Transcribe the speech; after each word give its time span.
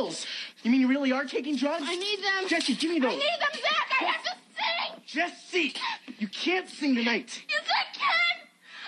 pills. 0.00 0.26
You 0.62 0.70
mean 0.70 0.80
you 0.80 0.88
really 0.88 1.12
are 1.12 1.24
taking 1.24 1.56
drugs? 1.56 1.84
I 1.86 1.96
need 1.96 2.18
them. 2.18 2.48
Jesse, 2.48 2.74
give 2.74 2.90
me 2.90 2.98
those. 3.00 3.12
I 3.12 3.16
need 3.16 3.40
them, 3.40 3.60
Zach. 3.60 3.90
I 4.00 4.04
have 4.04 4.22
to 4.22 4.30
sing. 4.56 5.02
Jesse, 5.06 5.74
you 6.18 6.28
can't 6.28 6.68
sing 6.68 6.94
tonight. 6.94 7.42
Yes, 7.48 7.64
I 7.68 7.84
can. 7.96 8.36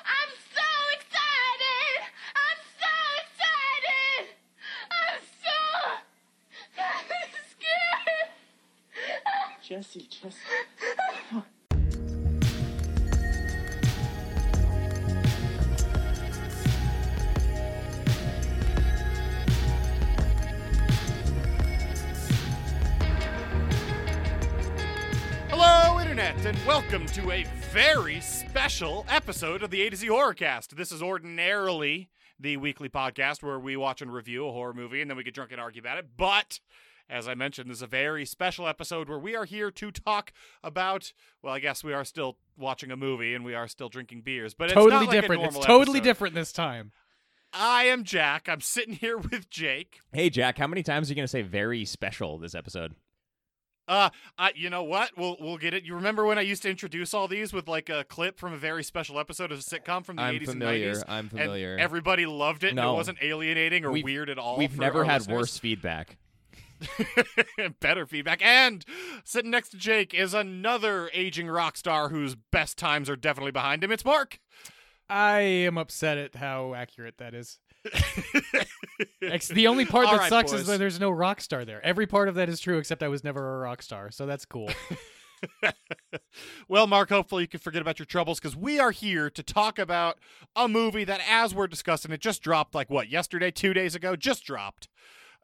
I'm 0.05 0.31
so 0.55 0.69
excited. 0.99 2.03
I'm 2.37 2.61
so 2.81 2.95
excited. 3.23 4.35
I'm 4.91 5.21
so 5.43 5.57
scared. 7.53 8.29
Jesse, 9.63 10.07
Jesse. 10.09 10.37
Hello, 11.29 11.43
Internet, 11.62 11.62
and 26.45 26.59
welcome 26.67 27.07
to 27.07 27.31
a 27.31 27.45
very 27.71 28.21
special 28.21 29.07
episode 29.09 29.63
of 29.63 29.71
the 29.71 29.81
A 29.83 29.91
to 29.91 29.97
Z 29.97 30.09
Horrorcast. 30.09 30.71
This 30.71 30.91
is 30.91 31.01
ordinarily 31.01 32.11
the 32.41 32.57
weekly 32.57 32.89
podcast 32.89 33.45
where 33.45 33.61
we 33.61 33.77
watch 33.77 34.03
and 34.03 34.13
review 34.13 34.49
a 34.49 34.51
horror 34.51 34.75
movie 34.75 35.01
and 35.01 35.09
then 35.09 35.17
we 35.17 35.23
get 35.23 35.35
drunk 35.35 35.53
and 35.53 35.61
argue 35.61 35.81
about 35.81 35.99
it. 35.99 36.17
But 36.17 36.59
as 37.09 37.29
I 37.29 37.35
mentioned, 37.35 37.71
this 37.71 37.77
is 37.77 37.83
a 37.83 37.87
very 37.87 38.25
special 38.25 38.67
episode 38.67 39.09
where 39.09 39.21
we 39.21 39.37
are 39.37 39.45
here 39.45 39.71
to 39.71 39.93
talk 39.93 40.33
about. 40.65 41.13
Well, 41.43 41.55
I 41.55 41.61
guess 41.61 41.85
we 41.85 41.93
are 41.93 42.05
still 42.05 42.39
watching 42.57 42.91
a 42.91 42.97
movie 42.97 43.37
and 43.37 43.45
we 43.45 43.55
are 43.55 43.69
still 43.69 43.89
drinking 43.89 44.23
beers, 44.23 44.53
but 44.53 44.65
it's 44.65 44.75
totally 44.75 44.91
not 44.91 45.07
like 45.07 45.19
a 45.19 45.21
different. 45.21 45.45
It's 45.45 45.59
totally 45.65 45.99
episode. 45.99 46.03
different 46.03 46.35
this 46.35 46.51
time. 46.51 46.91
I 47.53 47.85
am 47.85 48.03
Jack. 48.03 48.49
I'm 48.49 48.63
sitting 48.63 48.95
here 48.95 49.17
with 49.17 49.49
Jake. 49.49 50.01
Hey 50.13 50.29
Jack, 50.29 50.59
how 50.59 50.67
many 50.67 50.83
times 50.83 51.09
are 51.09 51.13
you 51.13 51.17
gonna 51.17 51.29
say 51.29 51.43
very 51.43 51.85
special 51.85 52.37
this 52.39 52.57
episode? 52.57 52.97
Uh, 53.93 54.11
I, 54.39 54.53
you 54.57 54.71
know 54.71 54.83
what? 54.85 55.11
We'll 55.19 55.37
we'll 55.39 55.59
get 55.59 55.75
it. 55.75 55.85
You 55.85 55.95
remember 55.95 56.25
when 56.25 56.39
I 56.39 56.43
used 56.43 56.63
to 56.63 56.71
introduce 56.71 57.13
all 57.13 57.29
these 57.29 57.53
with 57.53 57.69
like 57.69 57.89
a 57.91 58.05
clip 58.05 58.39
from 58.39 58.53
a 58.55 58.57
very 58.57 58.83
special 58.83 59.19
episode 59.21 59.53
of 59.53 59.59
a 59.59 59.63
sitcom 59.63 60.05
from 60.05 60.17
the 60.17 60.23
I'm 60.23 60.37
80s 60.39 60.47
familiar. 60.47 60.89
and 60.91 60.97
90s? 60.99 61.05
I'm 61.09 61.19
and 61.19 61.31
familiar. 61.31 61.77
everybody 61.79 62.25
loved 62.27 62.65
it. 62.65 62.69
and 62.69 62.77
No. 62.77 62.95
it 62.95 62.97
wasn't 62.97 63.19
alienating 63.23 63.85
or 63.85 63.91
We've- 63.93 64.05
weird 64.05 64.31
at 64.31 64.39
all. 64.39 64.57
We've 64.57 64.79
never 64.79 65.05
had 65.05 65.21
listeners. 65.23 65.37
worse 65.37 65.59
feedback. 65.59 66.17
Better 67.81 68.07
feedback. 68.07 68.45
And 68.45 68.85
sitting 69.25 69.51
next 69.51 69.69
to 69.71 69.77
Jake 69.77 70.15
is 70.15 70.35
another 70.35 71.11
aging 71.13 71.49
rock 71.49 71.77
star 71.77 72.09
whose 72.09 72.35
best 72.35 72.79
times 72.79 73.09
are 73.11 73.17
definitely 73.17 73.53
behind 73.53 73.85
him. 73.85 73.93
It's 73.93 74.05
Mark. 74.05 74.39
I 75.09 75.41
am 75.41 75.77
upset 75.79 76.17
at 76.19 76.37
how 76.37 76.75
accurate 76.75 77.19
that 77.19 77.35
is. 77.35 77.59
The 79.49 79.67
only 79.67 79.85
part 79.85 80.07
All 80.07 80.13
that 80.13 80.21
right, 80.21 80.29
sucks 80.29 80.53
boys. 80.53 80.61
is 80.63 80.67
that 80.67 80.79
there's 80.79 81.01
no 81.01 81.11
rock 81.11 81.41
star 81.41 81.65
there. 81.65 81.85
Every 81.85 82.07
part 82.07 82.29
of 82.29 82.35
that 82.37 82.49
is 82.49 82.61
true 82.61 82.79
except 82.79 83.03
I 83.03 83.09
was 83.09 83.25
never 83.25 83.57
a 83.57 83.59
rock 83.59 83.83
star, 83.83 84.11
so 84.11 84.27
that's 84.27 84.45
cool. 84.45 84.71
well, 86.69 86.87
Mark, 86.87 87.09
hopefully 87.09 87.43
you 87.43 87.49
can 87.49 87.61
forget 87.61 87.83
about 87.83 87.99
your 87.99 88.07
troubles 88.07 88.39
because 88.39 88.57
we 88.57 88.79
are 88.79 88.91
here 88.91 89.31
to 89.31 89.43
talk 89.43 89.79
about 89.79 90.19
a 90.55 90.69
movie 90.69 91.05
that, 91.05 91.21
as 91.29 91.55
we're 91.55 91.67
discussing, 91.67 92.13
it 92.13 92.21
just 92.21 92.43
dropped 92.43 92.75
like 92.75 92.91
what, 92.91 93.09
yesterday, 93.09 93.51
two 93.51 93.75
days 93.75 93.95
ago? 93.95 94.17
Just 94.17 94.45
dropped. 94.45 94.89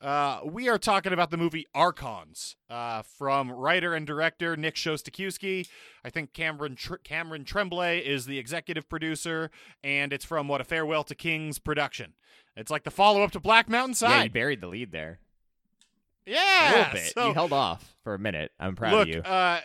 Uh, 0.00 0.40
we 0.44 0.68
are 0.68 0.78
talking 0.78 1.12
about 1.12 1.30
the 1.30 1.36
movie 1.36 1.66
Archons 1.74 2.54
uh, 2.70 3.02
from 3.02 3.50
writer 3.50 3.94
and 3.94 4.06
director 4.06 4.56
Nick 4.56 4.76
Szostakiwskyj. 4.76 5.68
I 6.04 6.10
think 6.10 6.32
Cameron 6.32 6.76
Tr- 6.76 6.96
Cameron 7.02 7.44
Tremblay 7.44 7.98
is 8.00 8.26
the 8.26 8.38
executive 8.38 8.88
producer, 8.88 9.50
and 9.82 10.12
it's 10.12 10.24
from 10.24 10.46
what 10.46 10.60
a 10.60 10.64
Farewell 10.64 11.02
to 11.04 11.14
Kings 11.16 11.58
production. 11.58 12.14
It's 12.56 12.70
like 12.70 12.84
the 12.84 12.90
follow 12.92 13.22
up 13.22 13.32
to 13.32 13.40
Black 13.40 13.68
Mountain 13.68 13.94
Side. 13.94 14.10
Yeah, 14.10 14.22
you 14.24 14.30
buried 14.30 14.60
the 14.60 14.68
lead 14.68 14.92
there. 14.92 15.18
Yeah, 16.26 16.68
A 16.68 16.76
little 16.76 16.92
bit. 16.92 17.12
so- 17.14 17.28
you 17.28 17.34
held 17.34 17.52
off 17.52 17.94
for 18.04 18.14
a 18.14 18.18
minute. 18.18 18.52
I'm 18.60 18.76
proud 18.76 18.92
Look, 18.92 19.08
of 19.08 19.14
you. 19.14 19.20
Uh, 19.22 19.60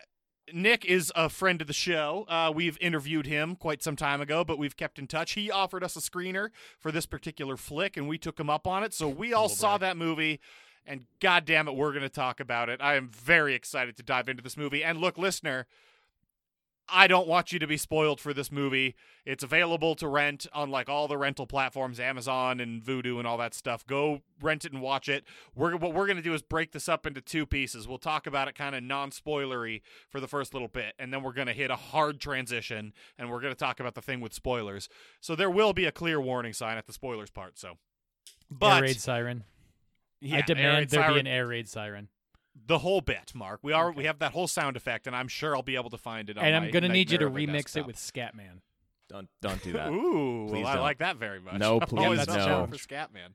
Nick 0.52 0.83
is 0.83 1.11
a 1.16 1.30
friend 1.30 1.61
of 1.61 1.67
the 1.67 1.73
show. 1.73 2.25
Uh, 2.27 2.52
we've 2.53 2.77
interviewed 2.81 3.25
him 3.25 3.56
quite 3.56 3.81
some 3.81 3.95
time 3.95 4.19
ago, 4.19 4.44
but 4.44 4.57
we've 4.57 4.75
kept 4.75 5.00
in 5.00 5.07
touch. 5.07 5.34
He 5.34 5.50
offered 5.50 5.84
us 5.84 5.95
a 5.95 6.00
screener 6.00 6.50
for 6.79 6.91
this 6.91 7.06
particular 7.06 7.56
flick, 7.56 7.95
and 7.95 8.07
we 8.07 8.17
took 8.17 8.40
him 8.40 8.50
up 8.50 8.67
on 8.67 8.84
it. 8.84 8.94
So 8.94 9.07
we 9.07 9.34
all 9.34 9.50
saw 9.50 9.78
that 9.78 9.95
movie, 9.95 10.40
and 10.85 11.06
goddamn 11.22 11.67
it, 11.67 11.75
we're 11.75 11.91
going 11.91 12.03
to 12.03 12.09
talk 12.09 12.40
about 12.40 12.69
it. 12.69 12.81
I 12.81 12.95
am 12.95 13.09
very 13.09 13.56
excited 13.56 13.95
to 13.97 14.03
dive 14.03 14.28
into 14.28 14.44
this 14.44 14.57
movie. 14.57 14.84
And 14.84 15.00
look, 15.00 15.17
listener, 15.17 15.66
I 16.89 17.07
don't 17.07 17.27
want 17.27 17.53
you 17.53 17.59
to 17.59 17.67
be 17.67 17.77
spoiled 17.77 18.19
for 18.19 18.33
this 18.33 18.51
movie. 18.51 18.95
It's 19.25 19.44
available 19.44 19.95
to 19.95 20.07
rent 20.07 20.45
on 20.53 20.69
like 20.69 20.89
all 20.89 21.07
the 21.07 21.17
rental 21.17 21.47
platforms, 21.47 21.99
Amazon 21.99 22.59
and 22.59 22.83
Vudu 22.83 23.17
and 23.19 23.27
all 23.27 23.38
that 23.38 23.53
stuff. 23.53 23.85
Go 23.88 24.21
rent 24.41 24.66
it 24.66 24.73
and 24.73 24.81
watch 24.81 25.07
it. 25.07 25.23
We're 25.55 25.77
what 25.77 25.93
we're 25.93 26.05
going 26.05 26.17
to 26.17 26.23
do 26.23 26.33
is 26.33 26.41
break 26.41 26.72
this 26.72 26.89
up 26.89 27.05
into 27.05 27.22
two 27.22 27.45
pieces. 27.45 27.88
We'll 27.88 27.99
talk 27.99 28.27
about 28.27 28.47
it 28.47 28.55
kind 28.55 28.75
of 28.75 28.83
non-spoilery 28.83 29.81
for 30.09 30.19
the 30.19 30.27
first 30.27 30.53
little 30.53 30.67
bit, 30.67 30.93
and 30.99 31.13
then 31.13 31.23
we're 31.23 31.33
going 31.33 31.47
to 31.47 31.53
hit 31.53 31.72
a 31.72 31.75
hard 31.75 32.19
transition 32.19 32.93
and 33.17 33.31
we're 33.31 33.41
going 33.41 33.53
to 33.53 33.59
talk 33.59 33.79
about 33.79 33.95
the 33.95 34.01
thing 34.01 34.19
with 34.19 34.33
spoilers. 34.33 34.89
So 35.22 35.35
there 35.35 35.49
will 35.49 35.73
be 35.73 35.85
a 35.85 35.91
clear 35.91 36.19
warning 36.19 36.53
sign 36.53 36.77
at 36.77 36.85
the 36.85 36.93
spoilers 36.93 37.31
part. 37.31 37.57
So, 37.57 37.77
but 38.51 38.75
air 38.77 38.81
raid 38.81 38.99
siren. 38.99 39.45
yeah, 40.19 40.38
I 40.38 40.41
demand 40.41 40.89
there 40.89 41.13
be 41.13 41.19
an 41.19 41.27
air 41.27 41.47
raid 41.47 41.69
siren. 41.69 42.09
The 42.56 42.80
whole 42.80 43.02
bit, 43.02 43.34
Mark. 43.34 43.59
We 43.64 43.74
are 43.74 43.91
we 43.91 44.06
have 44.06 44.19
that 44.19 44.31
whole 44.31 44.47
sound 44.47 44.78
effect, 44.78 45.08
and 45.08 45.16
I'm 45.16 45.28
sure 45.28 45.56
I'll 45.56 45.62
be 45.64 45.75
able 45.75 45.90
to 45.90 45.97
find 45.97 46.30
it. 46.30 46.38
on 46.38 46.46
And 46.46 46.56
I'm 46.56 46.72
gonna 46.72 46.90
need 46.90 47.12
you 47.12 47.18
to 47.18 47.25
Nightmare 47.25 47.44
of 47.44 47.50
a 47.50 47.52
remix 47.53 47.62
desktop. 47.64 47.81
it 47.81 47.88
with 47.88 47.96
Scatman. 47.97 48.62
don't 49.09 49.28
don't 49.41 49.62
do 49.64 49.74
that. 49.74 49.90
Ooh, 49.91 50.47
Please 50.50 50.64
well, 50.64 50.68
I 50.68 50.74
don't. 50.75 50.84
like 50.84 50.97
that 51.00 51.18
very 51.18 51.40
much. 51.40 51.59
No, 51.59 51.80
I'm 51.80 51.88
please 51.88 52.03
always 52.03 52.28
no. 52.28 52.36
down 52.36 52.68
for 52.69 52.75
Scatman. 52.78 53.34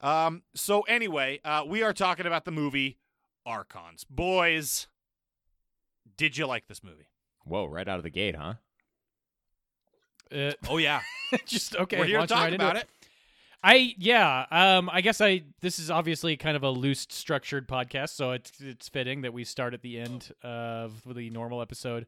Um. 0.00 0.42
So 0.54 0.82
anyway, 0.82 1.40
uh, 1.44 1.64
we 1.66 1.82
are 1.82 1.92
talking 1.92 2.26
about 2.26 2.44
the 2.44 2.50
movie 2.50 2.98
Archons. 3.46 4.04
Boys, 4.04 4.88
did 6.16 6.36
you 6.36 6.46
like 6.46 6.66
this 6.66 6.82
movie? 6.82 7.08
Whoa, 7.44 7.66
right 7.66 7.86
out 7.88 7.98
of 7.98 8.02
the 8.02 8.10
gate, 8.10 8.36
huh? 8.36 8.54
Uh, 10.34 10.52
Oh 10.68 10.78
yeah, 10.78 11.02
just 11.46 11.76
okay. 11.76 11.98
we're 11.98 12.06
here 12.06 12.20
to 12.20 12.26
talk 12.26 12.38
right 12.44 12.52
into 12.52 12.64
about 12.64 12.76
it. 12.76 12.88
I 13.64 13.94
yeah. 13.96 14.46
Um. 14.50 14.90
I 14.92 15.00
guess 15.00 15.20
I. 15.20 15.42
This 15.60 15.78
is 15.78 15.90
obviously 15.90 16.36
kind 16.36 16.56
of 16.56 16.64
a 16.64 16.70
loose 16.70 17.06
structured 17.08 17.68
podcast, 17.68 18.10
so 18.10 18.32
it's 18.32 18.52
it's 18.60 18.88
fitting 18.88 19.22
that 19.22 19.32
we 19.32 19.44
start 19.44 19.72
at 19.72 19.82
the 19.82 19.98
end 20.00 20.32
of 20.42 21.02
the 21.06 21.30
normal 21.30 21.62
episode. 21.62 22.06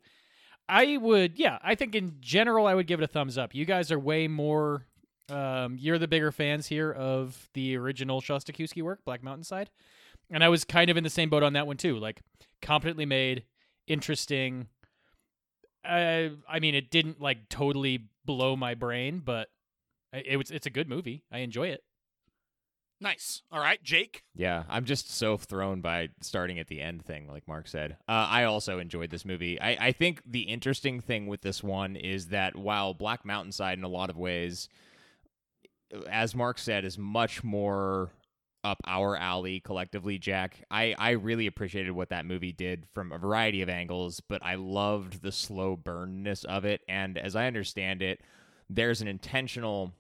I 0.69 0.97
would 0.97 1.39
yeah. 1.39 1.59
I 1.63 1.75
think 1.75 1.95
in 1.95 2.17
general 2.21 2.67
I 2.67 2.75
would 2.75 2.87
give 2.87 3.01
it 3.01 3.05
a 3.05 3.09
thumbs 3.09 3.39
up. 3.39 3.55
You 3.55 3.65
guys 3.65 3.93
are 3.93 3.99
way 3.99 4.27
more. 4.27 4.87
Um. 5.29 5.77
You're 5.79 5.99
the 5.99 6.09
bigger 6.09 6.33
fans 6.33 6.67
here 6.67 6.91
of 6.91 7.49
the 7.55 7.77
original 7.77 8.21
Szostakiwskyj 8.21 8.83
work, 8.83 9.05
Black 9.05 9.23
Mountain 9.23 9.45
Side, 9.45 9.71
and 10.31 10.43
I 10.43 10.49
was 10.49 10.65
kind 10.65 10.91
of 10.91 10.97
in 10.97 11.05
the 11.05 11.11
same 11.11 11.31
boat 11.31 11.45
on 11.45 11.53
that 11.53 11.69
one 11.69 11.77
too. 11.77 11.99
Like 11.99 12.21
competently 12.63 13.07
made, 13.07 13.45
interesting. 13.87 14.67
Uh, 15.85 16.31
I 16.49 16.59
mean, 16.61 16.75
it 16.75 16.91
didn't 16.91 17.21
like 17.21 17.49
totally 17.49 18.09
blow 18.25 18.57
my 18.57 18.75
brain, 18.75 19.23
but 19.25 19.49
it 20.15 20.27
it 20.29 20.37
was. 20.37 20.51
It's 20.51 20.67
a 20.67 20.71
good 20.71 20.89
movie. 20.89 21.25
I 21.31 21.39
enjoy 21.39 21.69
it. 21.69 21.83
Nice. 23.01 23.43
All 23.51 23.61
right, 23.61 23.83
Jake. 23.83 24.23
Yeah, 24.35 24.63
I'm 24.69 24.85
just 24.85 25.13
so 25.13 25.37
thrown 25.37 25.81
by 25.81 26.09
starting 26.23 26.59
at 26.59 26.69
the 26.69 26.81
end 26.81 27.05
thing, 27.05 27.29
like 27.29 27.47
Mark 27.47 27.69
said. 27.69 27.97
Uh, 28.09 28.29
I 28.31 28.45
also 28.45 28.79
enjoyed 28.79 29.11
this 29.11 29.25
movie. 29.25 29.61
I, 29.61 29.89
I 29.89 29.93
think 29.93 30.23
the 30.25 30.43
interesting 30.43 31.01
thing 31.01 31.27
with 31.27 31.43
this 31.43 31.63
one 31.63 31.97
is 31.97 32.29
that 32.29 32.57
while 32.57 32.95
Black 32.95 33.25
Mountainside, 33.25 33.77
in 33.77 33.85
a 33.85 33.89
lot 33.89 34.11
of 34.11 34.17
ways, 34.17 34.69
as 36.09 36.35
Mark 36.35 36.59
said, 36.59 36.85
is 36.85 36.97
much 36.97 37.45
more 37.45 38.11
up 38.63 38.79
our 38.87 39.17
alley 39.17 39.61
collectively, 39.61 40.17
Jack. 40.17 40.65
I, 40.71 40.95
I 40.99 41.11
really 41.11 41.47
appreciated 41.47 41.93
what 41.93 42.09
that 42.09 42.25
movie 42.25 42.53
did 42.53 42.87
from 42.95 43.13
a 43.13 43.19
variety 43.19 43.61
of 43.61 43.69
angles, 43.69 44.21
but 44.21 44.43
I 44.43 44.55
loved 44.55 45.21
the 45.21 45.33
slow 45.33 45.77
burnness 45.77 46.45
of 46.45 46.65
it. 46.65 46.81
And 46.89 47.19
as 47.19 47.37
I 47.37 47.47
understand 47.47 48.01
it, 48.01 48.23
there's 48.71 49.03
an 49.03 49.09
intentional 49.09 49.93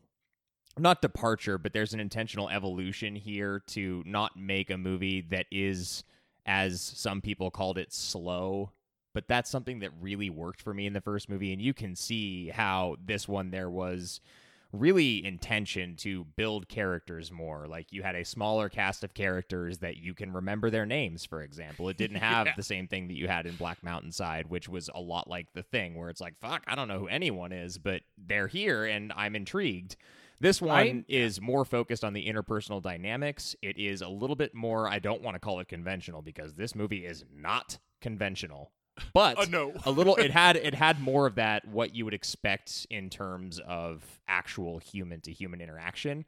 not 0.78 1.00
departure, 1.02 1.58
but 1.58 1.72
there's 1.72 1.94
an 1.94 2.00
intentional 2.00 2.48
evolution 2.48 3.14
here 3.16 3.62
to 3.68 4.02
not 4.06 4.36
make 4.36 4.70
a 4.70 4.78
movie 4.78 5.20
that 5.30 5.46
is, 5.50 6.04
as 6.46 6.80
some 6.80 7.20
people 7.20 7.50
called 7.50 7.78
it, 7.78 7.92
slow. 7.92 8.70
But 9.14 9.28
that's 9.28 9.48
something 9.50 9.78
that 9.78 9.90
really 10.00 10.28
worked 10.30 10.60
for 10.60 10.74
me 10.74 10.86
in 10.86 10.92
the 10.92 11.00
first 11.00 11.28
movie, 11.28 11.52
and 11.52 11.62
you 11.62 11.72
can 11.72 11.94
see 11.94 12.48
how 12.48 12.96
this 13.04 13.28
one 13.28 13.50
there 13.52 13.70
was 13.70 14.20
really 14.72 15.24
intention 15.24 15.94
to 15.94 16.24
build 16.34 16.66
characters 16.68 17.30
more. 17.30 17.68
Like 17.68 17.92
you 17.92 18.02
had 18.02 18.16
a 18.16 18.24
smaller 18.24 18.68
cast 18.68 19.04
of 19.04 19.14
characters 19.14 19.78
that 19.78 19.98
you 19.98 20.14
can 20.14 20.32
remember 20.32 20.68
their 20.68 20.84
names, 20.84 21.24
for 21.24 21.42
example. 21.42 21.88
It 21.88 21.96
didn't 21.96 22.16
have 22.20 22.46
Yeah. 22.48 22.54
the 22.56 22.64
same 22.64 22.88
thing 22.88 23.06
that 23.06 23.14
you 23.16 23.28
had 23.28 23.46
in 23.46 23.54
Black 23.54 23.84
Mountain 23.84 24.10
Side, 24.10 24.50
which 24.50 24.68
was 24.68 24.90
a 24.92 25.00
lot 25.00 25.28
like 25.30 25.46
the 25.54 25.62
thing 25.62 25.94
where 25.94 26.08
it's 26.10 26.20
like, 26.20 26.34
fuck, 26.40 26.64
I 26.66 26.74
don't 26.74 26.88
know 26.88 26.98
who 26.98 27.06
anyone 27.06 27.52
is, 27.52 27.78
but 27.78 28.02
they're 28.18 28.48
here 28.48 28.84
and 28.84 29.12
I'm 29.14 29.36
intrigued. 29.36 29.94
This 30.40 30.60
one 30.60 31.04
is 31.08 31.40
more 31.40 31.64
focused 31.64 32.04
on 32.04 32.12
the 32.12 32.26
interpersonal 32.26 32.82
dynamics. 32.82 33.54
It 33.62 33.78
is 33.78 34.02
a 34.02 34.08
little 34.08 34.36
bit 34.36 34.54
more, 34.54 34.88
I 34.88 34.98
don't 34.98 35.22
want 35.22 35.36
to 35.36 35.38
call 35.38 35.60
it 35.60 35.68
conventional 35.68 36.22
because 36.22 36.54
this 36.54 36.74
movie 36.74 37.06
is 37.06 37.24
not 37.34 37.78
conventional. 38.00 38.72
But 39.12 39.38
Uh, 39.38 39.44
no. 39.50 39.72
a 39.84 39.90
little 39.90 40.16
it 40.16 40.30
had 40.30 40.56
it 40.56 40.74
had 40.74 41.00
more 41.00 41.26
of 41.26 41.36
that 41.36 41.66
what 41.66 41.94
you 41.94 42.04
would 42.04 42.14
expect 42.14 42.86
in 42.90 43.10
terms 43.10 43.58
of 43.66 44.04
actual 44.28 44.78
human 44.78 45.20
to 45.22 45.32
human 45.32 45.60
interaction. 45.60 46.24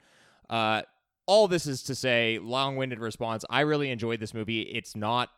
Uh 0.49 0.83
all 1.29 1.49
this 1.49 1.67
is 1.67 1.83
to 1.83 1.95
say, 1.97 2.39
long-winded 2.41 3.01
response. 3.01 3.45
I 3.51 3.63
really 3.63 3.91
enjoyed 3.91 4.21
this 4.21 4.33
movie. 4.33 4.61
It's 4.63 4.95
not 4.95 5.29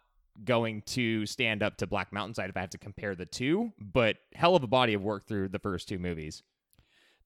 going 0.45 0.83
to 0.83 1.25
stand 1.25 1.63
up 1.63 1.79
to 1.79 1.87
Black 1.87 2.13
Mountainside 2.13 2.51
if 2.51 2.57
I 2.57 2.61
have 2.61 2.71
to 2.71 2.79
compare 2.79 3.15
the 3.15 3.25
two, 3.25 3.73
but 3.81 4.19
hell 4.35 4.55
of 4.55 4.63
a 4.63 4.67
body 4.67 4.93
of 4.93 5.03
work 5.03 5.27
through 5.27 5.49
the 5.49 5.59
first 5.59 5.89
two 5.89 5.99
movies. 5.99 6.43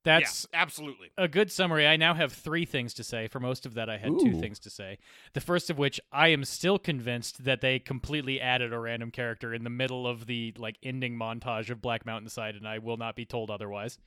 That's 0.05 0.47
yeah, 0.53 0.61
absolutely. 0.63 1.11
a 1.17 1.29
good 1.29 1.53
summary. 1.53 1.87
I 1.87 1.97
now 1.97 2.15
have 2.15 2.33
three 2.33 2.65
things 2.65 2.93
to 2.95 3.05
say. 3.05 3.29
For 3.29 3.39
most 3.39 3.67
of 3.67 3.75
that, 3.75 3.89
I 3.89 3.99
had 3.99 4.19
two 4.19 4.41
things 4.41 4.59
to 4.61 4.71
say. 4.71 4.99
The 5.33 5.41
first 5.41 5.71
of 5.71 5.79
which, 5.79 6.01
I 6.11 6.29
am 6.29 6.45
still 6.45 6.79
convinced 6.79 7.45
that 7.45 7.61
they 7.61 7.79
completely 7.79 8.41
added 8.41 8.73
a 8.73 8.79
random 8.79 9.11
character 9.13 9.55
in 9.55 9.63
the 9.65 9.71
middle 9.71 10.07
of 10.07 10.27
the 10.27 10.55
like 10.59 10.77
ending 10.83 11.15
montage 11.17 11.71
of 11.71 11.81
Black 11.81 12.05
Mountainside, 12.05 12.57
and 12.57 12.67
I 12.67 12.79
will 12.79 12.97
not 12.97 13.15
be 13.15 13.25
told 13.25 13.51
otherwise. 13.51 13.99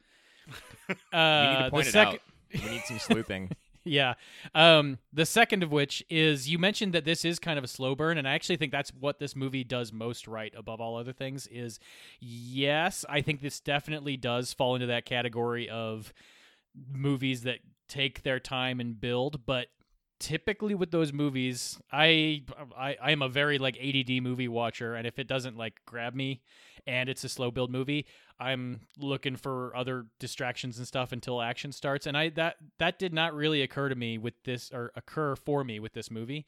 uh, 0.50 0.51
We 0.89 1.18
Uh, 1.18 1.57
need 1.59 1.63
to 1.65 1.69
point 1.71 1.88
it 1.88 1.92
second, 1.92 2.13
out. 2.15 2.63
We 2.65 2.69
need 2.71 2.81
some 2.86 3.00
sleuthing. 3.00 3.51
Yeah. 3.86 4.16
Um, 4.54 4.98
the 5.14 5.26
second 5.26 5.64
of 5.64 5.72
which 5.72 6.04
is 6.10 6.50
you 6.50 6.58
mentioned 6.60 6.94
that 6.94 7.06
this 7.06 7.24
is 7.24 7.40
kind 7.40 7.58
of 7.58 7.64
a 7.64 7.68
slow 7.68 7.96
burn, 7.96 8.18
and 8.18 8.28
I 8.28 8.34
actually 8.34 8.58
think 8.58 8.72
that's 8.72 8.92
what 8.92 9.20
this 9.20 9.36
movie 9.36 9.64
does 9.64 9.94
most 9.94 10.28
right 10.28 10.54
above 10.58 10.82
all 10.82 10.98
other 10.98 11.14
things. 11.14 11.48
Is 11.48 11.80
yes, 12.20 13.06
I 13.08 13.22
think 13.22 13.42
this 13.42 13.60
definitely 13.60 14.18
does 14.18 14.52
fall 14.54 14.76
into 14.76 14.88
that 14.88 15.06
category 15.06 15.70
of 15.70 16.14
movies 16.92 17.44
that 17.44 17.60
take 17.88 18.24
their 18.24 18.40
time 18.40 18.80
and 18.80 19.00
build, 19.00 19.46
but 19.46 19.68
typically 20.20 20.74
with 20.74 20.92
those 20.92 21.12
movies 21.12 21.80
I, 21.92 22.44
I 22.78 22.96
i 23.02 23.12
am 23.12 23.22
a 23.22 23.30
very 23.30 23.58
like 23.58 23.78
add 23.78 24.24
movie 24.24 24.48
watcher 24.48 24.96
and 24.96 25.06
if 25.06 25.20
it 25.20 25.28
doesn't 25.28 25.58
like 25.58 25.82
grab 25.86 26.16
me 26.16 26.42
and 26.88 27.10
it's 27.10 27.24
a 27.24 27.30
slow 27.30 27.52
build 27.52 27.70
movie 27.70 28.06
i'm 28.40 28.82
looking 28.98 29.36
for 29.36 29.76
other 29.76 30.06
distractions 30.20 30.78
and 30.78 30.88
stuff 30.88 31.12
until 31.12 31.42
action 31.42 31.72
starts 31.74 32.08
and 32.08 32.18
i 32.18 32.30
that 32.30 32.56
that 32.80 32.98
did 32.98 33.14
not 33.14 33.34
really 33.34 33.62
occur 33.62 33.90
to 33.90 33.96
me 33.96 34.18
with 34.18 34.36
this 34.46 34.72
or 34.74 34.92
occur 34.96 35.36
for 35.36 35.64
me 35.64 35.80
with 35.80 35.94
this 35.94 36.10
movie. 36.10 36.46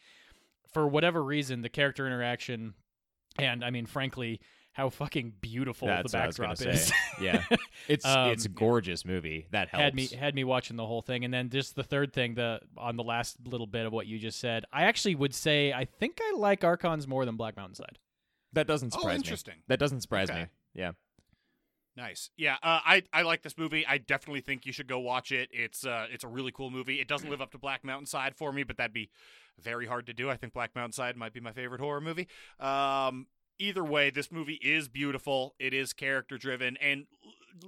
For 0.73 0.87
whatever 0.87 1.23
reason 1.23 1.61
the 1.61 1.69
character 1.69 2.05
interaction 2.05 2.73
and 3.37 3.65
i 3.65 3.69
mean 3.69 3.85
frankly 3.85 4.39
how 4.77 4.89
fucking 4.89 5.33
beautiful 5.41 5.87
That's 5.87 6.11
the 6.11 6.17
what 6.19 6.23
I 6.23 6.27
was 6.27 6.37
backdrop 6.37 6.73
is 6.73 6.87
say. 6.87 6.93
Yeah, 7.21 7.43
it's 7.87 8.05
Um, 8.05 8.29
it's 8.29 8.45
a 8.45 8.49
gorgeous 8.49 9.03
movie. 9.05 9.47
That 9.51 9.69
helps. 9.69 9.83
had 9.83 9.95
me 9.95 10.07
had 10.07 10.35
me 10.35 10.43
watching 10.43 10.77
the 10.77 10.85
whole 10.85 11.01
thing 11.01 11.25
and 11.25 11.33
then 11.33 11.49
just 11.49 11.75
the 11.75 11.83
third 11.83 12.13
thing 12.13 12.35
the 12.35 12.59
on 12.77 12.95
the 12.95 13.03
last 13.03 13.37
little 13.45 13.65
bit 13.67 13.85
of 13.87 13.91
what 13.91 14.05
you 14.07 14.19
just 14.19 14.39
said 14.39 14.65
i 14.71 14.83
actually 14.83 15.15
would 15.15 15.33
say 15.33 15.73
i 15.73 15.83
think 15.85 16.19
i 16.21 16.33
like 16.37 16.63
archons 16.63 17.07
more 17.07 17.25
than 17.25 17.35
black 17.37 17.57
mountainside 17.57 17.97
that 18.53 18.67
doesn't 18.67 18.93
Oh, 18.95 18.99
surprise 18.99 19.13
me. 19.13 19.17
interesting. 19.25 19.55
That 19.67 19.79
doesn't 19.79 20.01
surprise 20.01 20.29
Okay. 20.29 20.41
me. 20.43 20.47
Yeah. 20.75 20.91
Nice. 21.95 22.29
Yeah, 22.37 22.53
uh, 22.61 22.79
I 22.85 23.03
I 23.11 23.23
like 23.23 23.41
this 23.41 23.57
movie. 23.57 23.83
I 23.87 23.97
definitely 23.97 24.41
think 24.41 24.67
you 24.67 24.71
should 24.71 24.87
go 24.87 24.99
watch 24.99 25.31
it. 25.31 25.49
It's 25.51 25.83
uh 25.85 26.05
it's 26.11 26.23
a 26.23 26.27
really 26.27 26.51
cool 26.51 26.69
movie. 26.69 27.01
It 27.01 27.07
doesn't 27.07 27.29
live 27.29 27.41
up 27.41 27.51
to 27.53 27.57
Black 27.57 27.83
Mountainside 27.83 28.35
for 28.35 28.53
me, 28.53 28.61
but 28.63 28.77
that'd 28.77 28.93
be 28.93 29.09
very 29.59 29.87
hard 29.87 30.05
to 30.05 30.13
do. 30.13 30.29
I 30.29 30.37
think 30.37 30.53
Black 30.53 30.75
Mountainside 30.75 31.17
might 31.17 31.33
be 31.33 31.39
my 31.39 31.51
favorite 31.53 31.81
horror 31.81 31.99
movie. 32.01 32.27
Um 32.59 33.25
either 33.59 33.83
way, 33.83 34.09
this 34.09 34.31
movie 34.31 34.59
is 34.61 34.87
beautiful. 34.87 35.55
It 35.59 35.73
is 35.73 35.93
character 35.93 36.37
driven 36.37 36.77
and 36.77 37.05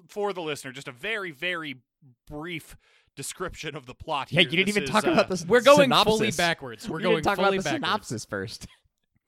for 0.08 0.34
the 0.34 0.42
listener, 0.42 0.72
just 0.72 0.88
a 0.88 0.92
very 0.92 1.32
very 1.32 1.82
brief 2.28 2.78
description 3.16 3.76
of 3.76 3.86
the 3.86 3.94
plot 3.96 4.32
Yeah, 4.32 4.42
here. 4.42 4.50
you 4.52 4.58
didn't 4.58 4.68
This 4.68 4.78
even 4.78 4.84
is, 4.84 4.90
talk 4.90 5.06
uh, 5.08 5.12
about 5.12 5.30
this. 5.30 5.46
we're 5.46 5.62
going 5.62 5.82
synopsis. 5.90 6.18
fully 6.18 6.32
backwards 6.32 6.88
we're 6.88 6.98
We 6.98 7.04
going 7.04 7.16
didn't 7.18 7.26
talk 7.26 7.36
fully 7.38 7.58
about 7.58 7.64
the 7.64 7.80
backwards 7.80 7.86
synopsis 8.08 8.26
first. 8.26 8.68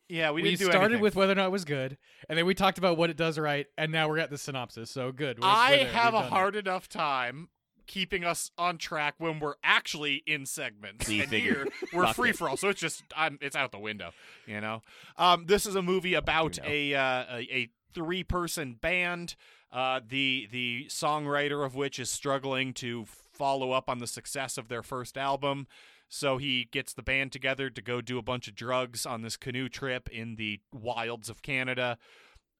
Yeah, 0.07 0.31
we, 0.31 0.41
we, 0.41 0.49
didn't 0.51 0.59
do 0.59 0.65
started 0.65 0.85
anything. 0.85 1.01
with 1.01 1.15
whether 1.15 1.31
or 1.31 1.35
not 1.35 1.47
it 1.47 1.51
was 1.51 1.65
good 1.65 1.97
and 2.29 2.37
then 2.37 2.45
we 2.45 2.53
talked 2.53 2.77
about 2.77 2.95
what 2.97 3.09
it 3.09 3.17
does 3.17 3.37
right 3.39 3.65
and 3.77 3.91
now 3.91 4.07
we're 4.07 4.19
at 4.19 4.29
the 4.29 4.37
synopsis 4.37 4.91
so 4.91 5.11
good 5.11 5.39
We're- 5.39 5.51
I 5.51 5.71
we're 5.83 5.85
have 5.91 6.13
a 6.13 6.17
done 6.17 6.25
it. 6.25 6.29
hard 6.29 6.55
enough 6.55 6.87
time 6.87 7.49
keeping 7.91 8.23
us 8.23 8.51
on 8.57 8.77
track 8.77 9.15
when 9.17 9.39
we're 9.39 9.55
actually 9.63 10.23
in 10.25 10.45
segments. 10.45 11.07
See, 11.07 11.19
and 11.19 11.29
figure. 11.29 11.53
here 11.53 11.67
we're 11.93 12.13
free 12.13 12.31
for 12.31 12.47
all, 12.47 12.55
so 12.55 12.69
it's 12.69 12.79
just 12.79 13.03
I'm 13.15 13.37
it's 13.41 13.55
out 13.55 13.73
the 13.73 13.79
window. 13.79 14.11
You 14.47 14.61
know, 14.61 14.81
um, 15.17 15.45
this 15.45 15.65
is 15.65 15.75
a 15.75 15.81
movie 15.81 16.13
about 16.13 16.57
know. 16.57 16.69
a, 16.69 16.93
uh, 16.93 17.25
a 17.29 17.47
a 17.51 17.69
three 17.93 18.23
person 18.23 18.75
band. 18.79 19.35
Uh, 19.73 19.99
the 20.07 20.47
the 20.51 20.85
songwriter 20.89 21.65
of 21.65 21.75
which 21.75 21.99
is 21.99 22.09
struggling 22.09 22.73
to 22.75 23.05
follow 23.05 23.71
up 23.71 23.89
on 23.89 23.99
the 23.99 24.07
success 24.07 24.57
of 24.57 24.69
their 24.69 24.83
first 24.83 25.17
album. 25.17 25.67
So 26.07 26.37
he 26.37 26.67
gets 26.71 26.93
the 26.93 27.03
band 27.03 27.31
together 27.31 27.69
to 27.69 27.81
go 27.81 28.01
do 28.01 28.17
a 28.17 28.21
bunch 28.21 28.49
of 28.49 28.55
drugs 28.55 29.05
on 29.05 29.21
this 29.21 29.37
canoe 29.37 29.69
trip 29.69 30.09
in 30.09 30.35
the 30.35 30.59
wilds 30.73 31.29
of 31.29 31.41
Canada. 31.41 31.97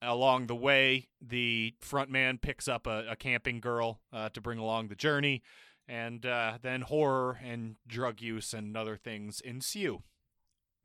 Along 0.01 0.47
the 0.47 0.55
way, 0.55 1.07
the 1.21 1.75
front 1.79 2.09
man 2.09 2.39
picks 2.39 2.67
up 2.67 2.87
a, 2.87 3.05
a 3.11 3.15
camping 3.15 3.59
girl 3.59 3.99
uh, 4.11 4.29
to 4.29 4.41
bring 4.41 4.57
along 4.57 4.87
the 4.87 4.95
journey, 4.95 5.43
and 5.87 6.25
uh, 6.25 6.57
then 6.61 6.81
horror 6.81 7.39
and 7.45 7.75
drug 7.87 8.19
use 8.21 8.53
and 8.53 8.75
other 8.75 8.97
things 8.97 9.41
ensue. 9.41 10.01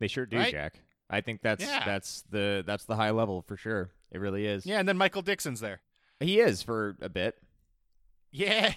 They 0.00 0.08
sure 0.08 0.26
do, 0.26 0.36
Right? 0.36 0.50
Jack. 0.52 0.80
I 1.08 1.20
think 1.22 1.40
that's 1.40 1.64
Yeah. 1.64 1.82
that's 1.86 2.24
the 2.30 2.62
that's 2.66 2.84
the 2.84 2.96
high 2.96 3.10
level 3.12 3.40
for 3.40 3.56
sure. 3.56 3.90
It 4.10 4.18
really 4.20 4.46
is. 4.46 4.66
Yeah, 4.66 4.80
and 4.80 4.88
then 4.88 4.98
Michael 4.98 5.22
Dickson's 5.22 5.60
there. 5.60 5.80
He 6.20 6.38
is 6.40 6.62
for 6.62 6.96
a 7.00 7.08
bit. 7.08 7.36
Yeah. 8.32 8.74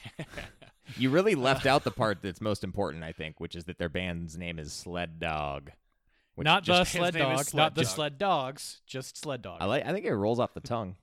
You 0.96 1.10
really 1.10 1.36
left 1.36 1.66
out 1.66 1.84
the 1.84 1.92
part 1.92 2.22
that's 2.22 2.40
most 2.40 2.64
important, 2.64 3.04
I 3.04 3.12
think, 3.12 3.40
which 3.40 3.56
is 3.56 3.66
that 3.66 3.78
their 3.78 3.90
band's 3.90 4.38
name 4.38 4.58
is 4.60 4.72
Sled 4.72 5.20
Dog. 5.20 5.72
Which 6.40 6.46
not 6.46 6.64
the 6.66 6.68
just, 6.74 6.92
his 6.94 7.00
sled 7.00 7.14
name 7.16 7.32
is 7.32 7.38
dog 7.38 7.46
Sled 7.48 7.62
not 7.64 7.76
the 7.76 7.82
Dog. 7.84 7.92
sled 7.92 8.18
dogs 8.18 8.82
just 8.88 9.18
sled 9.18 9.42
dog 9.42 9.58
I 9.62 9.66
like. 9.66 9.86
I 9.86 9.92
think 9.92 10.06
it 10.06 10.16
rolls 10.16 10.40
off 10.40 10.54
the 10.54 10.60
tongue 10.62 10.96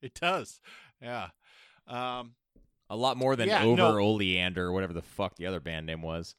it 0.00 0.14
does. 0.14 0.60
Yeah. 1.02 1.28
Um, 1.88 2.32
a 2.90 2.96
lot 2.96 3.16
more 3.16 3.36
than 3.36 3.48
Yeah, 3.48 3.64
Over 3.64 3.76
no. 3.76 3.98
Oleander, 3.98 4.66
or 4.66 4.72
whatever 4.72 4.92
the 4.92 5.02
fuck 5.02 5.36
the 5.36 5.46
other 5.46 5.60
band 5.60 5.86
name 5.86 6.02
was. 6.02 6.34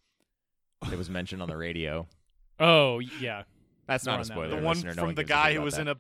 It 0.92 0.98
was 0.98 1.10
mentioned 1.10 1.42
on 1.42 1.50
the 1.50 1.58
radio. 1.58 2.08
oh 2.60 3.00
yeah 3.00 3.44
That's 3.88 4.06
More 4.06 4.18
not 4.18 4.20
a 4.20 4.22
on 4.22 4.28
that 4.28 4.34
spoiler. 4.34 4.50
the 4.62 4.66
one 4.66 4.76
listener. 4.76 4.92
No 4.92 4.96
from 4.96 5.06
one 5.08 5.16
the 5.16 5.24
guy 5.24 5.54
who 5.54 5.62
was 5.62 5.76
that. 5.76 5.82
in 5.82 5.88
a. 5.90 5.96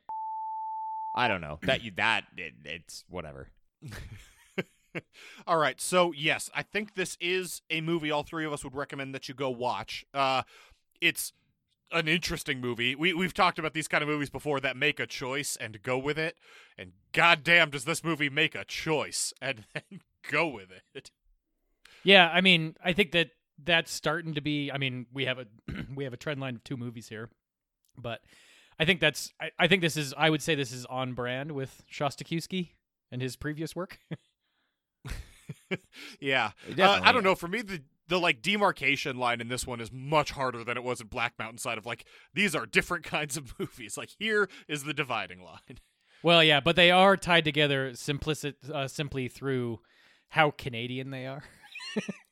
I 1.16 1.28
don't 1.28 1.42
know 1.42 1.60
that 1.64 1.84
you 1.84 1.92
that 1.98 2.26
it, 2.38 2.54
it's 2.64 3.04
whatever. 3.10 3.50
all 5.48 5.58
right, 5.58 5.80
so 5.82 6.12
yes, 6.14 6.50
I 6.54 6.62
think 6.64 6.96
this 6.96 7.18
is 7.20 7.62
a 7.70 7.82
movie 7.82 8.12
all 8.12 8.24
three 8.24 8.46
of 8.46 8.54
us 8.54 8.64
would 8.64 8.76
recommend 8.76 9.14
that 9.16 9.28
you 9.28 9.34
go 9.36 9.50
watch. 9.50 10.06
Uh, 10.14 10.44
it's 11.02 11.34
an 11.92 12.08
interesting 12.08 12.60
movie. 12.60 12.96
We 12.96 13.14
we've 13.14 13.34
talked 13.34 13.60
about 13.60 13.74
these 13.74 13.88
kind 13.88 14.02
of 14.02 14.08
movies 14.08 14.30
before 14.30 14.60
that 14.60 14.76
make 14.78 15.00
a 15.00 15.08
choice 15.08 15.56
and 15.56 15.82
go 15.82 15.98
with 15.98 16.18
it, 16.18 16.38
and 16.78 16.94
goddamn, 17.12 17.70
does 17.70 17.86
this 17.86 18.04
movie 18.04 18.30
make 18.30 18.56
a 18.56 18.66
choice 18.66 19.34
and 19.42 19.66
then 19.74 20.02
go 20.30 20.48
with 20.48 20.70
it? 20.94 21.12
Yeah, 22.04 22.30
I 22.32 22.42
mean, 22.42 22.76
I 22.84 22.94
think 22.94 23.12
that 23.12 23.30
that's 23.64 23.92
starting 23.92 24.34
to 24.36 24.42
be. 24.42 24.72
I 24.72 24.78
mean, 24.78 25.08
we 25.14 25.26
have 25.26 25.40
a 25.40 25.46
we 25.96 26.04
have 26.04 26.14
a 26.14 26.18
trend 26.18 26.40
line 26.40 26.56
of 26.56 26.64
two 26.64 26.78
movies 26.78 27.10
here, 27.10 27.30
but 27.98 28.22
I 28.80 28.86
think 28.86 29.00
that's. 29.00 29.34
I, 29.40 29.52
I 29.58 29.68
think 29.68 29.82
this 29.82 29.98
is. 29.98 30.14
I 30.18 30.30
would 30.30 30.42
say 30.42 30.56
this 30.56 30.72
is 30.72 30.86
on 30.86 31.14
brand 31.14 31.52
with 31.52 31.84
Szostakiwskyj 31.92 32.70
and 33.12 33.22
his 33.22 33.36
previous 33.36 33.76
work. 33.76 34.00
Yeah, 36.20 36.52
uh, 36.80 37.00
I 37.04 37.12
don't 37.12 37.24
know. 37.24 37.36
For 37.36 37.48
me, 37.48 37.62
the 37.62 37.82
the 38.08 38.20
like 38.20 38.42
demarcation 38.42 39.18
line 39.18 39.42
in 39.42 39.48
this 39.48 39.66
one 39.66 39.80
is 39.82 39.92
much 39.92 40.32
harder 40.32 40.64
than 40.64 40.78
it 40.78 40.84
was 40.84 41.02
in 41.02 41.08
Black 41.08 41.34
Mountain 41.40 41.58
Side. 41.58 41.78
Of 41.78 41.86
like, 41.86 42.06
these 42.34 42.56
are 42.56 42.66
different 42.66 43.04
kinds 43.18 43.38
of 43.38 43.54
movies. 43.60 43.98
Like 43.98 44.10
here 44.20 44.50
is 44.68 44.84
the 44.84 44.94
dividing 44.94 45.42
line. 45.44 45.80
well, 46.24 46.44
yeah, 46.44 46.60
but 46.60 46.76
they 46.76 46.92
are 46.92 47.18
tied 47.18 47.46
together 47.46 47.92
simplicit 47.92 48.56
uh, 48.72 48.88
simply 48.88 49.28
through 49.28 49.80
how 50.30 50.52
Canadian 50.52 51.10
they 51.12 51.26
are. 51.26 51.44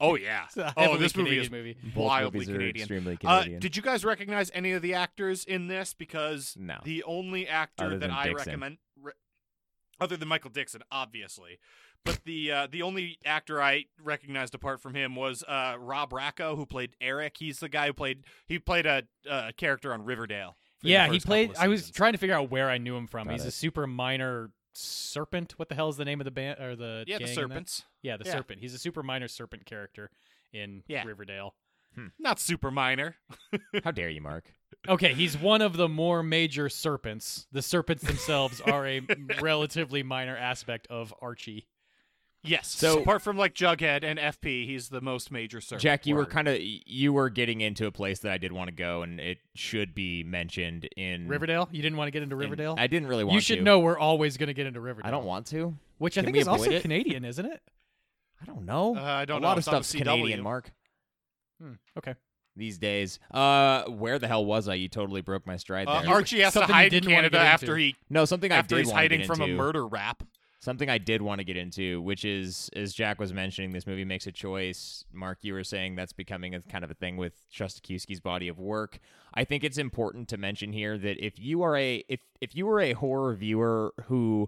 Oh 0.02 0.16
yeah. 0.16 0.48
Oh, 0.58 0.72
heavily 0.76 1.00
this 1.00 1.16
movie 1.16 1.30
Canadian 1.30 1.46
is 1.46 1.52
movie. 1.52 1.78
Both 1.96 2.04
wildly 2.04 2.40
movies 2.40 2.50
are 2.50 2.54
Canadian. 2.54 2.84
extremely 2.84 3.14
Uh, 3.24 3.38
Canadian. 3.40 3.60
did 3.62 3.78
you 3.78 3.82
guys 3.82 4.04
recognize 4.04 4.52
any 4.54 4.74
of 4.74 4.82
the 4.82 4.94
actors 4.96 5.46
in 5.46 5.68
this? 5.68 5.94
Because 5.94 6.58
No. 6.60 6.80
the 6.84 7.02
only 7.04 7.48
actor 7.48 7.86
Other 7.86 7.94
that 7.98 8.00
than 8.08 8.12
I 8.12 8.24
Dickson. 8.26 8.46
recommend, 8.48 8.78
re- 9.02 9.14
other 10.00 10.18
than 10.18 10.28
Michael 10.28 10.50
Dickson, 10.50 10.82
obviously, 10.92 11.60
but 12.06 12.20
the 12.26 12.52
uh, 12.52 12.68
the 12.70 12.82
only 12.82 13.18
actor 13.26 13.62
I 13.62 13.86
recognized 14.02 14.54
apart 14.56 14.82
from 14.82 14.94
him 14.96 15.16
was 15.16 15.44
uh, 15.48 15.76
Rob 15.80 16.12
Raco, 16.12 16.56
who 16.56 16.66
played 16.66 16.96
Eric. 17.00 17.38
He's 17.38 17.60
the 17.60 17.70
guy 17.70 17.88
who 17.88 17.94
played 17.94 18.24
he 18.48 18.60
played 18.60 18.86
a, 18.86 19.04
a 19.30 19.54
character 19.54 19.94
on 19.94 20.04
Riverdale. 20.04 20.58
Yeah, 20.82 21.10
he 21.10 21.20
played. 21.20 21.54
I 21.58 21.68
was 21.70 21.90
trying 21.92 22.12
to 22.12 22.18
figure 22.20 22.36
out 22.36 22.52
where 22.52 22.70
I 22.70 22.78
knew 22.78 22.96
him 22.98 23.08
from. 23.08 23.28
Got 23.28 23.34
He's 23.34 23.46
a 23.46 23.52
super 23.52 23.88
minor 23.88 24.52
serpent. 24.74 25.54
What 25.58 25.70
the 25.70 25.76
hell 25.76 25.88
is 25.90 25.96
the 25.98 26.04
name 26.06 26.20
of 26.20 26.26
the 26.26 26.32
band 26.32 26.60
or 26.60 26.76
the 26.76 27.06
yeah, 27.08 27.18
the 27.20 27.24
gang 27.26 27.30
in 27.30 27.36
serpents. 27.36 27.84
Yeah, 28.02 28.18
the 28.18 28.26
Yeah. 28.26 28.34
serpent. 28.34 28.60
He's 28.60 28.74
a 28.74 28.80
super 28.80 29.02
minor 29.02 29.28
serpent 29.30 29.66
character 29.66 30.10
in 30.52 30.84
Yeah. 30.88 31.04
Riverdale. 31.06 31.56
Not 32.20 32.40
super 32.40 32.72
minor. 32.72 33.18
How 33.84 33.92
dare 33.92 34.10
you, 34.10 34.20
Mark? 34.20 34.52
Okay, 34.88 35.14
he's 35.14 35.38
one 35.38 35.62
of 35.62 35.78
the 35.78 35.88
more 35.88 36.24
major 36.24 36.68
serpents. 36.70 37.48
The 37.52 37.62
serpents 37.62 38.04
themselves 38.04 38.60
are 38.66 38.86
a 38.86 39.02
relatively 39.42 40.04
minor 40.04 40.36
aspect 40.36 40.88
of 40.90 41.14
Archie. 41.22 41.68
Yes. 42.46 42.68
So- 42.68 43.00
apart 43.00 43.22
from 43.22 43.38
like 43.38 43.54
Jughead 43.54 44.04
and 44.04 44.20
FP, 44.20 44.66
he's 44.68 44.90
the 44.90 45.00
most 45.00 45.32
major 45.32 45.62
serpent. 45.62 45.82
Jack, 45.82 46.06
you 46.06 46.16
were 46.16 46.26
kind 46.26 46.50
of 46.50 46.58
you 46.60 47.14
were 47.14 47.30
getting 47.30 47.62
into 47.62 47.86
a 47.88 47.92
place 47.92 48.20
that 48.20 48.34
I 48.34 48.38
did 48.38 48.52
want 48.52 48.68
to 48.68 48.74
go, 48.76 49.02
and 49.02 49.18
it 49.22 49.38
should 49.56 49.96
be 49.96 50.26
mentioned 50.26 50.90
in 50.98 51.30
Riverdale? 51.30 51.70
You 51.72 51.82
didn't 51.82 51.98
want 51.98 52.08
to 52.08 52.12
get 52.12 52.22
into 52.22 52.36
in- 52.36 52.40
Riverdale? 52.42 52.76
I 52.78 52.88
didn't 52.88 53.08
really 53.08 53.24
want 53.24 53.32
to. 53.32 53.36
you 53.36 53.42
should 53.42 53.56
to. 53.60 53.62
know 53.64 53.80
we're 53.80 53.98
always 53.98 54.36
going 54.36 54.48
to 54.48 54.54
get 54.54 54.66
into 54.68 54.82
Riverdale. 54.82 55.08
I 55.08 55.12
don't 55.12 55.24
want 55.26 55.46
to. 55.48 55.74
Which 56.00 56.18
I 56.18 56.22
think 56.24 56.34
we 56.34 56.42
is 56.42 56.48
also 56.50 56.70
it? 56.70 56.82
Canadian, 56.82 57.24
isn't 57.24 57.46
it? 57.46 57.62
I 58.42 58.46
don't 58.46 58.66
know. 58.66 58.98
Uh, 58.98 59.02
I 59.02 59.24
don't 59.24 59.38
a 59.38 59.40
know. 59.40 59.48
lot 59.48 59.54
of 59.54 59.60
It's 59.60 59.68
on 59.70 59.76
the 59.76 59.84
stuff's 59.86 60.04
Canadian, 60.04 60.42
CW. 60.42 60.44
Mark. 60.44 60.72
Okay. 61.98 62.16
These 62.56 62.78
days. 62.78 63.20
Uh, 63.32 63.84
where 63.86 64.20
the 64.20 64.28
hell 64.28 64.46
was 64.46 64.68
I? 64.68 64.76
You 64.76 64.88
totally 64.88 65.22
broke 65.22 65.48
my 65.48 65.58
stride 65.58 65.88
Uh, 65.88 66.02
there. 66.02 66.12
Archie 66.12 66.42
has 66.42 66.54
to 66.54 66.60
Something 66.60 66.70
you 66.70 66.76
hide 66.76 66.94
in 66.94 67.02
didn't 67.02 67.14
wanna 67.14 67.30
Canada 67.30 67.40
after 67.52 67.78
he 67.78 67.96
no, 68.12 68.26
something 68.26 68.52
I 68.52 68.58
after 68.58 68.76
did 68.76 68.82
he's 68.86 68.88
want 68.90 68.96
to 68.98 69.02
hiding 69.02 69.20
get 69.22 69.28
from 69.28 69.42
a 69.42 69.46
into. 69.46 69.56
murder 69.56 69.88
rap. 69.88 70.24
Something 70.60 70.90
I 70.90 70.98
did 70.98 71.22
want 71.22 71.40
to 71.40 71.44
get 71.44 71.58
into, 71.58 72.02
which 72.04 72.24
is, 72.24 72.70
as 72.74 72.94
Jack 72.94 73.20
was 73.20 73.34
mentioning, 73.34 73.72
this 73.72 73.86
movie 73.86 74.06
makes 74.06 74.28
a 74.28 74.32
choice. 74.32 75.04
Mark, 75.12 75.40
you 75.42 75.54
were 75.54 75.64
saying 75.66 75.96
that's 75.96 76.14
becoming 76.14 76.56
a 76.56 76.62
kind 76.62 76.86
of 76.86 76.92
a 76.92 76.94
thing 76.94 77.18
with 77.18 77.34
Szostakiwskyj's 77.54 78.22
body 78.22 78.48
of 78.48 78.60
work. 78.60 79.00
I 79.34 79.44
think 79.44 79.66
it's 79.66 79.78
important 79.78 80.30
to 80.30 80.38
mention 80.38 80.72
here 80.72 80.98
that 81.00 81.18
if 81.26 81.38
you 81.38 81.64
are 81.64 81.76
a 81.76 82.06
if 82.08 82.22
if 82.40 82.56
you 82.56 82.70
are 82.70 82.80
a 82.80 82.94
horror 82.94 83.34
viewer 83.34 83.94
who 84.06 84.48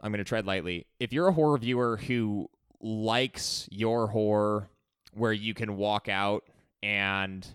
I'm 0.00 0.10
going 0.12 0.18
to 0.18 0.24
tread 0.24 0.46
lightly. 0.46 0.86
If 0.98 1.12
you're 1.12 1.28
a 1.28 1.32
horror 1.32 1.58
viewer 1.58 1.96
who 1.98 2.48
likes 2.80 3.68
your 3.70 4.08
horror 4.08 4.70
where 5.18 5.32
you 5.32 5.54
can 5.54 5.76
walk 5.76 6.08
out 6.08 6.44
and 6.82 7.46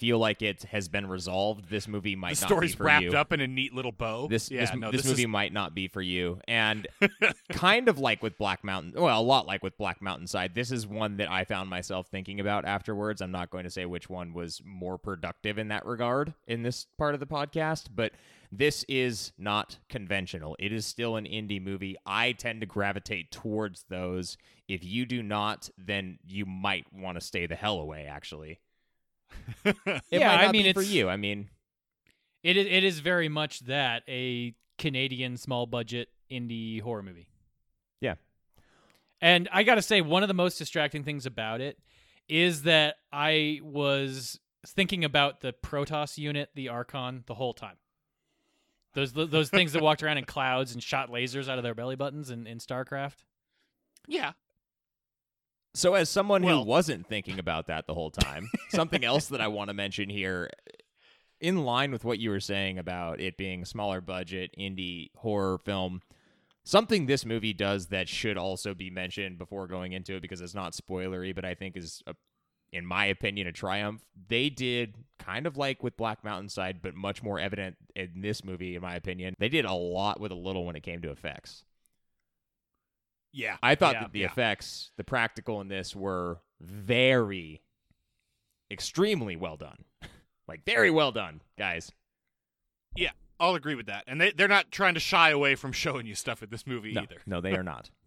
feel 0.00 0.18
like 0.18 0.40
it 0.40 0.62
has 0.64 0.88
been 0.88 1.06
resolved, 1.06 1.68
this 1.68 1.86
movie 1.86 2.16
might 2.16 2.36
The 2.36 2.40
not 2.40 2.48
story's 2.48 2.72
be 2.72 2.78
for 2.78 2.84
wrapped 2.84 3.04
you 3.04 3.12
up 3.12 3.34
in 3.34 3.40
a 3.40 3.46
neat 3.46 3.74
little 3.74 3.92
bow. 3.92 4.26
this 4.28 4.50
yeah, 4.50 4.60
this, 4.62 4.74
no, 4.74 4.90
this, 4.90 5.02
this 5.02 5.10
movie 5.10 5.26
might 5.26 5.52
not 5.52 5.74
be 5.74 5.88
for 5.88 6.00
you. 6.00 6.40
And 6.48 6.88
kind 7.52 7.86
of 7.86 7.98
like 7.98 8.22
with 8.22 8.38
black 8.38 8.64
mountain 8.64 8.94
well 8.96 9.20
a 9.20 9.22
lot 9.22 9.46
like 9.46 9.62
with 9.62 9.76
black 9.76 10.00
mountainside 10.00 10.54
this 10.54 10.72
is 10.72 10.86
one 10.86 11.18
that 11.18 11.30
i 11.30 11.44
found 11.44 11.68
myself 11.68 12.06
thinking 12.08 12.40
about 12.40 12.64
afterwards. 12.64 13.20
I'm 13.20 13.30
not 13.30 13.50
going 13.50 13.64
to 13.64 13.70
say 13.70 13.84
which 13.84 14.08
one 14.08 14.32
was 14.32 14.62
more 14.64 14.96
productive 14.96 15.58
in 15.58 15.68
that 15.68 15.84
regard 15.84 16.32
in 16.46 16.62
this 16.62 16.86
part 16.96 17.12
of 17.12 17.20
the 17.20 17.26
podcast 17.26 17.88
but 17.94 18.12
this 18.52 18.84
is 18.88 19.30
not 19.38 19.78
conventional. 19.88 20.56
It 20.58 20.72
is 20.72 20.84
still 20.84 21.14
an 21.14 21.24
indie 21.24 21.62
movie. 21.62 21.94
I 22.04 22.32
tend 22.32 22.62
to 22.62 22.66
gravitate 22.66 23.30
towards 23.30 23.84
those. 23.88 24.36
If 24.66 24.82
you 24.82 25.06
do 25.06 25.22
not 25.22 25.68
then 25.76 26.18
you 26.26 26.46
might 26.46 26.86
want 26.92 27.18
to 27.18 27.24
stay 27.24 27.46
the 27.46 27.54
hell 27.54 27.78
away 27.78 28.06
actually 28.06 28.60
it 29.64 30.02
Yeah, 30.10 30.28
might 30.36 30.46
I 30.48 30.52
mean, 30.52 30.64
be 30.64 30.72
for 30.72 30.82
you 30.82 31.08
i 31.08 31.16
mean 31.16 31.48
It 32.42 32.56
is, 32.56 32.66
it 32.66 32.84
is 32.84 33.00
very 33.00 33.28
much 33.28 33.60
that 33.60 34.02
a 34.08 34.54
Canadian 34.78 35.36
small 35.36 35.66
budget 35.66 36.08
indie 36.30 36.80
horror 36.80 37.02
movie. 37.02 37.28
Yeah. 38.00 38.14
And 39.20 39.46
I 39.52 39.62
got 39.62 39.74
to 39.74 39.82
say 39.82 40.00
one 40.00 40.22
of 40.22 40.28
the 40.28 40.34
most 40.34 40.56
distracting 40.56 41.04
things 41.04 41.26
about 41.26 41.60
it 41.60 41.76
is 42.28 42.62
that 42.62 42.96
I 43.12 43.60
was 43.62 44.40
thinking 44.66 45.04
about 45.04 45.40
the 45.40 45.52
Protoss 45.52 46.16
unit, 46.16 46.48
the 46.54 46.70
Archon 46.70 47.24
the 47.26 47.34
whole 47.34 47.52
time. 47.52 47.76
Those 48.94 49.12
those 49.12 49.50
things 49.50 49.72
that 49.72 49.82
walked 49.82 50.02
around 50.02 50.16
in 50.18 50.24
clouds 50.24 50.72
and 50.72 50.82
shot 50.82 51.10
lasers 51.10 51.48
out 51.48 51.58
of 51.58 51.64
their 51.64 51.74
belly 51.74 51.96
buttons 51.96 52.30
in, 52.30 52.46
in 52.46 52.58
StarCraft. 52.58 53.24
yeah. 54.08 54.32
So, 55.72 55.94
as 55.94 56.10
someone 56.10 56.42
Well- 56.42 56.62
who 56.62 56.68
wasn't 56.68 57.06
thinking 57.06 57.38
about 57.38 57.66
that 57.68 57.86
the 57.86 57.94
whole 57.94 58.10
time, 58.10 58.48
something 58.70 59.04
else 59.04 59.28
that 59.28 59.40
I 59.40 59.48
want 59.56 59.68
to 59.68 59.74
mention 59.74 60.08
here, 60.08 60.50
in 61.40 61.64
line 61.64 61.92
with 61.92 62.04
what 62.04 62.18
you 62.18 62.30
were 62.30 62.40
saying 62.40 62.78
about 62.78 63.20
it 63.20 63.36
being 63.36 63.62
a 63.62 63.66
smaller 63.66 64.00
budget 64.00 64.54
indie 64.58 65.10
horror 65.16 65.58
film, 65.58 66.02
something 66.64 67.06
this 67.06 67.24
movie 67.24 67.52
does 67.52 67.86
that 67.86 68.08
should 68.08 68.36
also 68.36 68.74
be 68.74 68.90
mentioned 68.90 69.38
before 69.38 69.66
going 69.66 69.92
into 69.92 70.16
it 70.16 70.20
because 70.22 70.40
it's 70.40 70.54
not 70.54 70.72
spoilery, 70.74 71.34
but 71.34 71.44
I 71.44 71.54
think 71.54 71.76
is, 71.76 72.02
a, 72.06 72.14
in 72.72 72.84
my 72.84 73.06
opinion, 73.06 73.46
a 73.46 73.52
triumph. 73.52 74.02
They 74.28 74.50
did 74.50 74.96
kind 75.18 75.46
of 75.46 75.56
like 75.56 75.82
with 75.82 75.96
Black 75.96 76.22
Mountainside, 76.22 76.82
but 76.82 76.94
much 76.94 77.22
more 77.22 77.38
evident 77.40 77.76
in 77.96 78.20
this 78.20 78.44
movie, 78.44 78.74
in 78.74 78.82
my 78.82 78.94
opinion. 78.96 79.34
They 79.38 79.48
did 79.48 79.64
a 79.64 79.72
lot 79.72 80.20
with 80.20 80.32
a 80.32 80.36
little 80.36 80.66
when 80.66 80.76
it 80.76 80.82
came 80.82 81.00
to 81.02 81.10
effects. 81.10 81.64
Yeah. 83.32 83.56
I 83.62 83.74
thought 83.74 83.94
Yeah, 83.94 84.00
that 84.02 84.12
the 84.12 84.20
yeah. 84.20 84.26
effects, 84.26 84.90
the 84.96 85.04
practical 85.04 85.60
in 85.60 85.68
this 85.68 85.94
were 85.94 86.38
very, 86.60 87.62
extremely 88.70 89.36
well 89.36 89.56
done. 89.56 89.84
like, 90.48 90.64
very 90.64 90.90
well 90.90 91.12
done, 91.12 91.40
guys. 91.58 91.90
Yeah, 92.96 93.10
I'll 93.38 93.54
agree 93.54 93.74
with 93.76 93.86
that. 93.86 94.04
And 94.06 94.20
they, 94.20 94.32
they're 94.32 94.48
not 94.48 94.70
trying 94.72 94.94
to 94.94 95.00
shy 95.00 95.30
away 95.30 95.54
from 95.54 95.72
showing 95.72 96.06
you 96.06 96.14
stuff 96.14 96.42
in 96.42 96.50
this 96.50 96.66
movie 96.66 96.92
No, 96.92 97.02
either. 97.02 97.16
no, 97.26 97.40
they 97.40 97.54
are 97.54 97.62
not. 97.62 97.90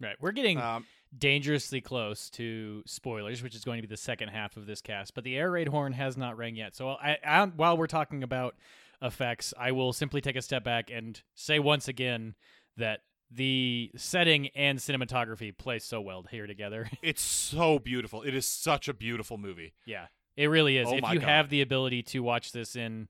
Right. 0.00 0.16
We're 0.20 0.32
getting 0.32 0.58
Um, 0.58 0.86
dangerously 1.16 1.80
close 1.80 2.28
to 2.30 2.82
spoilers, 2.84 3.44
which 3.44 3.54
is 3.54 3.64
going 3.64 3.78
to 3.78 3.82
be 3.86 3.90
the 3.90 3.96
second 3.96 4.28
half 4.30 4.56
of 4.56 4.66
this 4.66 4.80
cast. 4.80 5.14
But 5.14 5.22
the 5.22 5.36
air 5.36 5.52
raid 5.52 5.68
horn 5.68 5.92
has 5.92 6.16
not 6.16 6.36
rang 6.36 6.56
yet. 6.56 6.74
So 6.74 6.88
I, 6.90 7.16
I, 7.24 7.46
while 7.46 7.76
we're 7.78 7.86
talking 7.86 8.24
about 8.24 8.56
effects, 9.00 9.54
I 9.56 9.70
will 9.70 9.92
simply 9.92 10.20
take 10.20 10.34
a 10.34 10.42
step 10.42 10.64
back 10.64 10.90
and 10.90 11.22
say 11.36 11.60
once 11.60 11.86
again 11.86 12.34
that 12.76 13.02
the 13.30 13.90
setting 13.96 14.48
and 14.48 14.78
cinematography 14.78 15.56
play 15.56 15.78
so 15.78 16.00
well 16.00 16.24
here 16.30 16.46
together. 16.46 16.88
it's 17.02 17.22
so 17.22 17.78
beautiful. 17.78 18.22
It 18.22 18.34
is 18.34 18.46
such 18.46 18.88
a 18.88 18.94
beautiful 18.94 19.38
movie. 19.38 19.72
yeah, 19.84 20.06
it 20.36 20.46
really 20.46 20.78
is. 20.78 20.88
Oh 20.88 20.96
if 20.96 21.12
you 21.12 21.20
God. 21.20 21.28
have 21.28 21.48
the 21.48 21.60
ability 21.62 22.02
to 22.04 22.20
watch 22.20 22.52
this 22.52 22.76
in 22.76 23.08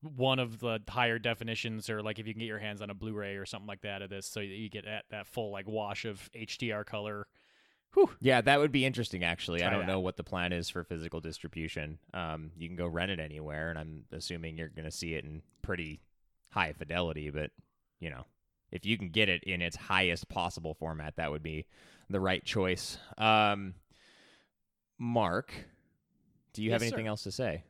one 0.00 0.38
of 0.38 0.60
the 0.60 0.80
higher 0.88 1.18
definitions 1.18 1.90
or 1.90 2.02
like 2.02 2.18
if 2.18 2.26
you 2.26 2.32
can 2.32 2.38
get 2.40 2.46
your 2.46 2.60
hands 2.60 2.80
on 2.80 2.88
a 2.88 2.94
blu-ray 2.94 3.34
or 3.34 3.44
something 3.44 3.66
like 3.66 3.80
that 3.80 4.00
of 4.00 4.08
this 4.08 4.26
so 4.26 4.38
you 4.38 4.68
get 4.68 4.84
that, 4.84 5.04
that 5.10 5.26
full 5.26 5.50
like 5.50 5.66
wash 5.66 6.04
of 6.04 6.30
hdr 6.36 6.86
color 6.86 7.26
whew, 7.94 8.10
Yeah, 8.20 8.40
that 8.40 8.60
would 8.60 8.70
be 8.72 8.84
interesting, 8.84 9.24
actually. 9.24 9.64
I 9.64 9.70
don't 9.70 9.80
that. 9.80 9.86
know 9.88 10.00
what 10.00 10.16
the 10.16 10.22
plan 10.24 10.52
is 10.52 10.68
for 10.68 10.84
physical 10.84 11.20
distribution. 11.20 11.98
Um, 12.14 12.52
you 12.56 12.68
can 12.68 12.76
go 12.76 12.86
rent 12.86 13.10
it 13.10 13.18
anywhere, 13.18 13.70
and 13.70 13.78
I'm 13.78 14.04
assuming 14.12 14.56
you're 14.56 14.68
going 14.68 14.84
to 14.84 14.90
see 14.90 15.14
it 15.14 15.24
in 15.24 15.42
pretty 15.62 16.00
high 16.50 16.72
fidelity, 16.72 17.30
but, 17.30 17.50
you 17.98 18.10
know, 18.10 18.24
if 18.70 18.84
you 18.84 18.98
can 18.98 19.08
get 19.10 19.28
it 19.28 19.42
in 19.44 19.62
its 19.62 19.76
highest 19.76 20.28
possible 20.28 20.74
format, 20.74 21.16
that 21.16 21.30
would 21.30 21.42
be 21.42 21.66
the 22.10 22.20
right 22.20 22.44
choice. 22.44 22.98
Um, 23.16 23.74
Mark, 24.98 25.52
do 26.52 26.62
you 26.62 26.72
have 26.72 26.82
Yes, 26.82 26.90
sir. 26.90 26.94
anything 26.96 27.06
else 27.06 27.22
to 27.24 27.32
say? 27.32 27.64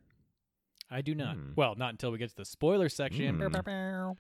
I 0.91 1.03
do 1.03 1.15
not. 1.15 1.37
Hmm. 1.37 1.51
Well, 1.57 1.75
not 1.77 1.91
until 1.91 2.11
we 2.11 2.19
get 2.19 2.31
to 2.31 2.37
the 2.37 2.45
spoiler 2.45 2.89
section. 2.89 3.39
Bow, 3.39 3.49
bow, 3.51 3.63
bow. 3.63 4.17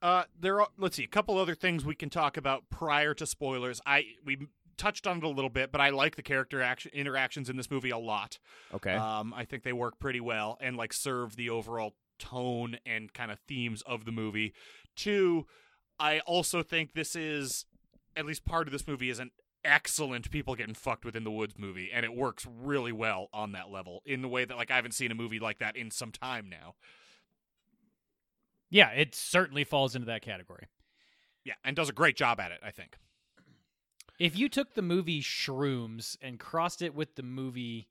Uh, 0.00 0.24
there 0.38 0.60
are 0.60 0.68
let's 0.78 0.96
see 0.96 1.02
a 1.04 1.08
couple 1.08 1.36
other 1.36 1.54
things 1.56 1.84
we 1.84 1.94
can 1.94 2.08
talk 2.08 2.36
about 2.36 2.70
prior 2.70 3.12
to 3.14 3.26
spoilers. 3.26 3.80
I 3.84 4.04
we 4.24 4.46
touched 4.76 5.06
on 5.08 5.18
it 5.18 5.24
a 5.24 5.28
little 5.28 5.50
bit, 5.50 5.72
but 5.72 5.80
I 5.80 5.90
like 5.90 6.14
the 6.14 6.22
character 6.22 6.62
action 6.62 6.92
interactions 6.94 7.50
in 7.50 7.56
this 7.56 7.68
movie 7.70 7.90
a 7.90 7.98
lot. 7.98 8.38
Okay. 8.72 8.94
Um, 8.94 9.34
I 9.36 9.44
think 9.44 9.64
they 9.64 9.72
work 9.72 9.98
pretty 9.98 10.20
well 10.20 10.56
and 10.60 10.76
like 10.76 10.92
serve 10.92 11.34
the 11.34 11.50
overall 11.50 11.94
tone 12.20 12.78
and 12.86 13.12
kind 13.12 13.32
of 13.32 13.40
themes 13.40 13.82
of 13.82 14.04
the 14.04 14.12
movie. 14.12 14.54
Two, 14.94 15.46
I 15.98 16.20
also 16.20 16.62
think 16.62 16.94
this 16.94 17.16
is 17.16 17.66
at 18.16 18.26
least 18.26 18.44
part 18.44 18.66
of 18.66 18.72
this 18.72 18.86
movie 18.86 19.10
is 19.10 19.18
an 19.18 19.30
excellent 19.64 20.30
people 20.30 20.54
getting 20.54 20.74
fucked 20.74 21.04
within 21.04 21.24
the 21.24 21.30
woods 21.30 21.54
movie, 21.58 21.90
and 21.92 22.04
it 22.04 22.14
works 22.14 22.46
really 22.46 22.92
well 22.92 23.28
on 23.32 23.52
that 23.52 23.70
level 23.70 24.02
in 24.06 24.22
the 24.22 24.28
way 24.28 24.44
that 24.44 24.56
like 24.56 24.70
I 24.70 24.76
haven't 24.76 24.94
seen 24.94 25.10
a 25.10 25.14
movie 25.14 25.38
like 25.40 25.58
that 25.58 25.76
in 25.76 25.90
some 25.90 26.12
time 26.12 26.48
now. 26.48 26.74
Yeah, 28.70 28.90
it 28.90 29.14
certainly 29.14 29.64
falls 29.64 29.94
into 29.94 30.06
that 30.06 30.22
category. 30.22 30.66
Yeah, 31.44 31.54
and 31.64 31.74
does 31.74 31.88
a 31.88 31.92
great 31.92 32.16
job 32.16 32.40
at 32.40 32.52
it. 32.52 32.60
I 32.62 32.70
think. 32.70 32.96
If 34.18 34.36
you 34.36 34.48
took 34.48 34.74
the 34.74 34.82
movie 34.82 35.22
Shrooms 35.22 36.16
and 36.20 36.40
crossed 36.40 36.82
it 36.82 36.94
with 36.94 37.14
the 37.14 37.22
movie, 37.22 37.88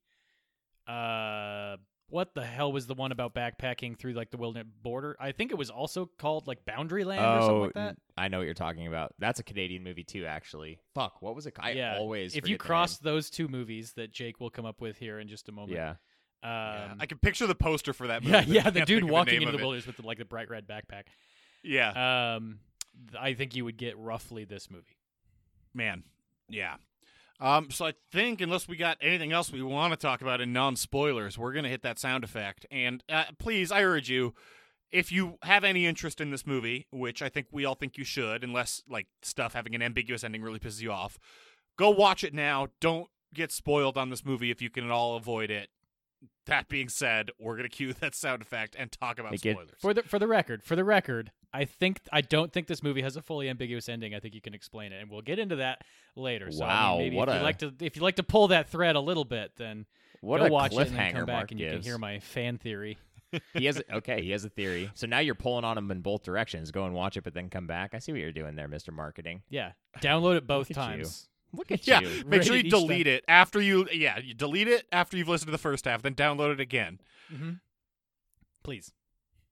uh, 0.86 1.78
what 2.10 2.34
the 2.34 2.44
hell 2.46 2.72
was 2.72 2.88
the 2.88 2.94
one 2.94 3.12
about 3.12 3.34
backpacking 3.36 3.98
through 3.98 4.14
like 4.14 4.32
the 4.32 4.38
wilderness 4.38 4.68
border? 4.82 5.16
I 5.20 5.32
think 5.32 5.52
it 5.52 5.58
was 5.58 5.70
also 5.70 6.10
called 6.18 6.48
like 6.48 6.66
Boundary 6.66 7.04
Land 7.04 7.24
or 7.26 7.42
something 7.42 7.62
like 7.64 7.74
that. 7.74 7.98
I 8.18 8.28
know 8.30 8.38
what 8.40 8.46
you're 8.46 8.54
talking 8.54 8.88
about. 8.88 9.14
That's 9.20 9.40
a 9.40 9.44
Canadian 9.44 9.84
movie 9.84 10.04
too, 10.04 10.26
actually. 10.26 10.80
Fuck, 10.96 11.22
what 11.22 11.36
was 11.36 11.46
it? 11.48 11.54
I 11.60 11.72
yeah, 11.72 11.98
always 11.98 12.36
if 12.36 12.48
you 12.48 12.58
cross 12.58 12.98
those 12.98 13.30
two 13.30 13.48
movies 13.48 13.94
that 13.98 14.12
Jake 14.12 14.40
will 14.40 14.50
come 14.50 14.66
up 14.66 14.80
with 14.82 14.98
here 14.98 15.20
in 15.20 15.28
just 15.28 15.50
a 15.50 15.52
moment. 15.52 15.74
Yeah. 15.74 15.96
Yeah, 16.44 16.90
Um, 16.92 16.98
I 17.02 17.08
can 17.08 17.18
picture 17.18 17.48
the 17.48 17.56
poster 17.56 17.94
for 17.94 18.08
that 18.08 18.24
movie. 18.26 18.36
yeah, 18.52 18.64
yeah, 18.64 18.70
the 18.70 18.86
dude 18.86 19.04
walking 19.04 19.34
name 19.40 19.42
into 19.44 19.52
the 19.54 19.58
it. 19.58 19.62
wilderness 19.62 19.88
with 19.88 19.98
the, 19.98 20.06
like 20.06 20.18
the 20.20 20.26
bright 20.26 20.50
red 20.50 20.68
backpack. 20.68 21.04
Yeah, 21.64 22.36
Um, 22.36 22.60
I 23.20 23.34
think 23.34 23.56
you 23.56 23.66
would 23.66 23.76
get 23.78 23.98
roughly 23.98 24.46
this 24.46 24.70
movie. 24.70 24.98
man. 25.74 26.04
Yeah. 26.50 26.76
Um, 27.40 27.70
so 27.70 27.86
I 27.86 27.94
think 28.12 28.42
unless 28.42 28.68
we 28.68 28.78
got 28.78 28.98
anything 29.00 29.32
else 29.32 29.52
we 29.52 29.62
want 29.62 29.94
to 29.94 29.98
talk 29.98 30.22
about 30.22 30.42
in 30.42 30.52
non-spoilers, 30.54 31.38
we're 31.38 31.54
gonna 31.54 31.70
hit 31.70 31.84
that 31.84 32.00
sound 32.00 32.24
effect. 32.24 32.66
And 32.72 33.04
uh, 33.10 33.26
please, 33.38 33.72
I 33.72 33.84
urge 33.84 34.10
you, 34.10 34.34
if 34.92 35.12
you 35.12 35.38
have 35.44 35.64
any 35.64 35.86
interest 35.86 36.20
in 36.20 36.32
this 36.32 36.48
movie, 36.48 36.88
which 36.92 37.22
I 37.22 37.30
think 37.30 37.48
we 37.52 37.66
all 37.66 37.76
think 37.76 37.98
you 37.98 38.04
should, 38.06 38.44
unless 38.44 38.82
like 38.90 39.08
stuff 39.22 39.54
having 39.54 39.76
an 39.76 39.82
ambiguous 39.82 40.24
ending 40.24 40.42
really 40.42 40.60
pisses 40.60 40.82
you 40.82 40.92
off, 40.92 41.20
go 41.78 41.90
watch 41.92 42.24
it 42.24 42.34
now. 42.34 42.68
Don't 42.82 43.10
get 43.34 43.52
spoiled 43.52 43.98
on 43.98 44.10
this 44.10 44.26
movie 44.26 44.50
if 44.50 44.62
you 44.62 44.70
can 44.70 44.86
at 44.86 44.92
all 44.92 45.16
avoid 45.16 45.52
it. 45.52 45.70
That 46.48 46.68
being 46.70 46.90
said, 46.90 47.30
we're 47.40 47.56
gonna 47.58 47.70
cue 47.70 47.94
that 47.94 48.16
sound 48.16 48.42
effect 48.42 48.76
and 48.80 48.92
talk 48.92 49.20
about 49.20 49.32
Make 49.32 49.46
it- 49.46 49.54
spoilers. 49.54 49.80
For 49.80 49.94
the 49.94 50.04
for 50.04 50.18
the 50.18 50.28
record, 50.28 50.64
for 50.64 50.76
the 50.76 50.84
record, 50.84 51.32
I 51.54 51.66
think 51.66 52.00
I 52.12 52.22
don't 52.22 52.52
think 52.52 52.68
this 52.68 52.84
movie 52.84 53.02
has 53.02 53.16
a 53.18 53.22
fully 53.22 53.50
ambiguous 53.50 53.90
ending. 53.90 54.14
I 54.14 54.20
think 54.20 54.36
you 54.36 54.42
can 54.42 54.54
explain 54.54 54.92
it, 54.92 55.02
and 55.02 55.10
we'll 55.10 55.22
get 55.22 55.40
into 55.40 55.58
that 55.58 55.84
later. 56.16 56.52
So 56.52 56.64
I 56.64 56.68
mean, 56.68 56.76
Wow, 56.78 56.98
maybe 56.98 57.16
what 57.16 57.30
if 57.30 57.36
you 57.36 57.42
like 57.42 57.58
to 57.60 57.74
if 57.80 57.96
you 57.96 58.02
like 58.02 58.16
to 58.18 58.24
pull 58.24 58.50
that 58.50 58.70
thread 58.70 58.96
a 58.96 59.00
little 59.00 59.26
bit, 59.26 59.54
then 59.58 59.86
What 60.22 60.40
go 60.40 60.46
a 60.46 60.50
watch 60.50 60.72
cliffhanger 60.74 60.82
it 60.82 60.88
and 60.90 60.98
then 60.98 61.14
come 61.14 61.26
back 61.26 61.36
Mark 61.36 61.52
and 61.52 61.60
you 61.60 61.70
can 61.70 61.82
hear 61.82 61.98
my 61.98 62.20
fan 62.20 62.58
theory. 62.58 62.98
he 63.54 63.66
has 63.66 63.82
okay. 63.92 64.22
He 64.22 64.32
has 64.32 64.46
a 64.46 64.50
theory. 64.50 64.90
So 64.94 65.08
now 65.08 65.20
you're 65.20 65.36
pulling 65.36 65.64
on 65.66 65.78
him 65.78 65.90
in 65.92 66.02
both 66.02 66.24
directions. 66.24 66.72
Go 66.72 66.86
and 66.86 66.94
watch 66.94 67.18
it, 67.18 67.24
but 67.24 67.34
then 67.34 67.50
come 67.50 67.68
back. 67.68 67.94
I 67.94 68.00
see 68.00 68.12
what 68.12 68.22
you're 68.22 68.32
doing 68.32 68.56
there, 68.56 68.68
Mister 68.68 68.92
Marketing. 68.92 69.42
Yeah, 69.50 69.72
download 70.00 70.38
it 70.38 70.48
both 70.48 70.70
Look 70.70 70.78
at 70.78 70.90
you. 70.92 70.98
times. 71.04 71.30
Look 71.54 71.72
at 71.72 71.88
Yeah, 71.88 72.02
you. 72.02 72.24
make 72.26 72.44
sure 72.44 72.56
you 72.56 72.64
each 72.64 72.70
delete 72.72 73.08
it 73.08 73.24
after 73.28 73.62
you. 73.62 73.88
Yeah, 73.92 74.20
you 74.20 74.34
delete 74.34 74.68
it 74.68 74.86
after 74.92 75.18
you've 75.18 75.28
listened 75.30 75.48
to 75.48 75.52
the 75.54 75.58
first 75.58 75.86
half, 75.86 76.02
then 76.02 76.14
download 76.16 76.52
it 76.54 76.60
again, 76.60 77.00
Mm-hmm. 77.34 77.52
Please. 78.64 78.92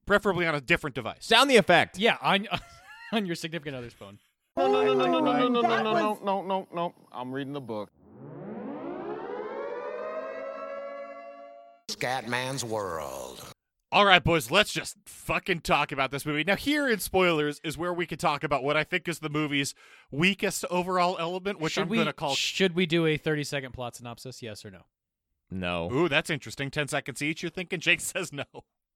Preferably 0.05 0.47
on 0.47 0.55
a 0.55 0.61
different 0.61 0.95
device. 0.95 1.17
Sound 1.21 1.49
the 1.49 1.57
effect. 1.57 1.97
Yeah, 1.97 2.17
on 2.21 2.47
on 3.11 3.25
your 3.25 3.35
significant 3.35 3.75
other's 3.75 3.93
phone. 3.93 4.19
No, 4.57 4.71
no, 4.71 4.93
no, 4.93 4.93
no, 4.93 5.19
no, 5.19 5.19
no, 5.19 5.47
no, 5.47 5.61
no, 5.61 5.61
no, 5.61 5.83
no, 5.83 6.19
no, 6.23 6.41
no, 6.41 6.67
no. 6.73 6.93
I'm 7.11 7.31
reading 7.31 7.53
the 7.53 7.61
book. 7.61 7.91
Scatman's 11.89 12.63
World. 12.63 13.43
All 13.91 14.05
right, 14.05 14.23
boys, 14.23 14.51
let's 14.51 14.73
just 14.73 14.97
fucking 15.05 15.61
talk 15.61 15.91
about 15.91 16.11
this 16.11 16.25
movie. 16.25 16.43
Now, 16.43 16.57
here 16.57 16.89
in 16.89 16.99
spoilers 16.99 17.61
is 17.63 17.77
where 17.77 17.93
we 17.93 18.05
can 18.05 18.17
talk 18.17 18.43
about 18.43 18.63
what 18.63 18.75
I 18.75 18.83
think 18.83 19.07
is 19.07 19.19
the 19.19 19.29
movie's 19.29 19.73
weakest 20.11 20.65
overall 20.69 21.15
element, 21.17 21.61
which 21.61 21.73
should 21.73 21.83
I'm 21.83 21.87
going 21.89 22.05
to 22.05 22.11
call. 22.13 22.35
should 22.35 22.75
we 22.75 22.85
do 22.85 23.05
a 23.05 23.15
30 23.15 23.45
second 23.45 23.71
plot 23.71 23.95
synopsis? 23.95 24.41
Yes 24.41 24.65
or 24.65 24.71
no? 24.71 24.81
No. 25.49 25.89
Ooh, 25.93 26.09
that's 26.09 26.29
interesting. 26.29 26.71
10 26.71 26.89
seconds 26.89 27.21
each, 27.21 27.41
you're 27.41 27.49
thinking? 27.49 27.79
Jake 27.79 28.01
says 28.01 28.33
no. 28.33 28.43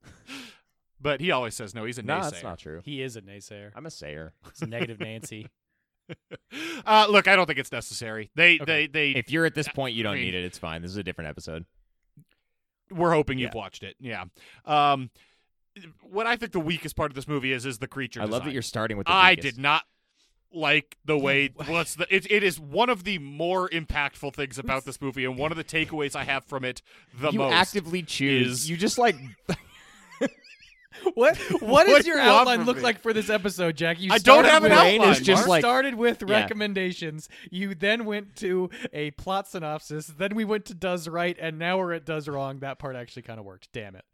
but 1.01 1.21
he 1.21 1.31
always 1.31 1.55
says 1.55 1.73
no. 1.75 1.85
He's 1.85 1.97
a 1.97 2.03
No, 2.03 2.15
naysayer. 2.19 2.31
that's 2.31 2.43
not 2.43 2.59
true. 2.59 2.81
He 2.83 3.01
is 3.01 3.15
a 3.15 3.21
naysayer. 3.21 3.71
I'm 3.75 3.85
a 3.85 3.91
sayer. 3.91 4.33
It's 4.47 4.61
a 4.61 4.67
negative 4.67 4.99
Nancy. 4.99 5.47
Uh, 6.85 7.05
look, 7.07 7.27
I 7.27 7.35
don't 7.35 7.45
think 7.45 7.59
it's 7.59 7.71
necessary. 7.71 8.31
They, 8.35 8.55
Okay. 8.59 8.65
they, 8.65 8.87
they. 8.87 9.11
If 9.19 9.29
you're 9.31 9.45
at 9.45 9.53
this 9.53 9.67
point, 9.67 9.93
you 9.95 10.01
don't 10.01 10.15
mean- 10.15 10.23
need 10.25 10.33
it. 10.33 10.43
It's 10.43 10.57
fine. 10.57 10.81
This 10.81 10.89
is 10.89 10.97
a 10.97 11.03
different 11.03 11.29
episode. 11.29 11.65
we're 12.89 13.11
hoping 13.13 13.37
you've 13.37 13.53
watched 13.53 13.83
it. 13.83 13.95
Yeah. 13.99 14.23
Um, 14.65 15.11
what 16.01 16.25
I 16.25 16.35
think 16.35 16.51
the 16.51 16.59
weakest 16.59 16.95
part 16.95 17.11
of 17.11 17.15
this 17.15 17.27
movie 17.27 17.53
is 17.53 17.65
is 17.65 17.77
the 17.77 17.87
creature. 17.87 18.21
I 18.21 18.23
love 18.23 18.31
that 18.31 18.39
design. 18.39 18.53
you're 18.53 18.61
starting 18.63 18.97
with. 18.97 19.05
The 19.05 19.13
I 19.13 19.31
weakest. 19.31 19.55
did 19.55 19.61
not 19.61 19.83
like 20.51 20.97
the 21.05 21.15
way 21.17 21.51
what's 21.67 21.93
the 21.93 22.07
it, 22.13 22.29
it 22.31 22.41
is 22.41 22.59
one 22.59 22.89
of 22.89 23.03
the 23.03 23.19
more 23.19 23.69
impactful 23.69 24.33
things 24.33 24.57
about 24.57 24.83
this 24.85 24.99
movie 24.99 25.23
and 25.25 25.37
one 25.37 25.51
of 25.51 25.57
the 25.57 25.63
takeaways 25.63 26.15
I 26.15 26.23
have 26.23 26.43
from 26.45 26.65
it 26.65 26.81
the 27.15 27.25
most. 27.25 27.33
You 27.33 27.39
most. 27.39 27.53
actively 27.53 28.01
choose. 28.01 28.51
is- 28.63 28.69
You 28.69 28.77
just 28.77 28.97
like. 28.97 29.15
what 31.13 31.37
what 31.61 31.61
What 31.61 31.87
does 31.87 32.07
your 32.07 32.17
you 32.17 32.29
outline 32.29 32.63
look 32.65 32.77
me? 32.77 32.83
like 32.83 33.01
for 33.01 33.13
this 33.13 33.29
episode, 33.29 33.75
Jack? 33.77 33.99
You 33.99 34.11
I 34.11 34.17
don't 34.17 34.45
have 34.45 34.63
an 34.63 34.71
outline, 34.71 35.01
It's 35.11 35.19
just 35.21 35.43
you 35.43 35.49
like- 35.49 35.61
started 35.61 35.95
with 35.95 36.23
Yeah. 36.25 36.41
recommendations. 36.41 37.29
You 37.51 37.75
then 37.75 38.05
went 38.05 38.35
to 38.37 38.69
a 38.93 39.11
plot 39.11 39.47
synopsis. 39.47 40.07
Then 40.07 40.35
we 40.35 40.45
went 40.45 40.65
to 40.65 40.73
does 40.73 41.07
right, 41.07 41.37
and 41.39 41.59
now 41.59 41.77
we're 41.77 41.93
at 41.93 42.05
does 42.05 42.27
wrong. 42.27 42.59
That 42.59 42.79
part 42.79 42.95
actually 42.95 43.21
kind 43.23 43.39
of 43.39 43.45
worked. 43.45 43.69
Damn 43.71 43.95
it. 43.95 44.05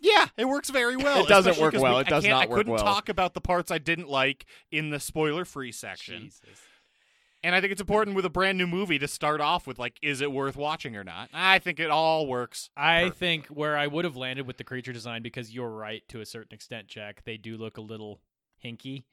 Yeah, 0.00 0.26
it 0.36 0.46
works 0.46 0.68
very 0.68 0.96
well. 0.96 1.22
It 1.24 1.28
doesn't 1.28 1.58
work 1.58 1.74
well. 1.74 1.94
we- 1.96 2.00
It 2.02 2.08
does 2.08 2.24
can't- 2.24 2.32
not 2.32 2.42
I 2.42 2.46
work 2.48 2.56
couldn't 2.58 2.72
well. 2.72 2.82
talk 2.84 3.08
about 3.08 3.34
the 3.34 3.40
parts 3.40 3.70
I 3.70 3.78
didn't 3.78 4.08
like 4.08 4.46
in 4.72 4.90
the 4.90 4.98
spoiler-free 5.00 5.72
section. 5.72 6.24
Jesus. 6.24 6.40
And 7.44 7.54
I 7.54 7.60
think 7.60 7.72
it's 7.72 7.80
important 7.80 8.14
with 8.14 8.24
a 8.24 8.30
brand 8.30 8.56
new 8.56 8.66
movie 8.66 8.98
to 9.00 9.08
start 9.08 9.40
off 9.40 9.66
with 9.66 9.78
like, 9.78 9.98
is 10.00 10.20
it 10.20 10.30
worth 10.30 10.56
watching 10.56 10.94
or 10.96 11.02
not? 11.02 11.28
I 11.34 11.58
think 11.58 11.80
it 11.80 11.90
all 11.90 12.26
works. 12.26 12.70
I 12.76 13.02
Perfect. 13.04 13.18
think 13.18 13.46
where 13.48 13.76
I 13.76 13.88
would 13.88 14.04
have 14.04 14.16
landed 14.16 14.46
with 14.46 14.58
the 14.58 14.64
creature 14.64 14.92
design, 14.92 15.22
because 15.22 15.52
you're 15.52 15.70
right 15.70 16.02
to 16.08 16.20
a 16.20 16.26
certain 16.26 16.54
extent, 16.54 16.86
Jack. 16.86 17.24
They 17.24 17.36
do 17.36 17.56
look 17.56 17.78
a 17.78 17.80
little 17.80 18.20
hinky. 18.64 19.04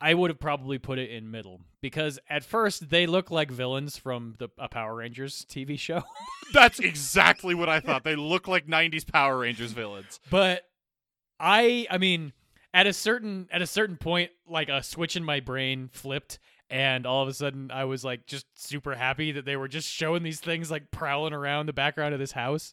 I 0.00 0.14
would 0.14 0.30
have 0.30 0.40
probably 0.40 0.78
put 0.78 0.98
it 0.98 1.10
in 1.10 1.30
middle 1.30 1.60
because 1.82 2.18
at 2.30 2.42
first 2.42 2.88
they 2.88 3.06
look 3.06 3.30
like 3.30 3.50
villains 3.50 3.98
from 3.98 4.36
the 4.38 4.48
a 4.58 4.66
Power 4.66 4.94
Rangers 4.96 5.44
TV 5.46 5.78
show, 5.78 6.02
That's 6.54 6.78
exactly 6.78 7.54
what 7.54 7.68
I 7.68 7.80
thought. 7.80 8.02
They 8.04 8.16
look 8.16 8.48
like 8.48 8.66
'90s 8.66 9.06
Power 9.06 9.36
Rangers 9.38 9.72
villains. 9.72 10.18
but 10.30 10.62
I, 11.38 11.86
I 11.90 11.98
mean, 11.98 12.32
at 12.72 12.86
a 12.86 12.94
certain 12.94 13.48
at 13.52 13.60
a 13.60 13.66
certain 13.66 13.98
point, 13.98 14.30
like 14.48 14.70
a 14.70 14.82
switch 14.82 15.16
in 15.16 15.24
my 15.24 15.40
brain 15.40 15.90
flipped, 15.92 16.38
and 16.70 17.06
all 17.06 17.22
of 17.22 17.28
a 17.28 17.34
sudden 17.34 17.70
I 17.70 17.84
was 17.84 18.04
like 18.04 18.26
just 18.26 18.46
super 18.54 18.94
happy 18.94 19.32
that 19.32 19.44
they 19.44 19.56
were 19.56 19.68
just 19.68 19.88
showing 19.88 20.22
these 20.22 20.40
things 20.40 20.70
like 20.70 20.90
prowling 20.90 21.32
around 21.32 21.66
the 21.66 21.72
background 21.72 22.14
of 22.14 22.20
this 22.20 22.32
house. 22.32 22.72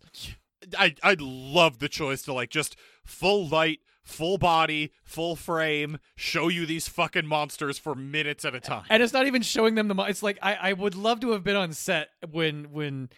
I 0.77 0.95
I 1.03 1.15
love 1.19 1.79
the 1.79 1.89
choice 1.89 2.21
to 2.23 2.33
like 2.33 2.49
just 2.49 2.75
full 3.05 3.47
light, 3.47 3.79
full 4.03 4.37
body, 4.37 4.91
full 5.03 5.35
frame, 5.35 5.97
show 6.15 6.47
you 6.47 6.65
these 6.65 6.87
fucking 6.87 7.25
monsters 7.25 7.77
for 7.77 7.95
minutes 7.95 8.45
at 8.45 8.55
a 8.55 8.59
time. 8.59 8.85
and 8.89 9.01
it's 9.03 9.13
not 9.13 9.27
even 9.27 9.41
showing 9.41 9.75
them 9.75 9.87
the. 9.87 9.95
Mo- 9.95 10.05
it's 10.05 10.23
like 10.23 10.37
I, 10.41 10.55
I 10.55 10.73
would 10.73 10.95
love 10.95 11.19
to 11.21 11.31
have 11.31 11.43
been 11.43 11.55
on 11.55 11.73
set 11.73 12.09
when 12.31 12.71
when 12.71 13.09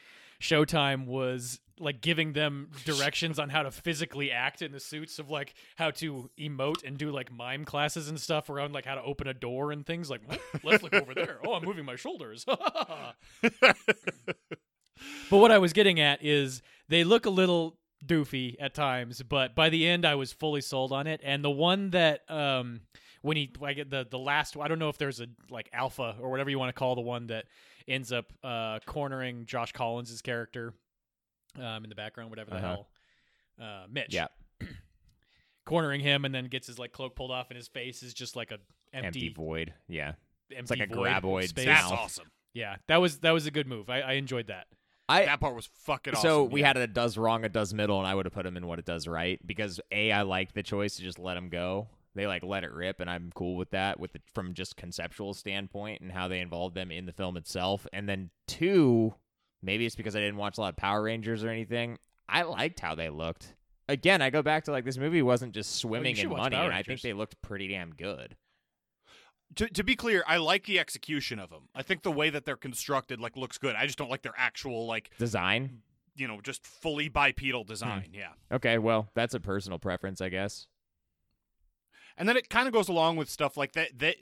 Showtime 0.42 1.06
was 1.06 1.60
like 1.80 2.02
giving 2.02 2.34
them 2.34 2.70
directions 2.86 3.40
on 3.40 3.50
how 3.50 3.64
to 3.64 3.72
physically 3.72 4.32
act 4.32 4.62
in 4.62 4.72
the 4.72 4.80
suits 4.80 5.20
of 5.20 5.30
like 5.30 5.54
how 5.78 5.92
to 5.92 6.30
emote 6.40 6.84
and 6.86 6.98
do 6.98 7.12
like 7.12 7.32
mime 7.32 7.66
classes 7.66 8.10
and 8.10 8.20
stuff 8.20 8.50
around 8.50 8.74
like 8.74 8.86
how 8.86 8.96
to 8.96 9.02
open 9.04 9.28
a 9.28 9.34
door 9.34 9.72
and 9.72 9.86
things 9.86 10.10
like 10.10 10.22
let's 10.64 10.84
look 10.84 10.94
over 10.94 11.14
there. 11.14 11.40
Oh 11.46 11.54
i'm 11.54 11.64
moving 11.64 11.86
my 11.86 11.96
shoulders. 11.96 12.46
But 15.30 15.38
what 15.38 15.52
i 15.52 15.58
was 15.58 15.72
getting 15.72 16.00
at 16.02 16.24
is 16.26 16.62
they 16.90 17.04
look 17.06 17.26
a 17.26 17.30
little 17.30 17.78
doofy 18.06 18.56
at 18.60 18.74
times 18.74 19.22
but 19.22 19.56
by 19.56 19.70
the 19.70 19.88
end 19.88 20.06
i 20.06 20.16
was 20.16 20.34
fully 20.34 20.62
sold 20.62 20.92
on 20.92 21.08
it. 21.08 21.22
And 21.24 21.44
the 21.44 21.50
one 21.50 21.92
that 21.92 22.30
um 22.30 22.82
when 23.22 23.38
he 23.38 23.52
I 23.64 23.74
get 23.74 23.90
the 23.90 24.06
the 24.10 24.20
last 24.20 24.58
I 24.58 24.68
don't 24.68 24.80
know 24.80 24.90
if 24.90 24.98
there's 24.98 25.22
a 25.22 25.28
like 25.50 25.70
alpha 25.74 26.16
or 26.20 26.30
whatever 26.30 26.50
you 26.50 26.60
want 26.60 26.74
to 26.74 26.78
call 26.78 26.96
the 26.96 27.02
one 27.02 27.28
that 27.28 27.46
ends 27.88 28.12
up 28.12 28.32
uh 28.44 28.80
cornering 28.86 29.46
Josh 29.46 29.72
Collins's 29.72 30.22
character 30.22 30.74
um 31.58 31.84
in 31.84 31.90
the 31.90 31.96
background 31.96 32.30
whatever 32.30 32.52
the 32.52 32.58
Uh-huh. 32.58 32.68
hell 32.68 32.90
uh 33.62 33.86
Mitch 33.90 34.14
Yeah. 34.14 34.28
cornering 35.66 36.02
him 36.02 36.26
and 36.26 36.34
then 36.34 36.46
gets 36.46 36.68
his 36.68 36.80
like 36.80 36.92
cloak 36.92 37.16
pulled 37.16 37.32
off 37.32 37.48
and 37.50 37.58
his 37.58 37.68
face 37.68 38.02
is 38.04 38.14
just 38.14 38.36
like 38.36 38.52
a 38.52 38.58
Empty, 38.92 39.08
empty, 39.28 39.30
void. 39.30 39.74
Yeah. 39.88 40.14
empty 40.56 40.80
like 40.80 40.90
a 40.90 40.94
void 40.96 41.08
graboid 41.08 41.48
space. 41.50 41.66
That's 41.66 41.92
awesome. 41.92 42.32
yeah 42.54 42.78
that 42.88 42.98
was 42.98 43.20
that 43.20 43.32
was 43.32 43.46
a 43.46 43.52
good 43.52 43.68
move 43.68 43.90
I, 43.90 44.02
I 44.02 44.12
enjoyed 44.14 44.48
that 44.48 44.66
I 45.08 45.26
That 45.26 45.40
part 45.40 45.56
was 45.56 45.68
fucking 45.86 46.14
awesome. 46.16 46.22
so 46.28 46.44
we 46.44 46.62
yeah. 46.62 46.68
had 46.68 46.78
a 46.78 46.86
does 46.88 47.18
wrong, 47.18 47.44
a 47.44 47.50
does 47.50 47.74
middle, 47.74 47.98
and 47.98 48.08
I 48.08 48.14
would 48.14 48.26
have 48.28 48.34
put 48.34 48.46
him 48.46 48.56
in 48.58 48.68
what 48.68 48.78
it 48.78 48.86
does 48.86 49.08
right 49.08 49.40
because 49.46 49.80
a 49.92 50.12
I 50.12 50.22
like 50.22 50.54
the 50.54 50.62
choice 50.62 50.98
to 50.98 51.02
just 51.02 51.18
let 51.18 51.36
him 51.36 51.50
go. 51.50 51.88
They 52.14 52.28
like 52.28 52.44
let 52.44 52.64
it 52.64 52.72
rip, 52.72 53.00
and 53.00 53.10
I'm 53.10 53.32
cool 53.34 53.56
with 53.56 53.72
that 53.72 54.00
with 54.00 54.14
the, 54.14 54.20
from 54.36 54.54
just 54.54 54.76
conceptual 54.78 55.34
standpoint 55.34 56.02
and 56.02 56.12
how 56.12 56.28
they 56.28 56.40
involved 56.40 56.76
them 56.76 56.92
in 56.92 57.08
the 57.08 57.12
film 57.12 57.38
itself. 57.38 57.88
And 57.92 58.08
then 58.08 58.30
two, 58.48 59.16
maybe 59.62 59.86
it's 59.86 59.96
because 59.96 60.16
I 60.16 60.20
didn't 60.20 60.38
watch 60.38 60.58
a 60.58 60.62
lot 60.62 60.70
of 60.70 60.78
Power 60.78 61.04
Rangers 61.04 61.44
or 61.44 61.50
anything. 61.50 61.98
I 62.28 62.44
liked 62.44 62.80
how 62.80 62.96
they 62.96 63.10
looked. 63.10 63.56
Again, 63.88 64.22
I 64.22 64.30
go 64.30 64.44
back 64.44 64.66
to 64.66 64.72
like 64.72 64.86
this 64.86 64.98
movie 64.98 65.22
wasn't 65.22 65.54
just 65.54 65.78
swimming 65.78 66.16
should 66.16 66.26
in 66.26 66.38
money, 66.38 66.56
and 66.56 66.74
I 66.74 66.84
think 66.84 67.02
they 67.02 67.14
looked 67.14 67.42
pretty 67.42 67.68
damn 67.68 67.92
good. 67.92 68.36
to, 69.56 69.68
to 69.68 69.84
be 69.84 69.96
clear, 69.96 70.24
I 70.28 70.38
like 70.38 70.66
the 70.66 70.78
execution 70.80 71.40
of 71.40 71.50
them. 71.50 71.70
I 71.74 71.82
think 71.82 72.04
the 72.04 72.12
way 72.12 72.30
that 72.30 72.46
they're 72.46 72.56
constructed 72.56 73.20
like 73.20 73.36
looks 73.36 73.58
good. 73.58 73.76
I 73.76 73.88
just 73.88 73.98
don't 73.98 74.12
like 74.12 74.22
their 74.22 74.36
actual 74.38 74.86
like 74.86 75.10
Design, 75.18 75.82
you 76.16 76.28
know 76.28 76.40
just 76.42 76.68
fully 76.68 77.10
bipedal 77.10 77.64
design. 77.64 78.10
Hmm. 78.14 78.16
Yeah. 78.20 78.30
okay, 78.52 78.78
well 78.78 79.10
that's 79.16 79.34
a 79.34 79.40
personal 79.40 79.80
preference, 79.80 80.22
I 80.22 80.30
guess. 80.30 80.68
And 82.18 82.28
then 82.28 82.36
it 82.38 82.50
kind 82.50 82.68
of 82.68 82.74
goes 82.74 82.90
along 82.90 83.16
with 83.16 83.30
stuff 83.30 83.58
like 83.58 83.72
that 83.74 83.98
that 84.00 84.18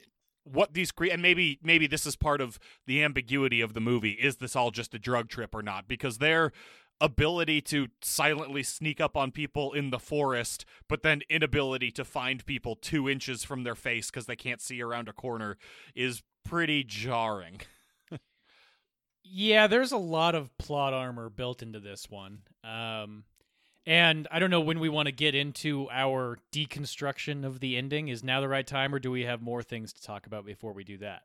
what 0.52 0.74
these 0.74 0.92
cre- 0.92 1.08
and 1.12 1.22
maybe 1.22 1.60
maybe 1.62 1.88
this 1.88 2.06
is 2.06 2.16
part 2.16 2.42
of 2.42 2.60
the 2.86 3.04
ambiguity 3.04 3.62
of 3.62 3.74
the 3.74 3.82
movie 3.82 4.12
is 4.12 4.38
this 4.38 4.56
all 4.56 4.72
just 4.72 4.94
a 4.94 5.00
drug 5.00 5.30
trip 5.30 5.54
or 5.54 5.62
not 5.62 5.88
because 5.88 6.18
their 6.18 6.52
ability 7.00 7.62
to 7.62 7.88
silently 8.02 8.64
sneak 8.64 9.00
up 9.00 9.16
on 9.16 9.32
people 9.32 9.72
in 9.74 9.92
the 9.92 10.00
forest 10.00 10.66
but 10.90 11.04
then 11.04 11.22
inability 11.30 11.92
to 11.92 12.04
find 12.04 12.46
people 12.46 12.76
2 12.76 13.08
inches 13.08 13.44
from 13.44 13.64
their 13.64 13.76
face 13.76 14.10
cuz 14.10 14.26
they 14.26 14.36
can't 14.36 14.62
see 14.62 14.82
around 14.82 15.08
a 15.08 15.14
corner 15.14 15.58
is 15.96 16.24
pretty 16.44 16.84
jarring. 16.84 17.62
Yeah, 19.30 19.68
there's 19.68 19.92
a 19.92 19.98
lot 19.98 20.36
of 20.36 20.58
plot 20.58 20.94
armor 20.94 21.30
built 21.30 21.62
into 21.62 21.80
this 21.82 22.10
one. 22.10 22.40
Um, 22.64 23.26
and 23.88 24.28
I 24.30 24.40
don't 24.40 24.52
know 24.52 24.60
when 24.60 24.82
we 24.82 24.90
want 24.90 25.06
to 25.06 25.14
get 25.14 25.34
into 25.34 25.88
our 25.90 26.38
deconstruction 26.52 27.46
of 27.46 27.62
the 27.62 27.78
ending. 27.78 28.10
Is 28.10 28.22
now 28.22 28.42
the 28.42 28.50
right 28.50 28.68
time, 28.68 28.94
or 28.94 29.00
do 29.00 29.10
we 29.10 29.24
have 29.24 29.42
more 29.42 29.64
things 29.64 29.94
to 29.94 30.04
talk 30.04 30.28
about 30.28 30.46
before 30.46 30.74
we 30.74 30.84
do 30.84 30.98
that? 30.98 31.24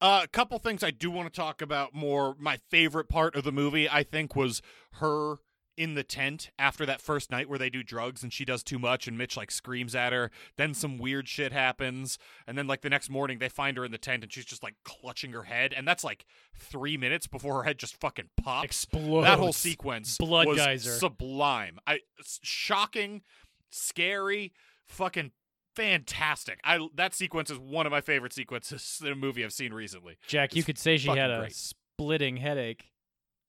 Uh, 0.00 0.22
a 0.24 0.28
couple 0.28 0.58
things 0.58 0.82
I 0.82 0.90
do 0.90 1.12
want 1.12 1.32
to 1.32 1.40
talk 1.40 1.62
about 1.62 1.94
more. 1.94 2.34
My 2.40 2.58
favorite 2.68 3.08
part 3.08 3.36
of 3.36 3.44
the 3.44 3.52
movie, 3.52 3.88
I 3.88 4.02
think, 4.02 4.34
was 4.34 4.62
her 4.94 5.36
in 5.76 5.94
the 5.94 6.02
tent 6.02 6.50
after 6.58 6.86
that 6.86 7.00
first 7.00 7.30
night 7.30 7.48
where 7.48 7.58
they 7.58 7.70
do 7.70 7.82
drugs 7.82 8.22
and 8.22 8.32
she 8.32 8.44
does 8.44 8.62
too 8.62 8.78
much 8.78 9.06
and 9.06 9.16
Mitch 9.18 9.36
like 9.36 9.50
screams 9.50 9.94
at 9.94 10.12
her. 10.12 10.30
Then 10.56 10.74
some 10.74 10.98
weird 10.98 11.28
shit 11.28 11.52
happens. 11.52 12.18
And 12.46 12.56
then 12.56 12.66
like 12.66 12.82
the 12.82 12.90
next 12.90 13.10
morning 13.10 13.38
they 13.38 13.48
find 13.48 13.76
her 13.76 13.84
in 13.84 13.92
the 13.92 13.98
tent 13.98 14.22
and 14.22 14.32
she's 14.32 14.44
just 14.44 14.62
like 14.62 14.74
clutching 14.84 15.32
her 15.32 15.44
head. 15.44 15.74
And 15.76 15.86
that's 15.86 16.04
like 16.04 16.26
three 16.56 16.96
minutes 16.96 17.26
before 17.26 17.54
her 17.56 17.62
head 17.64 17.78
just 17.78 17.98
fucking 18.00 18.30
pops. 18.36 18.64
Explodes. 18.64 19.26
That 19.26 19.38
whole 19.38 19.52
sequence 19.52 20.16
Blood 20.18 20.46
was 20.48 20.58
geyser. 20.58 20.92
sublime. 20.92 21.78
I 21.86 22.00
shocking, 22.42 23.22
scary, 23.70 24.52
fucking 24.86 25.32
fantastic. 25.74 26.58
I 26.64 26.88
that 26.94 27.14
sequence 27.14 27.50
is 27.50 27.58
one 27.58 27.86
of 27.86 27.92
my 27.92 28.00
favorite 28.00 28.32
sequences 28.32 29.00
in 29.04 29.12
a 29.12 29.16
movie 29.16 29.44
I've 29.44 29.52
seen 29.52 29.72
recently. 29.72 30.16
Jack, 30.26 30.56
you 30.56 30.64
could 30.64 30.78
say 30.78 30.96
she 30.96 31.10
had 31.10 31.30
a 31.30 31.40
great. 31.40 31.54
splitting 31.54 32.38
headache. 32.38 32.86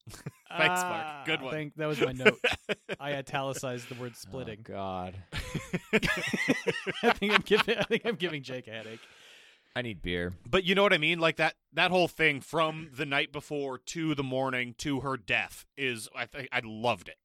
Thanks, 0.57 0.81
Mark. 0.81 1.25
Good 1.25 1.39
Ah, 1.41 1.43
one. 1.43 1.53
thank- 1.53 1.75
that 1.75 1.85
was 1.87 1.99
my 2.01 2.11
note. 2.13 2.39
I 2.99 3.13
italicized 3.15 3.89
the 3.89 3.95
word 3.95 4.15
splitting. 4.15 4.59
God. 4.63 5.15
I 7.03 7.11
think 7.11 7.33
I'm 7.33 7.41
giving. 7.41 7.77
I 7.77 7.83
think 7.83 8.05
I'm 8.05 8.15
giving 8.15 8.43
Jake 8.43 8.67
a 8.67 8.71
headache. 8.71 9.01
I 9.75 9.81
need 9.83 10.01
beer. 10.01 10.33
But 10.49 10.63
you 10.63 10.73
know 10.73 10.83
what 10.83 10.93
I 10.93 10.97
mean? 10.97 11.19
Like 11.19 11.35
that 11.37 11.53
that 11.73 11.91
whole 11.91 12.07
thing 12.07 12.41
from 12.41 12.89
the 12.95 13.05
night 13.05 13.31
before 13.31 13.77
to 13.77 14.15
the 14.15 14.23
morning 14.23 14.73
to 14.79 15.01
her 15.01 15.17
death 15.17 15.65
is 15.77 16.07
I 16.15 16.25
think 16.25 16.49
I 16.51 16.61
loved 16.63 17.09
it. 17.09 17.17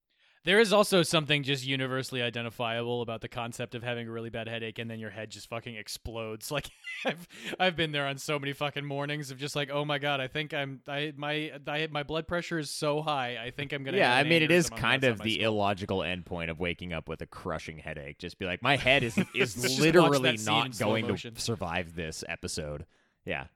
There 0.44 0.58
is 0.58 0.72
also 0.72 1.04
something 1.04 1.44
just 1.44 1.64
universally 1.64 2.20
identifiable 2.20 3.00
about 3.00 3.20
the 3.20 3.28
concept 3.28 3.76
of 3.76 3.84
having 3.84 4.08
a 4.08 4.10
really 4.10 4.30
bad 4.30 4.48
headache 4.48 4.80
and 4.80 4.90
then 4.90 4.98
your 4.98 5.10
head 5.10 5.30
just 5.30 5.48
fucking 5.48 5.76
explodes. 5.76 6.50
Like 6.62 6.68
I've 7.06 7.28
I've 7.58 7.76
been 7.76 7.92
there 7.92 8.06
on 8.06 8.18
so 8.18 8.38
many 8.38 8.52
fucking 8.52 8.84
mornings 8.84 9.30
of 9.30 9.38
just 9.38 9.56
like, 9.56 9.70
oh 9.70 9.84
my 9.84 9.98
god, 9.98 10.20
I 10.20 10.26
think 10.26 10.52
I'm 10.52 10.80
I 10.86 11.12
my 11.16 11.52
I 11.66 11.88
my 11.90 12.02
blood 12.02 12.26
pressure 12.28 12.58
is 12.58 12.70
so 12.70 13.00
high. 13.02 13.38
I 13.42 13.50
think 13.50 13.72
I'm 13.72 13.82
gonna. 13.84 13.96
Yeah, 13.96 14.14
I 14.14 14.24
mean, 14.24 14.42
it 14.42 14.50
is 14.50 14.68
kind 14.68 15.04
of 15.04 15.18
the 15.18 15.38
myself. 15.38 15.52
illogical 15.52 15.98
endpoint 16.00 16.50
of 16.50 16.60
waking 16.60 16.92
up 16.92 17.08
with 17.08 17.22
a 17.22 17.26
crushing 17.26 17.78
headache. 17.78 18.18
Just 18.18 18.38
be 18.38 18.44
like, 18.44 18.62
my 18.62 18.76
head 18.76 19.02
is 19.02 19.16
is 19.34 19.80
literally 19.80 20.32
that 20.32 20.40
scene 20.40 20.54
in 20.54 20.60
not 20.70 20.78
going 20.78 21.06
motion. 21.08 21.34
to 21.34 21.40
survive 21.40 21.94
this 21.94 22.22
episode. 22.28 22.84
Yeah. 23.24 23.46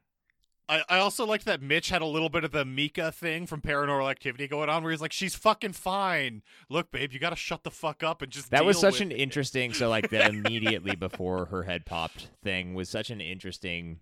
I, 0.68 0.83
I 0.88 0.98
also 0.98 1.24
liked 1.24 1.44
that 1.44 1.62
Mitch 1.62 1.90
had 1.90 2.02
a 2.02 2.07
little 2.07 2.29
bit 2.29 2.42
of 2.42 2.50
the 2.50 2.64
Micah 2.64 3.12
thing 3.12 3.46
from 3.46 3.61
Paranormal 3.61 4.11
Activity 4.11 4.48
going 4.48 4.68
on, 4.68 4.83
where 4.83 4.90
he's 4.90 5.00
like, 5.00 5.12
"She's 5.12 5.35
fucking 5.37 5.74
fine. 5.74 6.42
Look, 6.68 6.90
babe, 6.90 7.12
you 7.12 7.18
got 7.20 7.31
to 7.31 7.37
shut 7.37 7.62
the 7.62 7.70
fuck 7.70 8.02
up 8.02 8.20
and 8.22 8.33
just." 8.33 8.50
That 8.50 8.64
was 8.64 8.79
such 8.79 9.00
an 9.00 9.12
it." 9.12 9.16
interesting. 9.16 9.72
So 9.72 9.88
like 9.88 10.11
the 10.11 10.26
immediately 10.29 10.96
before 10.96 11.46
her 11.46 11.62
head 11.62 11.87
popped 11.87 12.31
thing 12.42 12.74
was 12.74 12.88
such 12.88 13.11
an 13.11 13.20
interesting 13.20 14.00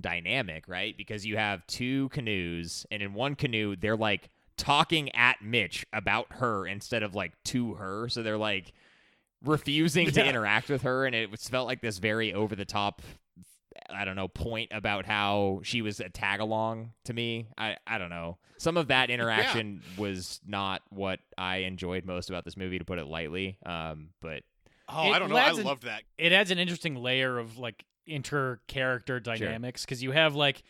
dynamic, 0.00 0.68
right? 0.68 0.96
Because 0.96 1.26
you 1.26 1.36
have 1.36 1.66
two 1.66 2.08
canoes, 2.10 2.86
and 2.90 3.02
in 3.02 3.12
one 3.14 3.34
canoe 3.34 3.76
they're 3.76 3.96
like 3.96 4.30
talking 4.56 5.14
at 5.14 5.42
Mitch 5.42 5.84
about 5.92 6.26
her 6.36 6.66
instead 6.66 7.02
of 7.02 7.14
like 7.14 7.32
to 7.44 7.74
her. 7.74 8.08
So 8.08 8.22
they're 8.22 8.38
like 8.38 8.72
refusing 9.44 10.10
to 10.10 10.20
Yeah. 10.20 10.28
interact 10.30 10.68
with 10.70 10.82
her, 10.82 11.04
and 11.04 11.14
it 11.14 11.38
felt 11.40 11.66
like 11.66 11.80
this 11.82 11.98
very 11.98 12.32
over 12.32 12.56
the 12.56 12.64
top. 12.64 13.02
I 13.90 14.04
don't 14.04 14.16
know 14.16 14.28
point 14.28 14.70
about 14.72 15.06
how 15.06 15.60
she 15.62 15.82
was 15.82 16.00
a 16.00 16.08
tag 16.08 16.40
along 16.40 16.92
to 17.04 17.12
me. 17.12 17.46
I 17.56 17.76
I 17.86 17.98
don't 17.98 18.10
know. 18.10 18.38
Some 18.58 18.76
of 18.76 18.88
that 18.88 19.10
interaction 19.10 19.82
was 19.98 20.40
not 20.46 20.82
what 20.90 21.20
I 21.36 21.58
enjoyed 21.58 22.04
most 22.06 22.30
about 22.30 22.44
this 22.44 22.56
movie, 22.56 22.78
to 22.78 22.84
put 22.84 22.98
it 22.98 23.06
lightly. 23.06 23.58
Um, 23.66 24.10
but 24.22 24.42
Oh, 24.88 25.10
I 25.10 25.18
don't 25.18 25.28
know. 25.30 25.36
I 25.36 25.42
adds 25.48 25.58
an- 25.58 25.64
loved 25.64 25.82
that. 25.84 26.02
it 26.16 26.32
adds 26.32 26.50
an 26.50 26.58
interesting 26.58 26.94
layer 26.96 27.38
of 27.38 27.58
like 27.58 27.84
inter 28.06 28.60
character 28.68 29.18
dynamics 29.20 29.84
because 29.84 30.02
you 30.02 30.12
have 30.12 30.34
like 30.36 30.62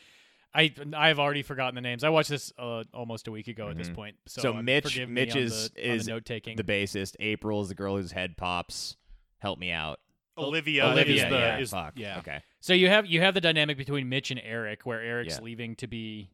I 0.54 0.72
I've 0.96 1.18
already 1.18 1.42
forgotten 1.42 1.74
the 1.74 1.82
names. 1.82 2.02
I 2.02 2.08
watched 2.08 2.30
this 2.30 2.50
uh, 2.58 2.84
almost 2.94 3.28
a 3.28 3.30
week 3.30 3.46
ago 3.46 3.68
at 3.68 3.76
this 3.76 3.90
Mhm. 3.90 3.94
point. 3.94 4.16
So, 4.26 4.40
So 4.40 4.56
uh, 4.56 4.62
Mitch- 4.62 4.84
forgive 4.84 5.08
Mitch 5.10 5.34
me 5.34 5.40
on 5.42 5.46
is- 5.46 5.70
the, 5.70 5.90
on 5.90 5.96
is 5.96 6.06
the 6.06 6.12
note 6.12 6.24
taking. 6.24 6.56
the 6.56 6.64
bassist. 6.64 7.14
April 7.20 7.60
is 7.60 7.68
the 7.68 7.74
girl 7.74 7.96
whose 7.96 8.12
head 8.12 8.36
pops. 8.38 8.96
Help 9.38 9.58
me 9.58 9.70
out. 9.70 10.00
Olivia, 10.38 10.86
Olivia, 10.86 11.24
is 11.24 11.30
the 11.30 11.38
yeah. 11.38 11.58
is 11.58 11.74
yeah. 11.96 12.18
Okay. 12.18 12.40
So 12.66 12.74
you 12.74 12.88
have 12.88 13.06
you 13.06 13.20
have 13.20 13.32
the 13.32 13.40
dynamic 13.40 13.76
between 13.76 14.08
Mitch 14.08 14.32
and 14.32 14.40
Eric, 14.42 14.84
where 14.84 15.00
Eric's 15.00 15.36
Yeah. 15.36 15.44
leaving 15.44 15.76
to 15.76 15.86
be 15.86 16.30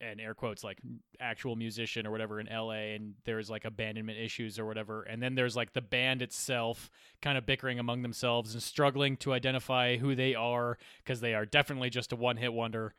an 0.00 0.18
air 0.18 0.32
quotes 0.32 0.64
like 0.64 0.78
actual 1.20 1.54
musician 1.54 2.06
or 2.06 2.10
whatever 2.10 2.40
in 2.40 2.48
LA, 2.48 2.94
and 2.94 3.16
there's 3.24 3.50
like 3.50 3.66
abandonment 3.66 4.18
issues 4.18 4.58
or 4.58 4.64
whatever, 4.64 5.02
and 5.02 5.22
then 5.22 5.34
there's 5.34 5.56
like 5.56 5.74
the 5.74 5.82
band 5.82 6.22
itself 6.22 6.88
kind 7.20 7.36
of 7.36 7.44
bickering 7.44 7.78
among 7.78 8.00
themselves 8.00 8.54
and 8.54 8.62
struggling 8.62 9.18
to 9.18 9.34
identify 9.34 9.98
who 9.98 10.14
they 10.14 10.34
are 10.34 10.78
because 11.04 11.20
they 11.20 11.34
are 11.34 11.44
definitely 11.44 11.90
just 11.90 12.10
a 12.10 12.16
one 12.16 12.38
hit 12.38 12.54
wonder. 12.54 12.94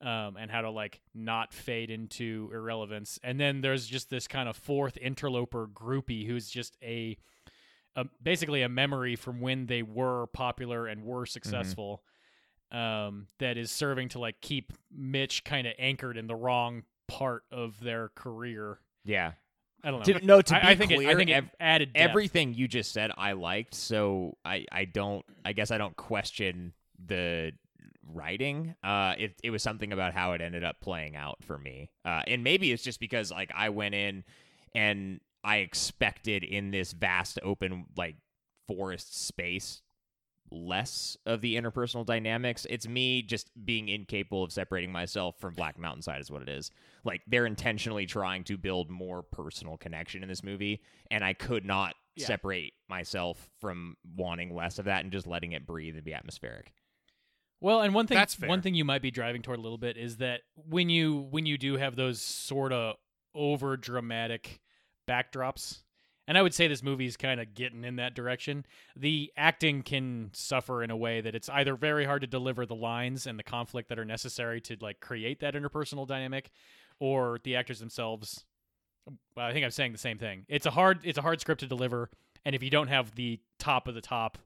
Um, 0.00 0.36
and 0.36 0.50
how 0.50 0.60
to 0.60 0.70
like 0.70 1.00
not 1.14 1.52
fade 1.52 1.90
into 1.90 2.48
irrelevance, 2.52 3.18
and 3.24 3.40
then 3.40 3.60
there's 3.60 3.88
just 3.88 4.08
this 4.08 4.28
kind 4.28 4.48
of 4.48 4.56
fourth 4.56 4.96
interloper 4.98 5.66
groupie 5.66 6.28
who's 6.28 6.48
just 6.48 6.76
a 6.80 7.16
a, 7.96 8.04
basically 8.22 8.62
a 8.62 8.68
memory 8.68 9.16
from 9.16 9.40
when 9.40 9.66
they 9.66 9.82
were 9.82 10.26
popular 10.28 10.86
and 10.86 11.04
were 11.04 11.26
successful 11.26 12.02
um, 12.72 13.28
that 13.38 13.56
is 13.56 13.70
serving 13.70 14.08
to 14.10 14.18
like 14.18 14.40
keep 14.40 14.72
Mitch 14.94 15.44
kind 15.44 15.66
of 15.66 15.74
anchored 15.78 16.16
in 16.16 16.26
the 16.26 16.34
wrong 16.34 16.82
part 17.06 17.44
of 17.52 17.78
their 17.80 18.08
career. 18.10 18.78
Yeah. 19.04 19.32
I 19.84 19.90
don't 19.90 20.06
know. 20.08 20.18
To, 20.18 20.26
no, 20.26 20.42
to 20.42 20.56
I, 20.56 20.60
be 20.60 20.66
I 20.66 20.74
think 20.76 20.92
clear, 20.92 21.08
it, 21.08 21.12
I 21.12 21.14
think 21.14 21.30
ev- 21.30 21.50
added 21.60 21.92
depth. 21.92 22.10
everything 22.10 22.54
you 22.54 22.66
just 22.66 22.92
said 22.92 23.10
I 23.16 23.32
liked, 23.32 23.74
so 23.74 24.38
I 24.44 24.64
I 24.72 24.86
don't 24.86 25.24
I 25.44 25.52
guess 25.52 25.70
I 25.70 25.76
don't 25.76 25.94
question 25.94 26.72
the 27.06 27.52
writing. 28.10 28.74
Uh 28.82 29.14
it 29.18 29.34
it 29.44 29.50
was 29.50 29.62
something 29.62 29.92
about 29.92 30.14
how 30.14 30.32
it 30.32 30.40
ended 30.40 30.64
up 30.64 30.80
playing 30.80 31.16
out 31.16 31.44
for 31.44 31.58
me. 31.58 31.90
Uh 32.04 32.22
and 32.26 32.42
maybe 32.42 32.72
it's 32.72 32.82
just 32.82 32.98
because 32.98 33.30
like 33.30 33.52
I 33.54 33.68
went 33.68 33.94
in 33.94 34.24
and 34.74 35.20
I 35.44 35.58
expected 35.58 36.42
in 36.44 36.70
this 36.70 36.92
vast 36.92 37.38
open 37.42 37.86
like 37.96 38.16
forest 38.66 39.16
space 39.26 39.82
less 40.50 41.16
of 41.26 41.40
the 41.40 41.56
interpersonal 41.56 42.06
dynamics. 42.06 42.66
It's 42.70 42.86
me 42.86 43.22
just 43.22 43.50
being 43.64 43.88
incapable 43.88 44.42
of 44.44 44.52
separating 44.52 44.92
myself 44.92 45.36
from 45.40 45.54
Black 45.54 45.78
Mountainside 45.78 46.20
is 46.20 46.30
what 46.30 46.42
it 46.42 46.48
is. 46.48 46.70
Like 47.02 47.22
they're 47.26 47.46
intentionally 47.46 48.06
trying 48.06 48.44
to 48.44 48.56
build 48.56 48.88
more 48.90 49.22
personal 49.22 49.76
connection 49.76 50.22
in 50.22 50.28
this 50.28 50.44
movie 50.44 50.80
and 51.10 51.24
I 51.24 51.32
could 51.32 51.64
not 51.64 51.94
Yeah. 52.16 52.26
separate 52.26 52.74
myself 52.88 53.50
from 53.60 53.96
wanting 54.16 54.54
less 54.54 54.78
of 54.78 54.84
that 54.84 55.02
and 55.02 55.10
just 55.12 55.26
letting 55.26 55.52
it 55.52 55.66
breathe 55.66 55.96
and 55.96 56.04
be 56.04 56.14
atmospheric. 56.14 56.72
Well, 57.60 57.80
and 57.80 57.92
one 57.94 58.06
thing 58.06 58.16
That's 58.16 58.34
fair. 58.34 58.48
one 58.48 58.62
thing 58.62 58.74
you 58.74 58.84
might 58.84 59.02
be 59.02 59.10
driving 59.10 59.42
toward 59.42 59.58
a 59.58 59.62
little 59.62 59.78
bit 59.78 59.96
is 59.96 60.18
that 60.18 60.42
when 60.54 60.90
you 60.90 61.26
when 61.30 61.46
you 61.46 61.58
do 61.58 61.76
have 61.78 61.96
those 61.96 62.20
sort 62.20 62.72
of 62.72 62.96
over 63.34 63.76
dramatic 63.76 64.60
backdrops, 65.06 65.82
and 66.26 66.38
I 66.38 66.42
would 66.42 66.54
say 66.54 66.68
this 66.68 66.82
movie 66.82 67.06
is 67.06 67.16
kind 67.16 67.40
of 67.40 67.54
getting 67.54 67.84
in 67.84 67.96
that 67.96 68.14
direction. 68.14 68.64
The 68.96 69.30
acting 69.36 69.82
can 69.82 70.30
suffer 70.32 70.82
in 70.82 70.90
a 70.90 70.96
way 70.96 71.20
that 71.20 71.34
it's 71.34 71.48
either 71.48 71.76
very 71.76 72.04
hard 72.06 72.22
to 72.22 72.26
deliver 72.26 72.64
the 72.66 72.74
lines 72.74 73.26
and 73.26 73.38
the 73.38 73.42
conflict 73.42 73.88
that 73.90 73.98
are 73.98 74.04
necessary 74.04 74.60
to 74.62 74.76
like 74.80 75.00
create 75.00 75.40
that 75.40 75.54
interpersonal 75.54 76.06
dynamic, 76.06 76.50
or 76.98 77.38
the 77.44 77.56
actors 77.56 77.80
themselves. 77.80 78.44
Well, 79.36 79.46
I 79.46 79.52
think 79.52 79.64
I'm 79.64 79.70
saying 79.70 79.92
the 79.92 79.98
same 79.98 80.18
thing. 80.18 80.46
It's 80.48 80.66
a 80.66 80.70
hard 80.70 81.00
it's 81.04 81.18
a 81.18 81.22
hard 81.22 81.40
script 81.40 81.60
to 81.60 81.66
deliver, 81.66 82.10
and 82.44 82.54
if 82.54 82.62
you 82.62 82.70
don't 82.70 82.88
have 82.88 83.14
the 83.14 83.38
top 83.58 83.86
of 83.86 83.94
the 83.94 84.00
top, 84.00 84.38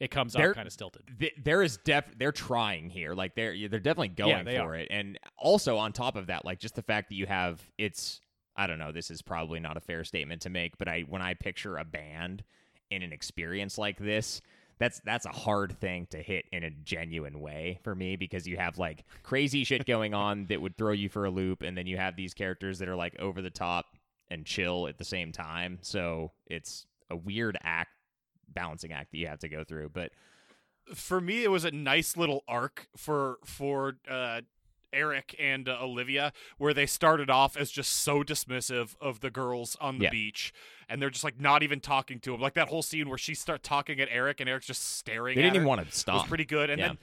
it 0.00 0.10
comes 0.10 0.34
They're- 0.34 0.50
off 0.50 0.56
kind 0.56 0.66
of 0.66 0.72
stilted. 0.72 1.02
Th- 1.18 1.32
there 1.42 1.62
is 1.62 1.78
def 1.78 2.12
they're 2.18 2.30
trying 2.32 2.90
here 2.90 3.14
like 3.14 3.34
they're 3.34 3.56
they're 3.70 3.80
definitely 3.80 4.08
going 4.08 4.44
they 4.44 4.56
for 4.56 4.62
are. 4.64 4.74
it 4.74 4.88
and 4.90 5.18
also 5.38 5.78
on 5.78 5.92
top 5.94 6.16
of 6.16 6.26
that 6.26 6.44
like 6.44 6.58
just 6.58 6.74
the 6.74 6.82
fact 6.82 7.08
that 7.08 7.14
you 7.14 7.24
have 7.24 7.62
it's 7.78 8.20
i 8.56 8.66
don't 8.66 8.78
know 8.78 8.92
this 8.92 9.10
is 9.10 9.22
probably 9.22 9.60
not 9.60 9.76
a 9.76 9.80
fair 9.80 10.04
statement 10.04 10.42
to 10.42 10.50
make 10.50 10.78
but 10.78 10.88
i 10.88 11.00
when 11.08 11.22
i 11.22 11.34
picture 11.34 11.76
a 11.76 11.84
band 11.84 12.42
in 12.90 13.02
an 13.02 13.12
experience 13.12 13.78
like 13.78 13.98
this 13.98 14.42
that's 14.78 15.00
that's 15.04 15.26
a 15.26 15.30
hard 15.30 15.78
thing 15.78 16.06
to 16.10 16.18
hit 16.18 16.44
in 16.50 16.64
a 16.64 16.70
genuine 16.70 17.40
way 17.40 17.78
for 17.84 17.94
me 17.94 18.16
because 18.16 18.48
you 18.48 18.56
have 18.56 18.78
like 18.78 19.04
crazy 19.22 19.62
shit 19.62 19.86
going 19.86 20.12
on 20.12 20.46
that 20.46 20.60
would 20.60 20.76
throw 20.76 20.90
you 20.90 21.08
for 21.08 21.24
a 21.24 21.30
loop 21.30 21.62
and 21.62 21.78
then 21.78 21.86
you 21.86 21.96
have 21.96 22.16
these 22.16 22.34
characters 22.34 22.80
that 22.80 22.88
are 22.88 22.96
like 22.96 23.16
over 23.20 23.40
the 23.40 23.50
top 23.50 23.96
and 24.28 24.44
chill 24.44 24.88
at 24.88 24.98
the 24.98 25.04
same 25.04 25.30
time. 25.30 25.78
So 25.82 26.32
it's 26.46 26.86
a 27.10 27.16
weird 27.16 27.56
act 27.62 27.90
balancing 28.52 28.92
act 28.92 29.12
that 29.12 29.18
you 29.18 29.26
have 29.28 29.38
to 29.38 29.48
go 29.48 29.64
through 29.64 29.88
but 29.88 30.10
for 30.94 31.20
me 31.20 31.44
it 31.44 31.50
was 31.50 31.64
a 31.64 31.70
nice 31.70 32.16
little 32.16 32.42
arc 32.46 32.86
for 32.96 33.38
for 33.44 33.94
uh 34.10 34.40
Eric 34.92 35.34
and 35.38 35.68
uh, 35.68 35.78
Olivia 35.80 36.32
where 36.58 36.74
they 36.74 36.86
started 36.86 37.30
off 37.30 37.56
as 37.56 37.70
just 37.70 37.92
so 37.92 38.22
dismissive 38.22 38.94
of 39.00 39.20
the 39.20 39.30
girls 39.30 39.76
on 39.80 39.98
the 39.98 40.04
Yeah. 40.04 40.10
beach 40.10 40.52
and 40.88 41.00
they're 41.00 41.10
just 41.10 41.24
like 41.24 41.40
not 41.40 41.62
even 41.62 41.80
talking 41.80 42.18
to 42.20 42.34
him 42.34 42.40
like 42.40 42.54
that 42.54 42.68
whole 42.68 42.82
scene 42.82 43.08
where 43.08 43.18
she 43.18 43.34
start 43.34 43.62
talking 43.62 44.00
at 44.00 44.08
Eric 44.10 44.40
and 44.40 44.48
Eric's 44.48 44.66
just 44.66 44.82
staring 44.96 45.36
They 45.36 45.42
didn't 45.42 45.56
even 45.56 45.68
want 45.68 45.86
to 45.88 45.96
stop. 45.96 46.14
was 46.22 46.28
pretty 46.28 46.44
good 46.44 46.70
and 46.70 46.78
Yeah. 46.80 46.88
then 46.88 46.98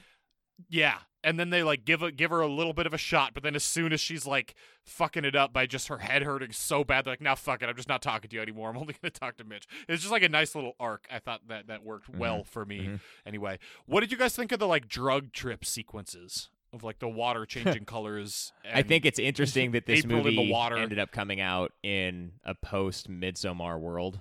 yeah 0.69 0.97
and 1.23 1.39
then 1.39 1.49
they 1.52 1.63
like 1.63 1.86
give 1.86 2.02
a, 2.04 2.12
give 2.12 2.32
her 2.32 2.41
a 2.41 2.47
little 2.47 2.73
bit 2.73 2.86
of 2.86 2.93
a 2.93 2.97
shot 2.97 3.34
but 3.34 3.43
then 3.43 3.56
as 3.56 3.63
soon 3.63 3.93
as 3.93 4.02
she's 4.02 4.25
like 4.25 4.56
fucking 4.84 5.23
it 5.23 5.34
up 5.36 5.54
by 5.54 5.65
just 5.65 5.88
her 5.88 5.99
head 5.99 6.21
hurting 6.23 6.52
so 6.52 6.84
bad 6.84 7.06
they're 7.06 7.13
like 7.13 7.21
now 7.21 7.34
fuck 7.34 7.63
it 7.63 7.69
I'm 7.69 7.75
just 7.78 7.88
not 7.88 8.02
talking 8.02 8.30
to 8.30 8.36
you 8.36 8.41
anymore 8.41 8.69
I'm 8.69 8.75
only 8.78 8.93
going 9.02 9.10
to 9.12 9.19
talk 9.19 9.38
to 9.38 9.45
Mitch 9.45 9.67
it's 9.88 10.02
just 10.02 10.12
like 10.12 10.21
a 10.23 10.28
nice 10.30 10.56
little 10.56 10.73
arc 10.78 11.08
I 11.10 11.19
thought 11.19 11.47
that 11.47 11.67
that 11.67 11.84
worked 11.86 12.10
well 12.10 12.43
for 12.43 12.65
me 12.65 12.80
Mhm. 12.82 12.99
anyway 13.25 13.58
what 13.86 14.02
did 14.02 14.12
you 14.12 14.17
guys 14.17 14.36
think 14.36 14.52
of 14.52 14.60
the 14.60 14.67
like 14.67 14.89
drug 14.89 15.32
trip 15.32 15.63
sequences 15.63 16.49
of 16.73 16.84
like 16.84 16.99
the 16.99 17.08
water 17.08 17.45
changing 17.47 17.86
colors 17.86 18.53
I 18.71 18.82
think 18.82 19.05
it's 19.05 19.19
interesting 19.19 19.71
that 19.73 19.86
this 19.86 19.99
April 19.99 20.19
in 20.19 20.23
the 20.23 20.36
movie 20.36 20.51
water. 20.51 20.77
ended 20.77 20.99
up 20.99 21.12
coming 21.12 21.41
out 21.41 21.73
in 21.84 22.34
a 22.43 22.55
post 22.55 23.10
Midsommar 23.10 23.79
world. 23.79 24.19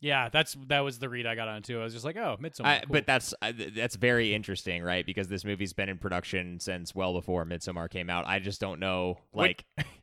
Yeah, 0.00 0.28
that's 0.28 0.56
that 0.68 0.80
was 0.80 1.00
the 1.00 1.08
read 1.08 1.26
I 1.26 1.34
got 1.34 1.48
on 1.48 1.62
too. 1.62 1.80
I 1.80 1.84
was 1.84 1.92
just 1.92 2.04
like, 2.04 2.16
oh, 2.16 2.36
Midsommar. 2.40 2.66
I, 2.66 2.78
cool. 2.80 2.92
But 2.92 3.06
that's 3.06 3.34
uh, 3.42 3.52
that's 3.74 3.96
very 3.96 4.32
interesting, 4.32 4.82
right? 4.82 5.04
Because 5.04 5.28
this 5.28 5.44
movie's 5.44 5.72
been 5.72 5.88
in 5.88 5.98
production 5.98 6.60
since 6.60 6.94
well 6.94 7.12
before 7.12 7.44
Midsommar 7.44 7.90
came 7.90 8.08
out. 8.08 8.26
I 8.26 8.38
just 8.38 8.60
don't 8.60 8.78
know, 8.78 9.18
Wait. 9.32 9.64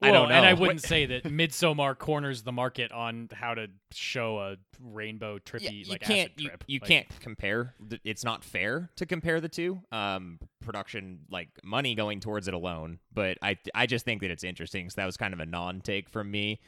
like, 0.00 0.08
I 0.10 0.12
don't 0.12 0.28
know. 0.28 0.34
And 0.34 0.46
I 0.46 0.54
wouldn't 0.54 0.82
say 0.82 1.06
that 1.06 1.24
Midsommar 1.24 1.96
corners 1.98 2.42
the 2.42 2.52
market 2.52 2.90
on 2.92 3.28
how 3.32 3.54
to 3.54 3.68
show 3.92 4.38
a 4.38 4.56
rainbow 4.80 5.38
trippy 5.38 5.62
Yeah, 5.62 5.70
you 5.70 5.84
like 5.90 6.00
can't 6.00 6.30
acid 6.30 6.40
you, 6.40 6.48
trip. 6.48 6.64
you 6.66 6.78
Like, 6.80 6.88
can't 6.88 7.06
compare 7.20 7.74
it's 8.04 8.24
not 8.24 8.42
fair 8.44 8.88
to 8.96 9.04
compare 9.04 9.40
the 9.40 9.48
two 9.48 9.80
um 9.92 10.38
production 10.62 11.20
like 11.30 11.48
money 11.62 11.94
going 11.94 12.20
towards 12.20 12.48
it 12.48 12.54
alone 12.54 12.98
but 13.12 13.36
i 13.42 13.58
i 13.74 13.84
just 13.84 14.06
think 14.06 14.22
that 14.22 14.30
it's 14.30 14.42
interesting 14.42 14.88
so 14.88 14.94
that 14.96 15.04
was 15.04 15.18
kind 15.18 15.34
of 15.34 15.40
a 15.40 15.44
non-take 15.44 16.08
from 16.08 16.30
me 16.30 16.60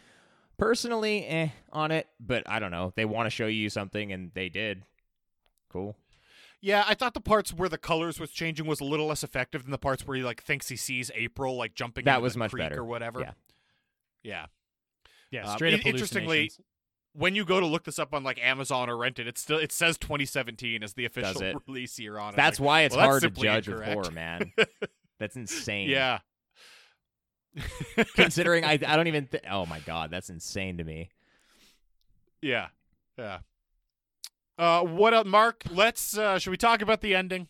personally 0.58 1.24
eh 1.26 1.48
on 1.72 1.90
it 1.90 2.06
but 2.20 2.42
i 2.46 2.58
don't 2.58 2.70
know 2.70 2.92
they 2.96 3.06
want 3.06 3.24
to 3.26 3.30
show 3.30 3.46
you 3.46 3.70
something 3.70 4.12
and 4.12 4.30
they 4.34 4.50
did 4.50 4.82
cool 5.70 5.96
Yeah, 6.64 6.84
I 6.86 6.94
thought 6.94 7.12
the 7.12 7.20
parts 7.20 7.52
where 7.52 7.68
the 7.68 7.76
colors 7.76 8.20
was 8.20 8.30
changing 8.30 8.66
was 8.66 8.80
a 8.80 8.84
little 8.84 9.06
less 9.06 9.24
effective 9.24 9.62
than 9.62 9.72
the 9.72 9.78
parts 9.78 10.06
where 10.06 10.16
he 10.16 10.22
like 10.22 10.42
thinks 10.42 10.68
he 10.68 10.76
sees 10.76 11.10
April 11.14 11.56
like 11.56 11.74
jumping 11.74 12.04
That 12.04 12.22
was 12.22 12.34
the 12.34 12.38
much 12.38 12.52
better. 12.52 12.80
or 12.80 12.84
whatever. 12.84 13.20
Yeah. 13.20 13.32
Yeah. 14.22 14.46
Yeah, 15.32 15.50
Um, 15.50 15.56
straight 15.56 15.74
up 15.74 15.84
interestingly. 15.84 16.52
When 17.14 17.34
you 17.34 17.44
go 17.44 17.58
to 17.58 17.66
look 17.66 17.84
this 17.84 17.98
up 17.98 18.14
on 18.14 18.22
like 18.22 18.38
Amazon 18.42 18.88
or 18.88 18.96
rent 18.96 19.18
it, 19.18 19.26
it 19.26 19.36
still 19.38 19.58
it 19.58 19.72
says 19.72 19.98
2017 19.98 20.82
as 20.84 20.94
the 20.94 21.04
official 21.04 21.60
release 21.66 21.98
year 21.98 22.16
on 22.16 22.34
it. 22.34 22.36
That's 22.36 22.60
Like, 22.60 22.66
why 22.66 22.80
it's 22.82 22.96
well, 22.96 23.06
hard 23.06 23.22
to 23.22 23.30
judge 23.30 23.66
with 23.68 23.82
horror, 23.82 24.10
man. 24.12 24.52
That's 25.18 25.34
insane. 25.36 25.88
Yeah. 25.88 26.20
Considering 28.14 28.64
I, 28.64 28.72
I 28.86 28.96
don't 28.96 29.08
even. 29.08 29.26
Th- 29.26 29.42
oh 29.50 29.66
my 29.66 29.80
god, 29.80 30.10
that's 30.10 30.30
insane 30.30 30.78
to 30.78 30.84
me. 30.84 31.10
Yeah. 32.40 32.68
Yeah. 33.18 33.40
Uh, 34.62 34.84
what 34.84 35.12
up, 35.12 35.26
Mark? 35.26 35.64
Let's. 35.72 36.16
Uh, 36.16 36.38
should 36.38 36.52
we 36.52 36.56
talk 36.56 36.82
about 36.82 37.00
the 37.00 37.16
ending? 37.16 37.48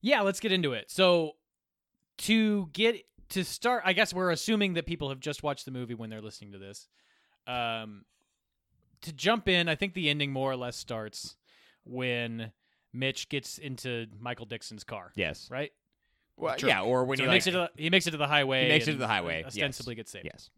Yeah, 0.00 0.20
let's 0.20 0.38
get 0.38 0.52
into 0.52 0.72
it. 0.72 0.88
So 0.88 1.32
to 2.18 2.68
get 2.72 3.02
to 3.30 3.44
start, 3.44 3.82
I 3.84 3.94
guess 3.94 4.14
we're 4.14 4.30
assuming 4.30 4.74
that 4.74 4.86
people 4.86 5.08
have 5.08 5.18
just 5.18 5.42
watched 5.42 5.64
the 5.64 5.72
movie 5.72 5.94
when 5.94 6.10
they're 6.10 6.20
listening 6.20 6.52
to 6.52 6.58
this. 6.58 6.86
Um, 7.48 8.04
to 9.02 9.12
jump 9.12 9.48
in, 9.48 9.68
I 9.68 9.74
think 9.74 9.94
the 9.94 10.08
ending 10.08 10.30
more 10.30 10.52
or 10.52 10.56
less 10.56 10.76
starts 10.76 11.34
when 11.82 12.52
Mitch 12.92 13.28
gets 13.28 13.58
into 13.58 14.06
Michael 14.20 14.46
Dickson's 14.46 14.84
car. 14.84 15.10
Yes. 15.16 15.48
Right. 15.50 15.72
Well, 16.36 16.54
yeah, 16.60 16.82
or 16.82 17.04
when 17.06 17.18
So 17.18 17.24
he 17.24 17.28
he 17.28 17.34
makes 17.34 17.46
like, 17.46 17.54
it. 17.54 17.58
To 17.58 17.70
the, 17.76 17.82
he 17.82 17.90
makes 17.90 18.06
it 18.06 18.12
to 18.12 18.18
the 18.18 18.28
highway. 18.28 18.62
he 18.62 18.68
makes 18.68 18.86
it 18.86 18.92
to 18.92 18.98
the 18.98 19.08
highway. 19.08 19.38
yes. 19.38 19.48
Ostensibly 19.48 19.96
gets 19.96 20.12
saved. 20.12 20.26
Yes. 20.26 20.48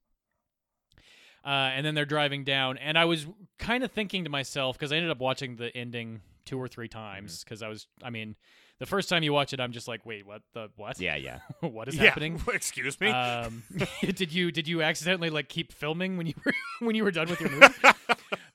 Uh, 1.46 1.70
and 1.76 1.86
then 1.86 1.94
they're 1.94 2.04
driving 2.04 2.42
down, 2.42 2.76
and 2.76 2.98
I 2.98 3.04
was 3.04 3.24
kind 3.60 3.84
of 3.84 3.92
thinking 3.92 4.24
to 4.24 4.30
myself 4.30 4.76
because 4.76 4.90
I 4.90 4.96
ended 4.96 5.12
up 5.12 5.20
watching 5.20 5.54
the 5.54 5.74
ending 5.76 6.22
two 6.44 6.58
or 6.60 6.66
three 6.66 6.88
times 6.88 7.44
because 7.44 7.62
I 7.62 7.68
was. 7.68 7.86
I 8.02 8.10
mean, 8.10 8.34
the 8.80 8.86
first 8.86 9.08
time 9.08 9.22
you 9.22 9.32
watch 9.32 9.52
it, 9.52 9.60
I'm 9.60 9.70
just 9.70 9.86
like, 9.86 10.04
wait, 10.04 10.26
what? 10.26 10.42
The 10.54 10.70
what? 10.74 11.00
Yeah, 11.00 11.14
yeah. 11.14 11.38
what 11.60 11.86
is 11.86 11.94
yeah. 11.94 12.04
happening? 12.04 12.42
Excuse 12.52 13.00
me. 13.00 13.10
Um, 13.10 13.62
did 14.00 14.32
you 14.32 14.50
did 14.50 14.66
you 14.66 14.82
accidentally 14.82 15.30
like 15.30 15.48
keep 15.48 15.72
filming 15.72 16.16
when 16.16 16.26
you 16.26 16.34
were 16.44 16.52
when 16.80 16.96
you 16.96 17.04
were 17.04 17.12
done 17.12 17.28
with 17.28 17.40
your 17.40 17.50
movie? 17.50 17.74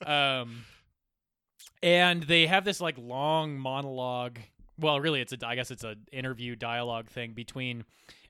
um, 0.05 0.65
and 1.81 2.23
they 2.23 2.47
have 2.47 2.65
this 2.65 2.81
like 2.81 2.97
long 2.97 3.57
monologue. 3.57 4.39
Well, 4.77 4.99
really, 4.99 5.21
it's 5.21 5.31
a 5.31 5.37
I 5.47 5.55
guess 5.55 5.71
it's 5.71 5.85
an 5.85 6.07
interview 6.11 6.57
dialogue 6.57 7.09
thing 7.09 7.31
between 7.31 7.85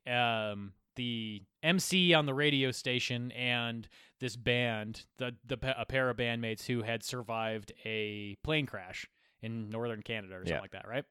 um 0.06 0.74
the 0.96 1.42
MC 1.64 2.14
on 2.14 2.26
the 2.26 2.34
radio 2.34 2.72
station 2.72 3.32
and 3.34 3.88
this 4.20 4.36
band, 4.36 5.06
the 5.18 5.36
the 5.46 5.58
a 5.80 5.86
pair 5.86 6.10
of 6.10 6.18
bandmates 6.18 6.66
who 6.66 6.82
had 6.84 7.04
survived 7.04 7.72
a 7.86 8.36
plane 8.44 8.66
crash 8.66 9.08
in 9.42 9.70
northern 9.70 10.02
Canada 10.02 10.36
or 10.36 10.40
something 10.40 10.54
Yeah. 10.56 10.62
like 10.62 10.72
that, 10.72 10.88
right? 10.88 11.06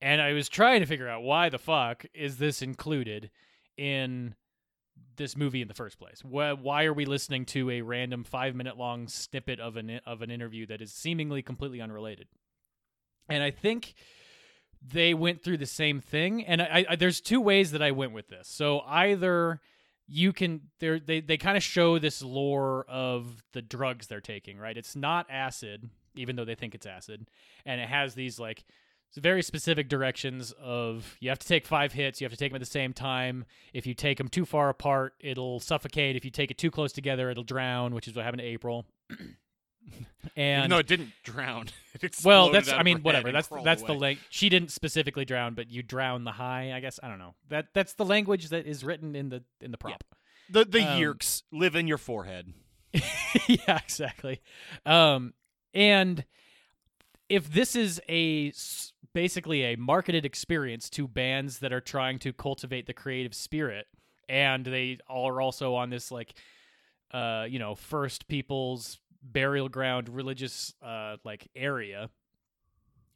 And 0.00 0.20
I 0.20 0.32
was 0.32 0.48
trying 0.48 0.80
to 0.80 0.86
figure 0.86 1.08
out 1.08 1.22
why 1.22 1.48
the 1.48 1.58
fuck 1.58 2.04
is 2.14 2.36
this 2.38 2.62
included 2.62 3.30
in 3.76 4.34
this 5.16 5.36
movie 5.36 5.62
in 5.62 5.68
the 5.68 5.74
first 5.74 5.98
place? 5.98 6.24
Why, 6.24 6.52
why 6.52 6.84
are 6.84 6.92
we 6.92 7.04
listening 7.04 7.44
to 7.46 7.70
a 7.70 7.80
random 7.82 8.24
five 8.24 8.54
minute 8.54 8.76
long 8.76 9.08
snippet 9.08 9.60
of 9.60 9.76
an 9.76 10.00
of 10.06 10.22
an 10.22 10.30
interview 10.30 10.66
that 10.66 10.80
is 10.82 10.92
seemingly 10.92 11.42
completely 11.42 11.80
unrelated? 11.80 12.28
And 13.28 13.42
I 13.42 13.50
think 13.50 13.94
they 14.82 15.14
went 15.14 15.42
through 15.42 15.58
the 15.58 15.66
same 15.66 16.00
thing. 16.00 16.44
And 16.44 16.62
I, 16.62 16.86
I 16.90 16.96
there's 16.96 17.20
two 17.20 17.40
ways 17.40 17.72
that 17.72 17.82
I 17.82 17.90
went 17.90 18.12
with 18.12 18.28
this. 18.28 18.48
So 18.48 18.80
either 18.86 19.60
you 20.06 20.32
can 20.32 20.62
they 20.80 21.20
they 21.20 21.36
kind 21.36 21.56
of 21.56 21.62
show 21.62 21.98
this 21.98 22.22
lore 22.22 22.84
of 22.88 23.42
the 23.52 23.62
drugs 23.62 24.06
they're 24.06 24.20
taking, 24.20 24.58
right? 24.58 24.76
It's 24.76 24.96
not 24.96 25.26
acid, 25.30 25.88
even 26.16 26.36
though 26.36 26.44
they 26.44 26.54
think 26.54 26.74
it's 26.74 26.86
acid, 26.86 27.28
and 27.66 27.80
it 27.80 27.88
has 27.88 28.14
these 28.14 28.38
like 28.38 28.64
very 29.16 29.42
specific 29.42 29.88
directions 29.88 30.52
of 30.60 31.16
you 31.20 31.28
have 31.28 31.38
to 31.38 31.46
take 31.46 31.66
five 31.66 31.92
hits, 31.92 32.20
you 32.20 32.24
have 32.24 32.32
to 32.32 32.38
take 32.38 32.52
them 32.52 32.56
at 32.56 32.60
the 32.60 32.66
same 32.66 32.92
time. 32.92 33.44
If 33.72 33.86
you 33.86 33.94
take 33.94 34.18
them 34.18 34.28
too 34.28 34.44
far 34.44 34.68
apart, 34.68 35.14
it'll 35.20 35.60
suffocate. 35.60 36.16
If 36.16 36.24
you 36.24 36.30
take 36.30 36.50
it 36.50 36.58
too 36.58 36.70
close 36.70 36.92
together, 36.92 37.30
it'll 37.30 37.44
drown, 37.44 37.94
which 37.94 38.06
is 38.06 38.14
what 38.14 38.24
happened 38.24 38.40
to 38.40 38.46
April. 38.46 38.86
and 40.36 40.70
no, 40.70 40.78
it 40.78 40.86
didn't 40.86 41.12
drown. 41.22 41.66
It 42.00 42.14
well, 42.24 42.52
that's 42.52 42.70
I 42.70 42.84
mean 42.84 43.00
whatever. 43.02 43.32
That's 43.32 43.48
that's 43.64 43.82
the 43.82 43.88
away. 43.88 43.98
length. 43.98 44.22
She 44.30 44.48
didn't 44.48 44.70
specifically 44.70 45.24
drown, 45.24 45.54
but 45.54 45.68
you 45.68 45.82
drown 45.82 46.22
the 46.22 46.30
high. 46.30 46.72
I 46.72 46.78
guess 46.78 47.00
I 47.02 47.08
don't 47.08 47.18
know. 47.18 47.34
That 47.48 47.74
that's 47.74 47.94
the 47.94 48.04
language 48.04 48.50
that 48.50 48.66
is 48.68 48.84
written 48.84 49.16
in 49.16 49.30
the 49.30 49.42
in 49.60 49.72
the 49.72 49.78
prop. 49.78 50.04
the 50.48 50.64
the 50.64 50.82
um, 50.82 51.00
yerks 51.00 51.42
live 51.50 51.74
in 51.74 51.88
your 51.88 51.98
forehead. 51.98 52.52
yeah, 53.48 53.80
exactly. 53.82 54.40
Um, 54.86 55.34
and 55.74 56.24
if 57.28 57.52
this 57.52 57.74
is 57.74 58.00
a 58.08 58.52
basically 59.12 59.64
a 59.64 59.76
marketed 59.76 60.24
experience 60.24 60.88
to 60.90 61.08
bands 61.08 61.58
that 61.58 61.72
are 61.72 61.80
trying 61.80 62.18
to 62.20 62.32
cultivate 62.32 62.86
the 62.86 62.94
creative 62.94 63.34
spirit, 63.34 63.86
and 64.28 64.64
they 64.64 64.98
are 65.08 65.40
also 65.40 65.74
on 65.74 65.90
this 65.90 66.10
like, 66.10 66.34
uh, 67.12 67.46
you 67.48 67.58
know, 67.58 67.74
First 67.74 68.28
People's 68.28 68.98
burial 69.22 69.68
ground, 69.68 70.08
religious 70.08 70.74
uh 70.82 71.16
like 71.24 71.48
area, 71.54 72.10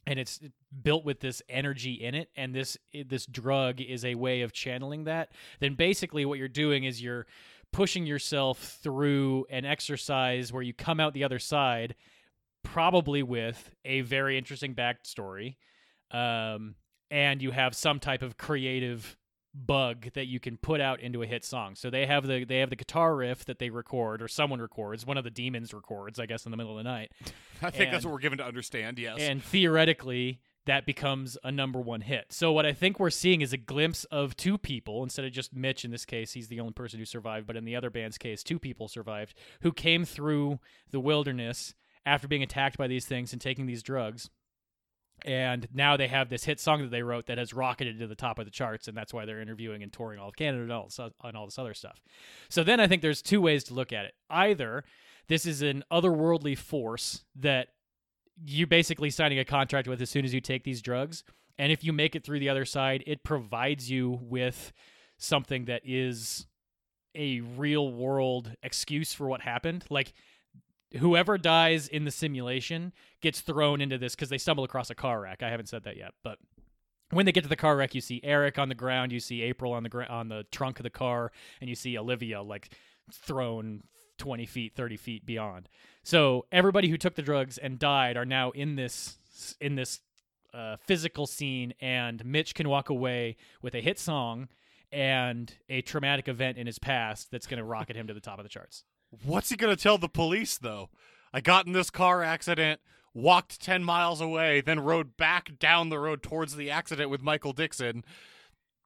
and 0.05 0.19
it's 0.19 0.39
built 0.81 1.05
with 1.05 1.19
this 1.19 1.41
energy 1.47 1.93
in 1.93 2.15
it 2.15 2.29
and 2.35 2.53
this 2.53 2.77
this 3.05 3.25
drug 3.25 3.79
is 3.81 4.03
a 4.03 4.15
way 4.15 4.41
of 4.41 4.51
channeling 4.51 5.05
that 5.05 5.29
then 5.59 5.75
basically 5.75 6.25
what 6.25 6.39
you're 6.39 6.47
doing 6.47 6.83
is 6.83 7.01
you're 7.01 7.25
pushing 7.71 8.05
yourself 8.05 8.77
through 8.81 9.45
an 9.49 9.65
exercise 9.65 10.51
where 10.51 10.63
you 10.63 10.73
come 10.73 10.99
out 10.99 11.13
the 11.13 11.23
other 11.23 11.39
side 11.39 11.95
probably 12.63 13.23
with 13.23 13.71
a 13.85 14.01
very 14.01 14.37
interesting 14.37 14.73
backstory 14.73 15.55
um, 16.11 16.75
and 17.11 17.41
you 17.41 17.51
have 17.51 17.75
some 17.75 17.99
type 17.99 18.21
of 18.21 18.37
creative 18.37 19.17
bug 19.53 20.07
that 20.13 20.25
you 20.25 20.39
can 20.39 20.57
put 20.57 20.81
out 20.81 20.99
into 20.99 21.21
a 21.21 21.27
hit 21.27 21.45
song 21.45 21.75
so 21.75 21.89
they 21.89 22.05
have 22.07 22.25
the 22.25 22.43
they 22.43 22.59
have 22.59 22.71
the 22.71 22.75
guitar 22.75 23.15
riff 23.15 23.45
that 23.45 23.59
they 23.59 23.69
record 23.69 24.21
or 24.21 24.27
someone 24.27 24.59
records 24.59 25.05
one 25.05 25.17
of 25.17 25.23
the 25.23 25.29
demons 25.29 25.73
records 25.73 26.19
i 26.19 26.25
guess 26.25 26.45
in 26.45 26.51
the 26.51 26.57
middle 26.57 26.71
of 26.71 26.83
the 26.83 26.89
night 26.89 27.11
I 27.61 27.69
think 27.69 27.91
that's 27.91 28.03
what 28.03 28.11
we're 28.11 28.19
given 28.19 28.39
to 28.39 28.45
understand. 28.45 28.99
Yes. 28.99 29.17
and 29.19 29.41
theoretically 29.41 30.41
that 30.65 30.85
becomes 30.85 31.37
a 31.43 31.51
number 31.51 31.79
one 31.79 32.01
hit. 32.01 32.27
So 32.29 32.51
what 32.51 32.65
I 32.65 32.71
think 32.73 32.99
we're 32.99 33.09
seeing 33.09 33.41
is 33.41 33.51
a 33.51 33.57
glimpse 33.57 34.05
of 34.05 34.35
two 34.37 34.57
people 34.57 35.03
instead 35.03 35.25
of 35.25 35.31
just 35.31 35.53
Mitch 35.53 35.83
in 35.83 35.91
this 35.91 36.05
case, 36.05 36.33
he's 36.33 36.47
the 36.47 36.59
only 36.59 36.73
person 36.73 36.99
who 36.99 37.05
survived, 37.05 37.47
but 37.47 37.57
in 37.57 37.65
the 37.65 37.75
other 37.75 37.89
band's 37.89 38.17
case, 38.17 38.43
two 38.43 38.59
people 38.59 38.87
survived 38.87 39.33
who 39.61 39.73
came 39.73 40.05
through 40.05 40.59
the 40.91 41.01
wilderness 41.01 41.73
after 42.05 42.27
being 42.27 42.43
attacked 42.43 42.77
by 42.77 42.87
these 42.87 43.05
things 43.05 43.33
and 43.33 43.41
taking 43.41 43.65
these 43.65 43.83
drugs. 43.83 44.29
And 45.25 45.67
now 45.73 45.95
they 45.95 46.07
have 46.07 46.29
this 46.29 46.43
hit 46.43 46.59
song 46.59 46.81
that 46.81 46.91
they 46.91 47.01
wrote 47.03 47.27
that 47.27 47.37
has 47.37 47.53
rocketed 47.53 47.99
to 47.99 48.07
the 48.07 48.15
top 48.15 48.39
of 48.39 48.45
the 48.45 48.51
charts, 48.51 48.87
and 48.87 48.97
that's 48.97 49.13
why 49.13 49.25
they're 49.25 49.41
interviewing 49.41 49.81
and 49.83 49.91
touring 49.91 50.19
all 50.19 50.29
of 50.29 50.35
Canada 50.35 50.63
and 50.63 50.71
all, 50.71 50.85
this- 50.85 50.99
and 50.99 51.37
all 51.37 51.45
this 51.45 51.57
other 51.59 51.73
stuff. 51.73 52.01
So 52.49 52.63
then 52.63 52.79
I 52.79 52.87
think 52.87 53.01
there's 53.01 53.21
two 53.21 53.41
ways 53.41 53.63
to 53.65 53.73
look 53.73 53.93
at 53.93 54.05
it. 54.05 54.15
Either 54.29 54.83
this 55.27 55.45
is 55.45 55.61
an 55.61 55.83
otherworldly 55.91 56.57
force 56.57 57.23
that 57.35 57.69
you're 58.45 58.67
basically 58.67 59.09
signing 59.09 59.39
a 59.39 59.45
contract 59.45 59.87
with 59.87 60.01
as 60.01 60.09
soon 60.09 60.25
as 60.25 60.33
you 60.33 60.41
take 60.41 60.63
these 60.63 60.81
drugs. 60.81 61.23
And 61.57 61.71
if 61.71 61.83
you 61.83 61.93
make 61.93 62.15
it 62.15 62.23
through 62.23 62.39
the 62.39 62.49
other 62.49 62.65
side, 62.65 63.03
it 63.05 63.23
provides 63.23 63.89
you 63.89 64.19
with 64.21 64.73
something 65.17 65.65
that 65.65 65.83
is 65.85 66.47
a 67.15 67.41
real 67.41 67.91
world 67.91 68.55
excuse 68.63 69.13
for 69.13 69.27
what 69.27 69.41
happened. 69.41 69.85
Like 69.89 70.13
whoever 70.99 71.37
dies 71.37 71.87
in 71.87 72.05
the 72.05 72.11
simulation 72.11 72.93
gets 73.21 73.41
thrown 73.41 73.81
into 73.81 73.97
this 73.97 74.15
because 74.15 74.29
they 74.29 74.37
stumble 74.37 74.63
across 74.63 74.89
a 74.89 74.95
car 74.95 75.21
wreck. 75.21 75.41
I 75.43 75.49
haven't 75.49 75.69
said 75.69 75.83
that 75.83 75.97
yet, 75.97 76.13
but 76.23 76.37
when 77.11 77.25
they 77.25 77.31
get 77.31 77.43
to 77.43 77.49
the 77.49 77.55
car 77.55 77.75
wreck, 77.77 77.95
you 77.95 78.01
see 78.01 78.21
Eric 78.23 78.57
on 78.57 78.69
the 78.69 78.75
ground, 78.75 79.11
you 79.11 79.19
see 79.19 79.41
April 79.41 79.73
on 79.73 79.83
the 79.83 79.89
gr- 79.89 80.03
on 80.03 80.29
the 80.29 80.45
trunk 80.51 80.79
of 80.79 80.83
the 80.83 80.89
car, 80.89 81.31
and 81.61 81.69
you 81.69 81.75
see 81.75 81.97
Olivia 81.97 82.41
like 82.41 82.69
thrown 83.11 83.83
20 84.17 84.45
feet, 84.45 84.75
30 84.75 84.97
feet 84.97 85.25
beyond. 85.25 85.69
So 86.03 86.45
everybody 86.51 86.89
who 86.89 86.97
took 86.97 87.15
the 87.15 87.21
drugs 87.21 87.57
and 87.57 87.79
died 87.79 88.17
are 88.17 88.25
now 88.25 88.51
in 88.51 88.75
this 88.75 89.17
in 89.59 89.75
this 89.75 89.99
uh, 90.53 90.77
physical 90.77 91.25
scene, 91.25 91.73
and 91.81 92.23
Mitch 92.25 92.55
can 92.55 92.69
walk 92.69 92.89
away 92.89 93.37
with 93.61 93.73
a 93.73 93.81
hit 93.81 93.99
song 93.99 94.47
and 94.91 95.51
a 95.69 95.81
traumatic 95.81 96.27
event 96.27 96.57
in 96.57 96.67
his 96.67 96.77
past 96.77 97.31
that's 97.31 97.47
going 97.47 97.57
to 97.57 97.63
rocket 97.63 97.95
him 97.95 98.07
to 98.07 98.13
the 98.13 98.19
top 98.19 98.37
of 98.37 98.43
the 98.43 98.49
charts. 98.49 98.83
What's 99.23 99.49
he 99.49 99.55
gonna 99.55 99.75
tell 99.75 99.97
the 99.97 100.09
police 100.09 100.57
though? 100.57 100.89
I 101.33 101.41
got 101.41 101.65
in 101.65 101.73
this 101.73 101.89
car 101.89 102.23
accident, 102.23 102.79
walked 103.13 103.61
ten 103.61 103.83
miles 103.83 104.21
away, 104.21 104.61
then 104.61 104.79
rode 104.79 105.17
back 105.17 105.57
down 105.59 105.89
the 105.89 105.99
road 105.99 106.23
towards 106.23 106.55
the 106.55 106.71
accident 106.71 107.09
with 107.09 107.21
Michael 107.21 107.53
Dickson. 107.53 108.03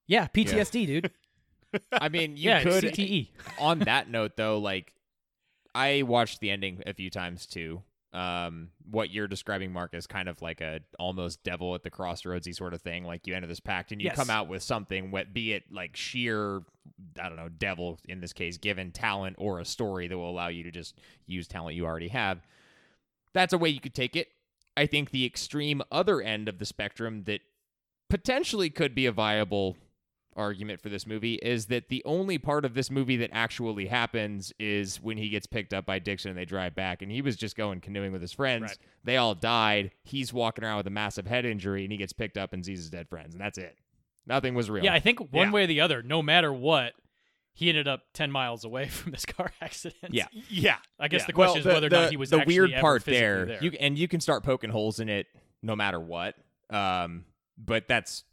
Yeah, 0.07 0.27
PTSD, 0.27 0.87
dude. 0.87 1.11
I 1.91 2.09
mean, 2.09 2.37
you 2.37 2.49
yeah, 2.49 2.63
could. 2.63 2.83
CTE. 2.83 3.29
on 3.59 3.79
that 3.79 4.09
note, 4.09 4.37
though, 4.37 4.57
like 4.57 4.93
I 5.75 6.01
watched 6.03 6.39
the 6.39 6.49
ending 6.49 6.81
a 6.85 6.93
few 6.93 7.09
times 7.09 7.45
too. 7.45 7.83
Um, 8.13 8.69
what 8.89 9.09
you're 9.11 9.27
describing, 9.27 9.71
Mark, 9.71 9.93
is 9.93 10.07
kind 10.07 10.29
of 10.29 10.41
like 10.41 10.61
a 10.61 10.79
almost 10.97 11.43
devil 11.43 11.75
at 11.75 11.83
the 11.83 11.91
crossroadsy 11.91 12.55
sort 12.55 12.73
of 12.73 12.81
thing. 12.81 13.03
Like 13.03 13.27
you 13.27 13.35
enter 13.35 13.47
this 13.47 13.59
pact 13.59 13.91
and 13.91 14.01
you 14.01 14.05
Yes. 14.05 14.15
come 14.15 14.29
out 14.29 14.47
with 14.47 14.63
something, 14.63 15.11
what 15.11 15.33
be 15.33 15.53
it 15.53 15.63
like 15.71 15.95
sheer, 15.95 16.61
I 17.21 17.27
don't 17.27 17.35
know, 17.35 17.49
devil 17.49 17.99
in 18.07 18.21
this 18.21 18.33
case, 18.33 18.57
given 18.57 18.91
talent 18.91 19.35
or 19.37 19.59
a 19.59 19.65
story 19.65 20.07
that 20.07 20.17
will 20.17 20.29
allow 20.29 20.47
you 20.47 20.63
to 20.63 20.71
just 20.71 20.97
use 21.25 21.47
talent 21.47 21.75
you 21.75 21.85
already 21.85 22.07
have. 22.07 22.47
That's 23.33 23.53
a 23.53 23.57
way 23.57 23.69
you 23.69 23.81
could 23.81 23.93
take 23.93 24.15
it. 24.15 24.29
I 24.77 24.85
think 24.85 25.09
the 25.11 25.25
extreme 25.25 25.81
other 25.91 26.21
end 26.21 26.47
of 26.47 26.59
the 26.59 26.65
spectrum 26.65 27.23
that 27.25 27.41
potentially 28.09 28.69
could 28.69 28.95
be 28.95 29.05
a 29.05 29.11
viable 29.11 29.75
argument 30.37 30.79
for 30.79 30.89
this 30.89 31.05
movie 31.07 31.35
is 31.35 31.65
that 31.65 31.89
the 31.89 32.01
only 32.05 32.37
part 32.37 32.63
of 32.63 32.73
this 32.75 32.89
movie 32.91 33.17
that 33.17 33.29
actually 33.33 33.87
happens 33.87 34.53
is 34.59 35.01
when 35.01 35.17
he 35.17 35.29
gets 35.29 35.45
picked 35.47 35.73
up 35.73 35.85
by 35.85 35.99
Dickson 35.99 36.29
and 36.29 36.37
they 36.37 36.45
drive 36.45 36.75
back 36.75 37.01
and 37.01 37.11
he 37.11 37.21
was 37.21 37.35
just 37.35 37.55
going 37.57 37.81
canoeing 37.81 38.11
with 38.11 38.21
his 38.21 38.31
friends. 38.33 38.61
Right. 38.63 38.77
They 39.03 39.17
all 39.17 39.35
died. 39.35 39.91
He's 40.03 40.31
walking 40.31 40.63
around 40.63 40.77
with 40.77 40.87
a 40.87 40.91
massive 40.91 41.25
head 41.27 41.45
injury 41.45 41.83
and 41.83 41.91
he 41.91 41.97
gets 41.97 42.13
picked 42.13 42.37
up 42.37 42.53
and 42.53 42.65
sees 42.65 42.79
his 42.79 42.89
dead 42.89 43.09
friends 43.09 43.33
and 43.33 43.41
that's 43.41 43.57
it. 43.57 43.75
Nothing 44.25 44.53
was 44.55 44.69
real. 44.69 44.83
Yeah, 44.83 44.93
I 44.93 44.99
think 44.99 45.19
one 45.19 45.47
Yeah. 45.47 45.51
way 45.53 45.63
or 45.63 45.67
the 45.67 45.81
other, 45.81 46.03
no 46.03 46.21
matter 46.21 46.53
what, 46.53 46.93
he 47.53 47.69
ended 47.69 47.87
up 47.87 48.03
ten 48.13 48.29
miles 48.31 48.63
away 48.65 48.87
from 48.89 49.11
this 49.11 49.25
car 49.25 49.51
accident. 49.61 50.13
Yeah. 50.13 50.27
Yeah. 50.49 50.75
I 50.99 51.07
guess 51.07 51.21
Yeah. 51.21 51.27
the 51.27 51.33
question 51.33 51.59
is 51.61 51.65
whether 51.65 51.87
or 51.87 51.89
not 51.89 52.11
he 52.11 52.17
was 52.17 52.29
the 52.29 52.37
actually 52.39 52.53
weird 52.59 52.73
part 52.79 53.01
physically 53.03 53.19
there, 53.19 53.45
there. 53.45 53.63
You 53.63 53.71
and 53.79 53.97
you 53.97 54.07
can 54.07 54.19
start 54.19 54.43
poking 54.43 54.69
holes 54.69 54.99
in 54.99 55.09
it 55.09 55.27
no 55.63 55.75
matter 55.75 55.99
what. 55.99 56.35
Um, 56.69 57.25
but 57.57 57.87
that's 57.87 58.23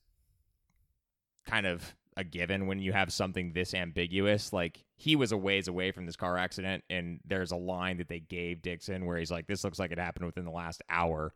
kind 1.44 1.66
of 1.66 1.94
a 2.16 2.24
given 2.24 2.66
when 2.66 2.78
you 2.78 2.92
have 2.92 3.12
something 3.12 3.52
this 3.52 3.74
ambiguous. 3.74 4.52
Like 4.52 4.84
he 4.96 5.16
was 5.16 5.32
a 5.32 5.36
ways 5.36 5.68
away 5.68 5.90
from 5.90 6.06
this 6.06 6.16
car 6.16 6.36
accident, 6.36 6.84
and 6.88 7.20
there's 7.24 7.52
a 7.52 7.56
line 7.56 7.98
that 7.98 8.08
they 8.08 8.20
gave 8.20 8.62
Dickson 8.62 9.06
where 9.06 9.18
he's 9.18 9.30
like, 9.30 9.46
"This 9.46 9.64
looks 9.64 9.78
like 9.78 9.92
it 9.92 9.98
happened 9.98 10.26
within 10.26 10.44
the 10.44 10.50
last 10.50 10.82
hour." 10.88 11.34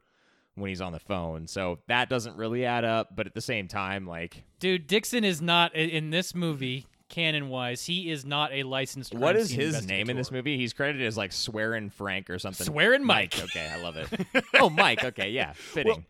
When 0.54 0.70
he's 0.70 0.80
on 0.80 0.90
the 0.90 0.98
phone, 0.98 1.46
so 1.46 1.78
that 1.86 2.08
doesn't 2.08 2.36
really 2.36 2.64
add 2.64 2.84
up. 2.84 3.14
But 3.14 3.28
at 3.28 3.34
the 3.34 3.40
same 3.40 3.68
time, 3.68 4.08
like, 4.08 4.42
Dude, 4.58 4.88
Dickson 4.88 5.22
is 5.22 5.40
not 5.40 5.72
in 5.72 6.10
this 6.10 6.34
movie. 6.34 6.86
Canon 7.08 7.48
wise, 7.48 7.84
he 7.84 8.10
is 8.10 8.26
not 8.26 8.52
a 8.52 8.64
licensed. 8.64 9.14
what 9.14 9.34
crime 9.34 9.36
is 9.36 9.50
scene 9.50 9.60
his 9.60 9.86
name 9.86 10.10
in 10.10 10.16
this 10.16 10.32
movie? 10.32 10.56
He's 10.56 10.72
credited 10.72 11.06
as 11.06 11.16
like 11.16 11.30
Swearin' 11.30 11.90
Frank 11.92 12.28
or 12.28 12.40
something. 12.40 12.66
Swearin' 12.66 13.04
Mike. 13.04 13.38
Okay, 13.40 13.70
I 13.72 13.80
love 13.80 13.96
it. 13.96 14.08
oh, 14.54 14.68
Mike. 14.68 15.04
Okay, 15.04 15.30
yeah, 15.30 15.52
fitting. 15.52 15.92
Well, 15.92 16.04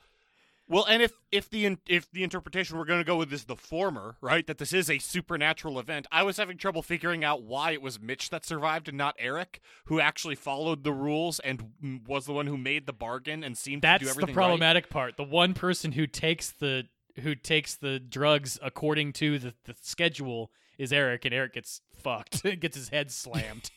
and 0.86 1.02
if 1.02 1.12
if 1.32 1.48
the 1.48 1.78
if 1.86 2.10
the 2.10 2.22
interpretation 2.22 2.76
we're 2.76 2.84
going 2.84 3.00
to 3.00 3.04
go 3.04 3.16
with 3.16 3.32
is 3.32 3.44
the 3.44 3.56
former, 3.56 4.16
right, 4.20 4.46
that 4.46 4.58
this 4.58 4.72
is 4.72 4.90
a 4.90 4.98
supernatural 4.98 5.78
event, 5.78 6.06
I 6.12 6.22
was 6.22 6.36
having 6.36 6.58
trouble 6.58 6.82
figuring 6.82 7.24
out 7.24 7.42
why 7.42 7.72
it 7.72 7.80
was 7.80 8.00
Mitch 8.00 8.30
that 8.30 8.44
survived 8.44 8.88
and 8.88 8.98
not 8.98 9.14
Eric, 9.18 9.60
who 9.86 10.00
actually 10.00 10.34
followed 10.34 10.84
the 10.84 10.92
rules 10.92 11.40
and 11.40 12.02
was 12.06 12.26
the 12.26 12.32
one 12.32 12.46
who 12.46 12.58
made 12.58 12.86
the 12.86 12.92
bargain 12.92 13.42
and 13.42 13.56
seemed 13.56 13.82
to 13.82 13.88
do 13.88 13.92
everything. 13.94 14.06
That's 14.06 14.20
the 14.20 14.26
right. 14.26 14.34
problematic 14.34 14.90
part. 14.90 15.16
The 15.16 15.24
one 15.24 15.54
person 15.54 15.92
who 15.92 16.06
takes 16.06 16.50
the 16.50 16.84
who 17.22 17.34
takes 17.34 17.74
the 17.74 17.98
drugs 17.98 18.58
according 18.62 19.12
to 19.12 19.38
the, 19.38 19.54
the 19.64 19.74
schedule 19.80 20.50
is 20.78 20.92
Eric, 20.92 21.24
and 21.24 21.34
Eric 21.34 21.54
gets 21.54 21.80
fucked, 21.96 22.42
gets 22.60 22.76
his 22.76 22.90
head 22.90 23.10
slammed. 23.10 23.70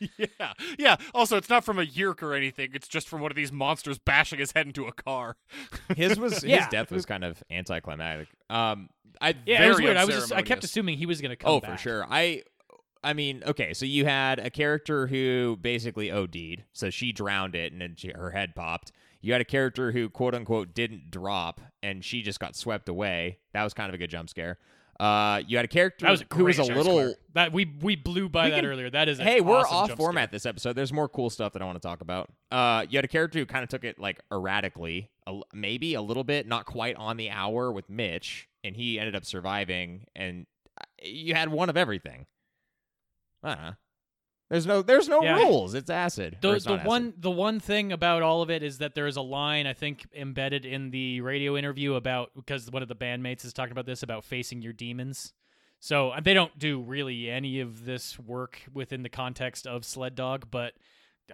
Yeah, 0.18 0.52
yeah. 0.78 0.96
Also, 1.14 1.36
it's 1.36 1.48
not 1.48 1.64
from 1.64 1.78
a 1.78 1.82
yerk 1.82 2.22
or 2.22 2.34
anything. 2.34 2.70
It's 2.74 2.88
just 2.88 3.08
from 3.08 3.20
one 3.20 3.30
of 3.30 3.36
these 3.36 3.52
monsters 3.52 3.98
bashing 3.98 4.38
his 4.38 4.52
head 4.52 4.66
into 4.66 4.86
a 4.86 4.92
car. 4.92 5.36
His 5.96 6.18
was 6.18 6.42
his 6.42 6.66
death 6.70 6.90
was 6.90 7.06
kind 7.06 7.24
of 7.24 7.42
anticlimactic. 7.50 8.28
Um, 8.50 8.88
I 9.20 9.34
yeah, 9.46 9.64
it 9.64 9.68
was 9.68 9.80
weird. 9.80 9.96
I 9.96 10.04
was 10.04 10.14
just 10.14 10.32
I 10.32 10.42
kept 10.42 10.64
assuming 10.64 10.98
he 10.98 11.06
was 11.06 11.20
gonna 11.20 11.36
come 11.36 11.50
oh 11.50 11.60
back. 11.60 11.72
for 11.72 11.76
sure. 11.78 12.06
I 12.08 12.42
I 13.02 13.12
mean, 13.12 13.42
okay, 13.46 13.72
so 13.72 13.86
you 13.86 14.04
had 14.04 14.38
a 14.38 14.50
character 14.50 15.06
who 15.06 15.58
basically 15.60 16.10
OD'd, 16.10 16.64
so 16.72 16.90
she 16.90 17.12
drowned 17.12 17.54
it 17.54 17.72
and 17.72 17.80
then 17.80 17.94
she, 17.96 18.10
her 18.10 18.32
head 18.32 18.54
popped. 18.54 18.92
You 19.20 19.32
had 19.32 19.40
a 19.40 19.44
character 19.44 19.92
who 19.92 20.08
quote 20.10 20.34
unquote 20.34 20.74
didn't 20.74 21.10
drop 21.10 21.60
and 21.82 22.04
she 22.04 22.22
just 22.22 22.40
got 22.40 22.56
swept 22.56 22.88
away. 22.88 23.38
That 23.52 23.64
was 23.64 23.74
kind 23.74 23.88
of 23.88 23.94
a 23.94 23.98
good 23.98 24.10
jump 24.10 24.28
scare. 24.28 24.58
Uh, 24.98 25.42
you 25.46 25.56
had 25.58 25.64
a 25.66 25.68
character 25.68 26.06
was 26.08 26.22
a 26.22 26.34
who 26.34 26.44
was 26.44 26.58
a 26.58 26.62
little 26.64 26.96
scare. 26.98 27.14
that 27.34 27.52
we 27.52 27.66
we 27.82 27.96
blew 27.96 28.28
by 28.30 28.44
We 28.46 28.50
that 28.52 28.60
can- 28.60 28.70
earlier. 28.70 28.88
That 28.90 29.08
is 29.10 29.18
a 29.20 29.24
hey, 29.24 29.40
we're 29.42 29.58
awesome 29.58 29.76
off 29.76 29.90
format 29.92 30.30
scare. 30.30 30.36
this 30.36 30.46
episode. 30.46 30.72
There's 30.74 30.92
more 30.92 31.08
cool 31.08 31.28
stuff 31.28 31.52
that 31.52 31.60
I 31.60 31.64
want 31.66 31.76
to 31.80 31.86
talk 31.86 32.00
about. 32.00 32.30
Uh, 32.50 32.86
you 32.88 32.96
had 32.96 33.04
a 33.04 33.08
character 33.08 33.38
who 33.38 33.44
kind 33.46 33.62
of 33.62 33.68
took 33.68 33.84
it 33.84 33.98
like 33.98 34.20
erratically, 34.32 35.10
a 35.26 35.40
maybe 35.52 35.94
a 35.94 36.00
little 36.02 36.24
bit, 36.24 36.46
not 36.46 36.64
quite 36.64 36.96
on 36.96 37.16
the 37.18 37.28
hour 37.30 37.70
with 37.70 37.90
Mitch, 37.90 38.48
and 38.64 38.74
he 38.74 38.98
ended 38.98 39.14
up 39.14 39.24
surviving. 39.26 40.06
And 40.14 40.46
uh, 40.80 40.84
you 41.02 41.34
had 41.34 41.50
one 41.50 41.68
of 41.68 41.76
everything. 41.76 42.26
I 43.42 43.54
don't 43.54 43.62
know. 43.62 43.72
There's 44.48 44.66
no, 44.66 44.80
there's 44.82 45.08
no 45.08 45.22
Yeah. 45.22 45.38
rules. 45.38 45.74
It's 45.74 45.90
acid. 45.90 46.38
The, 46.40 46.52
it's 46.52 46.64
the 46.64 46.70
not 46.70 46.78
acid. 46.80 46.88
one 46.88 47.14
the 47.18 47.30
one 47.30 47.58
thing 47.58 47.90
about 47.92 48.22
all 48.22 48.42
of 48.42 48.50
it 48.50 48.62
is 48.62 48.78
that 48.78 48.94
there 48.94 49.06
is 49.08 49.16
a 49.16 49.22
line 49.22 49.66
I 49.66 49.72
think 49.72 50.06
embedded 50.14 50.64
in 50.64 50.90
the 50.90 51.20
radio 51.20 51.56
interview 51.56 51.94
about 51.94 52.30
because 52.36 52.70
one 52.70 52.82
of 52.82 52.88
the 52.88 52.94
bandmates 52.94 53.44
is 53.44 53.52
talking 53.52 53.72
about 53.72 53.86
this 53.86 54.02
about 54.04 54.24
facing 54.24 54.62
your 54.62 54.72
demons. 54.72 55.32
So 55.80 56.10
uh, 56.10 56.20
they 56.20 56.32
don't 56.32 56.56
do 56.58 56.80
really 56.80 57.28
any 57.28 57.60
of 57.60 57.84
this 57.84 58.18
work 58.18 58.62
within 58.72 59.02
the 59.02 59.08
context 59.08 59.66
of 59.66 59.84
Sled 59.84 60.14
Dog, 60.14 60.46
but 60.50 60.74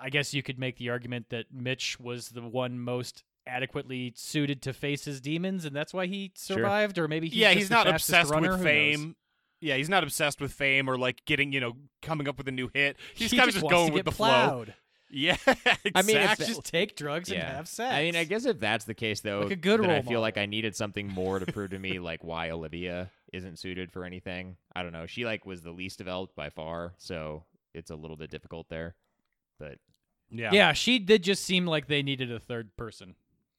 I 0.00 0.08
guess 0.10 0.32
you 0.34 0.42
could 0.42 0.58
make 0.58 0.78
the 0.78 0.88
argument 0.90 1.26
that 1.30 1.46
Mitch 1.52 2.00
was 2.00 2.30
the 2.30 2.40
one 2.42 2.78
most 2.78 3.24
adequately 3.46 4.12
suited 4.16 4.62
to 4.62 4.72
face 4.72 5.04
his 5.04 5.20
demons, 5.20 5.64
and 5.64 5.76
that's 5.76 5.92
why 5.92 6.06
he 6.06 6.32
survived. 6.34 6.98
Or 6.98 7.08
maybe 7.08 7.28
he's 7.28 7.36
yeah, 7.38 7.48
just 7.50 7.58
he's 7.58 7.68
the 7.68 7.74
not 7.74 7.86
obsessed 7.88 8.30
runner, 8.30 8.52
with 8.52 8.60
who 8.60 8.64
knows? 8.64 8.72
fame. 8.72 9.16
Yeah, 9.62 9.76
he's 9.76 9.88
not 9.88 10.02
obsessed 10.02 10.40
with 10.40 10.52
fame 10.52 10.90
or 10.90 10.98
like 10.98 11.24
getting, 11.24 11.52
you 11.52 11.60
know, 11.60 11.76
coming 12.02 12.28
up 12.28 12.36
with 12.36 12.48
a 12.48 12.52
new 12.52 12.68
hit. 12.74 12.96
He's 13.14 13.30
he 13.30 13.36
kind 13.36 13.48
of 13.48 13.54
just 13.54 13.64
just 13.64 13.70
going 13.70 13.92
with 13.92 14.00
get 14.00 14.04
the 14.04 14.12
flow. 14.12 14.66
Yeah, 15.08 15.36
exactly. 15.46 15.92
I 15.94 16.02
mean, 16.02 16.16
if 16.16 16.38
that- 16.38 16.46
Just 16.48 16.64
take 16.64 16.96
drugs 16.96 17.30
and 17.30 17.42
have 17.42 17.68
sex. 17.68 17.94
I 17.94 18.02
mean, 18.02 18.16
I 18.16 18.24
guess 18.24 18.44
if 18.44 18.58
that's 18.58 18.86
the 18.86 18.94
case, 18.94 19.20
though, 19.20 19.40
Like 19.42 19.52
a 19.52 19.56
good 19.56 19.80
then 19.80 19.90
I 19.90 19.94
role 19.94 20.02
feel 20.02 20.20
like. 20.20 20.36
I 20.38 20.46
needed 20.46 20.74
something 20.74 21.06
more 21.06 21.38
to 21.38 21.46
prove 21.52 21.70
to 21.70 21.78
me, 21.78 21.98
like 21.98 22.24
why 22.24 22.50
Olivia 22.50 23.10
isn't 23.32 23.58
suited 23.58 23.92
for 23.92 24.04
anything. 24.04 24.56
I 24.74 24.82
don't 24.82 24.92
know. 24.92 25.06
She 25.06 25.24
like 25.24 25.46
was 25.46 25.62
the 25.62 25.70
least 25.70 25.98
developed 25.98 26.34
by 26.34 26.50
far, 26.50 26.94
so 26.98 27.44
it's 27.74 27.90
a 27.90 27.94
little 27.96 28.16
bit 28.16 28.30
difficult 28.30 28.68
there. 28.68 28.94
But 29.60 29.78
yeah. 30.30 30.50
Yeah, 30.52 30.72
she 30.72 30.98
did 30.98 31.22
just 31.22 31.44
seem 31.44 31.66
like 31.66 31.86
they 31.86 32.02
needed 32.02 32.32
a 32.32 32.40
third 32.40 32.74
person 32.76 33.14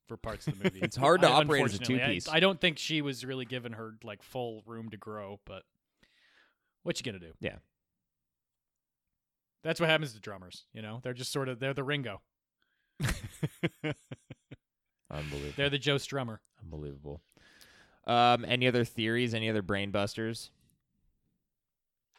for 0.08 0.18
parts 0.18 0.48
of 0.48 0.58
the 0.58 0.64
movie. 0.72 0.80
It's 0.82 0.96
hard 0.98 1.22
to 1.22 1.28
I- 1.28 1.34
operate 1.42 1.66
as 1.66 1.76
a 1.76 1.80
two-piece. 1.80 2.28
I, 2.28 2.40
don't 2.40 2.60
think 2.60 2.78
she 2.78 3.02
was 3.02 3.24
really 3.24 3.46
given 3.46 3.74
her 3.74 3.94
like 4.04 4.24
full 4.24 4.64
room 4.66 4.90
to 4.90 4.98
grow, 4.98 5.40
but 5.46 5.64
what 6.84 7.00
you 7.00 7.04
gonna 7.06 7.20
do? 7.20 7.34
Yeah. 7.40 7.58
That's 9.64 9.80
what 9.80 9.90
happens 9.90 10.14
to 10.14 10.20
drummers, 10.20 10.66
you 10.74 10.82
know? 10.82 11.00
They're 11.04 11.14
just 11.14 11.32
sort 11.32 11.48
of 11.50 11.60
they're 11.60 11.74
the 11.74 11.84
Ringo. 11.84 12.22
unbelievable, 15.12 15.54
They're 15.56 15.70
the 15.70 15.78
Joe 15.80 15.96
Strummer. 15.96 16.40
unbelievable. 16.62 17.22
Um, 18.06 18.44
any 18.46 18.68
other 18.68 18.84
theories? 18.84 19.34
Any 19.34 19.50
other 19.50 19.62
brain 19.62 19.92
busters? 19.92 20.52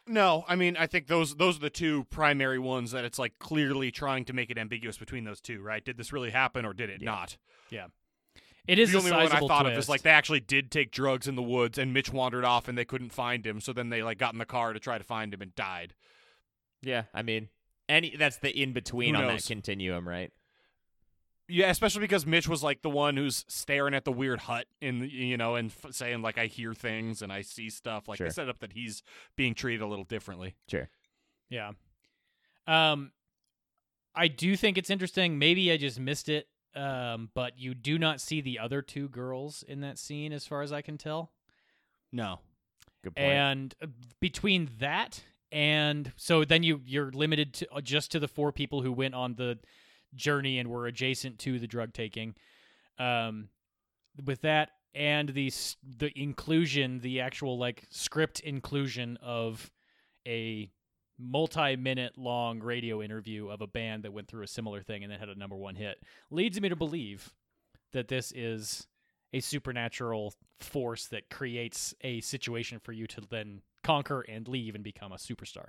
No, 0.06 0.44
I 0.48 0.56
mean, 0.56 0.76
I 0.76 0.86
think 0.86 1.06
those 1.06 1.36
those 1.36 1.56
are 1.56 1.60
the 1.60 1.70
two 1.70 2.04
primary 2.04 2.58
ones 2.58 2.90
that 2.92 3.04
it's 3.04 3.18
like 3.18 3.38
clearly 3.38 3.90
trying 3.90 4.24
to 4.26 4.32
make 4.34 4.50
it 4.50 4.58
ambiguous 4.58 4.98
between 4.98 5.24
those 5.24 5.40
two, 5.40 5.62
right? 5.62 5.82
Did 5.84 5.96
this 5.96 6.12
really 6.12 6.30
happen 6.30 6.64
or 6.64 6.74
did 6.74 6.90
it 6.90 7.00
not? 7.00 7.36
Yeah. 7.70 7.82
not? 7.82 7.90
It 8.66 8.78
is 8.78 8.92
the 8.92 8.96
a 8.96 9.00
only 9.00 9.10
one 9.12 9.20
I 9.20 9.26
sizable 9.28 9.48
thought 9.48 9.66
of 9.66 9.76
is 9.76 9.88
like 9.88 10.02
they 10.02 10.10
actually 10.10 10.40
did 10.40 10.70
take 10.70 10.90
drugs 10.90 11.28
in 11.28 11.34
the 11.36 11.42
woods 11.42 11.76
and 11.76 11.92
Mitch 11.92 12.12
wandered 12.12 12.44
off 12.44 12.66
and 12.68 12.78
they 12.78 12.84
couldn't 12.84 13.10
find 13.12 13.46
him, 13.46 13.60
so 13.60 13.72
then 13.72 13.90
they 13.90 14.02
like 14.02 14.18
got 14.18 14.32
in 14.32 14.38
the 14.38 14.46
car 14.46 14.72
to 14.72 14.80
try 14.80 14.96
to 14.96 15.04
find 15.04 15.34
him 15.34 15.42
and 15.42 15.54
died. 15.54 15.94
Yeah, 16.82 17.04
I 17.12 17.22
mean, 17.22 17.48
any 17.88 18.16
that's 18.16 18.38
the 18.38 18.50
in 18.50 18.72
between 18.72 19.16
on 19.16 19.26
that 19.26 19.44
continuum, 19.44 20.08
right? 20.08 20.32
Yeah, 21.46 21.68
especially 21.68 22.00
because 22.00 22.24
Mitch 22.24 22.48
was 22.48 22.62
like 22.62 22.80
the 22.80 22.88
one 22.88 23.18
who's 23.18 23.44
staring 23.48 23.92
at 23.92 24.06
the 24.06 24.12
weird 24.12 24.40
hut 24.40 24.66
in 24.80 25.00
the, 25.00 25.08
you 25.12 25.36
know 25.36 25.56
and 25.56 25.70
f- 25.70 25.92
saying 25.94 26.22
like 26.22 26.38
I 26.38 26.46
hear 26.46 26.72
things 26.72 27.20
and 27.20 27.30
I 27.30 27.42
see 27.42 27.68
stuff. 27.68 28.08
Like 28.08 28.16
Sure. 28.16 28.28
they 28.28 28.32
set 28.32 28.48
up 28.48 28.60
that 28.60 28.72
he's 28.72 29.02
being 29.36 29.54
treated 29.54 29.82
a 29.82 29.86
little 29.86 30.06
differently. 30.06 30.54
Sure. 30.68 30.88
Yeah. 31.50 31.72
Um 32.66 33.12
I 34.14 34.28
do 34.28 34.56
think 34.56 34.78
it's 34.78 34.88
interesting. 34.90 35.38
Maybe 35.38 35.70
I 35.70 35.76
just 35.76 36.00
missed 36.00 36.30
it. 36.30 36.48
Um, 36.76 37.30
but 37.34 37.58
you 37.58 37.74
do 37.74 37.98
not 37.98 38.20
see 38.20 38.40
the 38.40 38.58
other 38.58 38.82
two 38.82 39.08
girls 39.08 39.62
in 39.66 39.80
that 39.82 39.98
scene 39.98 40.32
as 40.32 40.46
far 40.46 40.62
as 40.62 40.72
I 40.72 40.82
can 40.82 40.98
tell. 40.98 41.30
No. 42.10 42.40
Good 43.04 43.16
point. 43.16 43.28
and 43.28 43.74
uh, 43.82 43.86
between 44.18 44.70
that 44.80 45.22
and 45.52 46.10
so 46.16 46.44
then 46.44 46.62
you 46.62 46.80
you're 46.86 47.12
limited 47.12 47.52
to 47.54 47.70
uh, 47.70 47.80
just 47.82 48.10
to 48.12 48.18
the 48.18 48.26
four 48.28 48.50
people 48.50 48.80
who 48.80 48.90
went 48.90 49.14
on 49.14 49.34
the 49.34 49.58
journey 50.14 50.58
and 50.58 50.70
were 50.70 50.86
adjacent 50.86 51.38
to 51.40 51.58
the 51.58 51.66
drug 51.66 51.92
taking 51.92 52.34
um 52.98 53.48
with 54.24 54.40
that 54.40 54.70
and 54.94 55.28
the 55.30 55.52
the 55.98 56.10
inclusion 56.18 57.00
the 57.00 57.20
actual 57.20 57.58
like 57.58 57.84
script 57.90 58.40
inclusion 58.40 59.18
of 59.20 59.70
a 60.26 60.70
multi-minute 61.18 62.18
long 62.18 62.60
radio 62.60 63.02
interview 63.02 63.48
of 63.48 63.60
a 63.60 63.66
band 63.66 64.02
that 64.02 64.12
went 64.12 64.28
through 64.28 64.42
a 64.42 64.48
similar 64.48 64.82
thing 64.82 65.02
and 65.02 65.12
then 65.12 65.18
had 65.18 65.28
a 65.28 65.34
number 65.38 65.56
one 65.56 65.76
hit 65.76 66.02
leads 66.30 66.60
me 66.60 66.68
to 66.68 66.76
believe 66.76 67.32
that 67.92 68.08
this 68.08 68.32
is 68.34 68.88
a 69.32 69.40
supernatural 69.40 70.34
force 70.60 71.06
that 71.06 71.30
creates 71.30 71.94
a 72.02 72.20
situation 72.20 72.78
for 72.78 72.92
you 72.92 73.06
to 73.06 73.20
then 73.30 73.62
conquer 73.82 74.22
and 74.22 74.48
leave 74.48 74.74
and 74.74 74.84
become 74.84 75.12
a 75.12 75.16
superstar. 75.16 75.66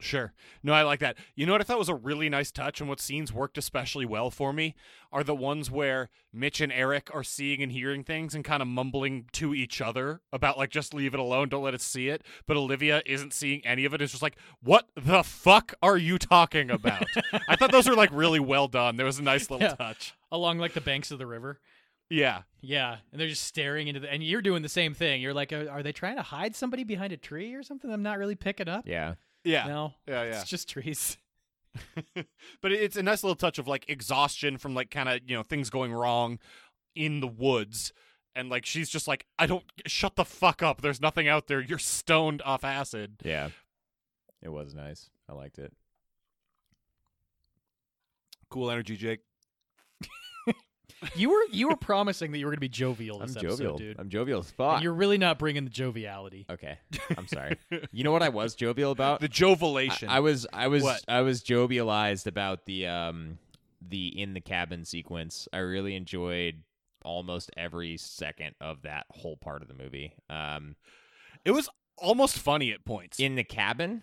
Sure. 0.00 0.32
No, 0.62 0.72
I 0.72 0.82
like 0.82 1.00
that. 1.00 1.16
You 1.34 1.44
know 1.44 1.52
what 1.52 1.60
I 1.60 1.64
thought 1.64 1.78
was 1.78 1.88
a 1.88 1.94
really 1.94 2.28
nice 2.28 2.52
touch 2.52 2.80
and 2.80 2.88
what 2.88 3.00
scenes 3.00 3.32
worked 3.32 3.58
especially 3.58 4.06
well 4.06 4.30
for 4.30 4.52
me 4.52 4.76
are 5.10 5.24
the 5.24 5.34
ones 5.34 5.70
where 5.72 6.08
Mitch 6.32 6.60
and 6.60 6.70
Eric 6.72 7.10
are 7.12 7.24
seeing 7.24 7.62
and 7.62 7.72
hearing 7.72 8.04
things 8.04 8.32
and 8.34 8.44
kind 8.44 8.62
of 8.62 8.68
mumbling 8.68 9.24
to 9.32 9.54
each 9.54 9.80
other 9.80 10.20
about 10.32 10.56
like 10.56 10.70
just 10.70 10.94
leave 10.94 11.14
it 11.14 11.20
alone, 11.20 11.48
don't 11.48 11.64
let 11.64 11.74
us 11.74 11.82
see 11.82 12.08
it. 12.08 12.22
But 12.46 12.56
Olivia 12.56 13.02
isn't 13.06 13.32
seeing 13.32 13.64
any 13.66 13.84
of 13.84 13.92
it. 13.92 14.00
It's 14.00 14.12
just 14.12 14.22
like, 14.22 14.36
what 14.62 14.86
the 14.94 15.24
fuck 15.24 15.74
are 15.82 15.96
you 15.98 16.16
talking 16.16 16.70
about? 16.70 17.04
I 17.48 17.56
thought 17.56 17.72
those 17.72 17.88
were 17.88 17.96
like 17.96 18.10
really 18.12 18.40
well 18.40 18.68
done. 18.68 18.96
There 18.96 19.06
was 19.06 19.18
a 19.18 19.22
nice 19.24 19.50
little 19.50 19.66
Yeah. 19.66 19.74
touch. 19.74 20.14
Along 20.30 20.58
like 20.58 20.74
the 20.74 20.80
banks 20.80 21.10
of 21.10 21.18
the 21.18 21.26
river. 21.26 21.58
Yeah. 22.10 22.42
Yeah, 22.60 22.98
and 23.12 23.20
they're 23.20 23.28
just 23.28 23.44
staring 23.44 23.88
into 23.88 24.00
the 24.00 24.10
and 24.10 24.22
you're 24.22 24.42
doing 24.42 24.62
the 24.62 24.68
same 24.68 24.94
thing. 24.94 25.20
You're 25.22 25.34
like, 25.34 25.52
are, 25.52 25.68
are 25.70 25.82
they 25.82 25.92
trying 25.92 26.16
to 26.16 26.22
hide 26.22 26.54
somebody 26.56 26.84
behind 26.84 27.12
a 27.12 27.16
tree 27.16 27.54
or 27.54 27.62
something? 27.62 27.90
I'm 27.92 28.02
not 28.02 28.18
really 28.18 28.34
picking 28.36 28.68
up. 28.68 28.86
Yeah. 28.86 29.14
Yeah. 29.48 29.66
No, 29.66 29.94
Yeah, 30.06 30.24
yeah. 30.24 30.40
it's 30.40 30.48
just 30.48 30.68
trees. 30.68 31.16
but 32.60 32.72
it's 32.72 32.96
a 32.96 33.02
nice 33.02 33.22
little 33.22 33.36
touch 33.36 33.58
of 33.58 33.68
like 33.68 33.88
exhaustion 33.88 34.58
from 34.58 34.74
like 34.74 34.90
kind 34.90 35.08
of 35.08 35.20
you 35.26 35.36
know 35.36 35.42
things 35.42 35.70
going 35.70 35.92
wrong 35.92 36.38
in 36.94 37.20
the 37.20 37.26
woods 37.28 37.92
and 38.34 38.48
like 38.48 38.64
she's 38.66 38.88
just 38.88 39.06
like 39.06 39.26
i 39.38 39.46
don't 39.46 39.64
shut 39.86 40.16
the 40.16 40.24
fuck 40.24 40.62
up 40.62 40.80
there's 40.80 41.00
nothing 41.00 41.28
out 41.28 41.46
there 41.46 41.60
you're 41.60 41.78
stoned 41.78 42.42
off 42.44 42.64
acid 42.64 43.16
Yeah. 43.24 43.50
It 44.42 44.48
was 44.48 44.74
nice. 44.74 45.10
I 45.28 45.34
liked 45.34 45.58
it. 45.58 45.72
cool 48.50 48.70
energy 48.70 48.96
jake 48.96 49.20
You 51.14 51.30
were 51.30 51.42
you 51.52 51.68
were 51.68 51.76
promising 51.76 52.32
that 52.32 52.38
you 52.38 52.46
were 52.46 52.50
going 52.50 52.56
to 52.56 52.60
be 52.60 52.68
jovial 52.68 53.20
I'm 53.20 53.28
this 53.28 53.36
episode, 53.36 53.56
jovial. 53.58 53.76
dude. 53.78 53.98
I'm 54.00 54.08
jovial 54.08 54.40
as 54.40 54.46
And 54.46 54.54
fuck. 54.56 54.82
you're 54.82 54.92
really 54.94 55.18
not 55.18 55.38
bringing 55.38 55.64
the 55.64 55.70
joviality. 55.70 56.46
Okay. 56.50 56.78
I'm 57.16 57.26
sorry. 57.28 57.56
you 57.92 58.04
know 58.04 58.10
what 58.12 58.22
I 58.22 58.30
was 58.30 58.54
jovial 58.54 58.90
about? 58.90 59.20
the 59.20 59.28
jovelation 59.28 60.08
I, 60.08 60.16
I 60.16 60.20
was 60.20 60.46
I 60.52 60.66
was 60.68 60.82
What? 60.82 61.00
I 61.06 61.20
was 61.20 61.42
jovialized 61.42 62.26
about 62.26 62.66
the 62.66 62.86
um 62.88 63.38
the 63.86 64.08
in 64.20 64.34
the 64.34 64.40
cabin 64.40 64.84
sequence. 64.84 65.46
I 65.52 65.58
really 65.58 65.94
enjoyed 65.94 66.62
almost 67.04 67.50
every 67.56 67.96
second 67.96 68.54
of 68.60 68.82
that 68.82 69.06
whole 69.10 69.36
part 69.36 69.62
of 69.62 69.68
the 69.68 69.74
movie. 69.74 70.14
Um 70.28 70.74
it 71.44 71.52
was 71.52 71.68
almost 71.96 72.38
funny 72.38 72.72
at 72.72 72.84
points 72.84 73.20
in 73.20 73.36
the 73.36 73.44
cabin? 73.44 74.02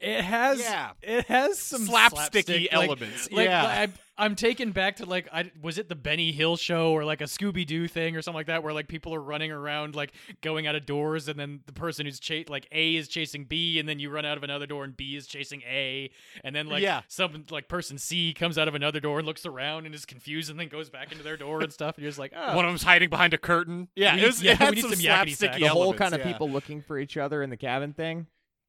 It 0.00 0.22
has 0.22 0.60
Yeah. 0.60 0.90
it 1.02 1.26
has 1.26 1.58
some 1.58 1.82
Slapsticky 1.86 2.10
slapstick, 2.10 2.68
elements. 2.72 3.30
Like, 3.32 3.46
Yeah. 3.48 3.64
I, 3.64 3.88
I'm 4.18 4.34
taken 4.34 4.72
back 4.72 4.96
to 4.96 5.04
like 5.04 5.28
I 5.30 5.50
was 5.60 5.76
it 5.76 5.90
the 5.90 5.94
Benny 5.94 6.32
Hill 6.32 6.56
show 6.56 6.92
or 6.92 7.04
like 7.04 7.20
a 7.20 7.24
Scooby 7.24 7.66
Doo 7.66 7.86
thing 7.86 8.16
or 8.16 8.22
something 8.22 8.36
like 8.38 8.46
that 8.46 8.62
where 8.62 8.72
like 8.72 8.88
people 8.88 9.14
are 9.14 9.20
running 9.20 9.52
around 9.52 9.94
like 9.94 10.12
going 10.40 10.66
out 10.66 10.74
of 10.74 10.86
doors 10.86 11.28
and 11.28 11.38
then 11.38 11.60
the 11.66 11.74
person 11.74 12.06
who's 12.06 12.18
chase 12.18 12.48
like 12.48 12.66
A 12.72 12.96
is 12.96 13.08
chasing 13.08 13.44
B 13.44 13.78
and 13.78 13.86
then 13.86 13.98
you 13.98 14.08
run 14.08 14.24
out 14.24 14.38
of 14.38 14.42
another 14.42 14.64
door 14.66 14.84
and 14.84 14.96
B 14.96 15.16
is 15.16 15.26
chasing 15.26 15.60
A 15.68 16.10
and 16.44 16.56
then 16.56 16.66
like 16.66 16.82
Yeah. 16.82 17.02
some 17.08 17.44
like 17.50 17.68
person 17.68 17.98
C 17.98 18.32
comes 18.32 18.56
out 18.56 18.68
of 18.68 18.74
another 18.74 19.00
door 19.00 19.18
and 19.18 19.26
looks 19.26 19.44
around 19.44 19.84
and 19.84 19.94
is 19.94 20.06
confused 20.06 20.48
and 20.50 20.58
then 20.58 20.68
goes 20.68 20.88
back 20.88 21.12
into 21.12 21.22
their 21.22 21.36
door 21.36 21.60
and 21.60 21.70
stuff 21.72 21.96
and 21.96 22.02
you're 22.02 22.10
just 22.10 22.18
like 22.18 22.32
oh 22.34 22.56
one 22.56 22.64
of 22.64 22.70
them's 22.70 22.84
hiding 22.84 23.10
behind 23.10 23.34
a 23.34 23.38
curtain 23.38 23.88
yeah 23.94 24.14
We 24.14 24.22
it, 24.22 24.26
was, 24.26 24.42
yeah, 24.42 24.52
it 24.52 24.58
had 24.58 24.70
we 24.70 24.76
need 24.76 24.80
some, 24.82 24.92
some 24.94 25.00
yakety 25.00 25.32
slapsticky 25.32 25.36
sack. 25.36 25.58
The 25.60 25.66
whole 25.68 25.92
kind 25.92 26.14
of 26.14 26.20
yeah. 26.20 26.32
people 26.32 26.48
looking 26.50 26.80
for 26.80 26.98
each 26.98 27.18
other 27.18 27.42
in 27.42 27.50
the 27.50 27.56
cabin 27.58 27.92
thing? 27.92 28.26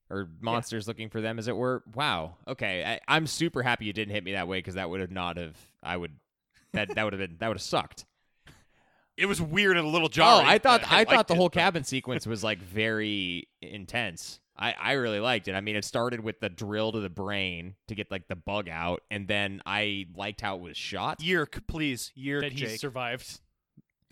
Or 0.10 0.30
monsters 0.40 0.88
looking 0.88 1.10
for 1.10 1.20
them, 1.20 1.38
as 1.38 1.48
it 1.50 1.56
were. 1.56 1.84
Wow. 1.94 2.36
Okay, 2.48 2.84
I, 2.86 3.00
I'm 3.14 3.28
super 3.28 3.62
happy 3.62 3.86
you 3.86 3.94
didn't 3.94 4.14
hit 4.14 4.24
me 4.24 4.32
that 4.34 4.48
way 4.48 4.60
because 4.60 4.76
that 4.76 4.90
would 4.90 5.02
have 5.02 5.12
not 5.12 5.36
have. 5.38 5.58
I 5.84 5.98
would. 5.98 6.14
That 6.74 6.96
that 6.96 7.04
would 7.04 7.14
have 7.14 7.20
been 7.20 7.38
that 7.40 7.48
would 7.48 7.58
have 7.58 7.62
sucked. 7.62 8.06
it 9.18 9.26
was 9.26 9.42
weird 9.42 9.78
and 9.78 9.86
a 9.86 9.90
little 9.90 10.10
jarring. 10.10 10.46
Oh, 10.46 10.50
I 10.50 10.60
thought 10.60 10.84
Uh, 10.84 10.88
I, 10.92 11.06
thought 11.06 11.28
the 11.28 11.34
it, 11.34 11.38
whole 11.38 11.48
but- 11.50 11.54
cabin 11.60 11.84
sequence 11.84 12.26
was 12.28 12.44
like 12.44 12.60
very 12.60 13.48
intense. 13.62 14.40
I, 14.60 14.74
I 14.80 14.92
really 14.94 15.20
liked 15.20 15.48
it. 15.48 15.54
I 15.54 15.62
mean, 15.62 15.76
it 15.76 15.86
started 15.86 16.20
with 16.22 16.40
the 16.40 16.50
drill 16.50 16.92
to 16.94 17.00
the 17.00 17.10
brain 17.12 17.76
to 17.90 17.96
get 17.96 18.10
like 18.10 18.28
the 18.28 18.36
bug 18.36 18.68
out, 18.68 19.04
and 19.12 19.28
then 19.28 19.62
I 19.68 20.08
liked 20.16 20.42
how 20.42 20.56
it 20.56 20.62
was 20.62 20.78
shot. 20.78 21.22
yerk 21.22 21.62
please 21.68 22.12
yerk 22.16 22.42
that 22.42 22.54
he 22.54 22.60
jake 22.62 22.80
survived 22.80 23.40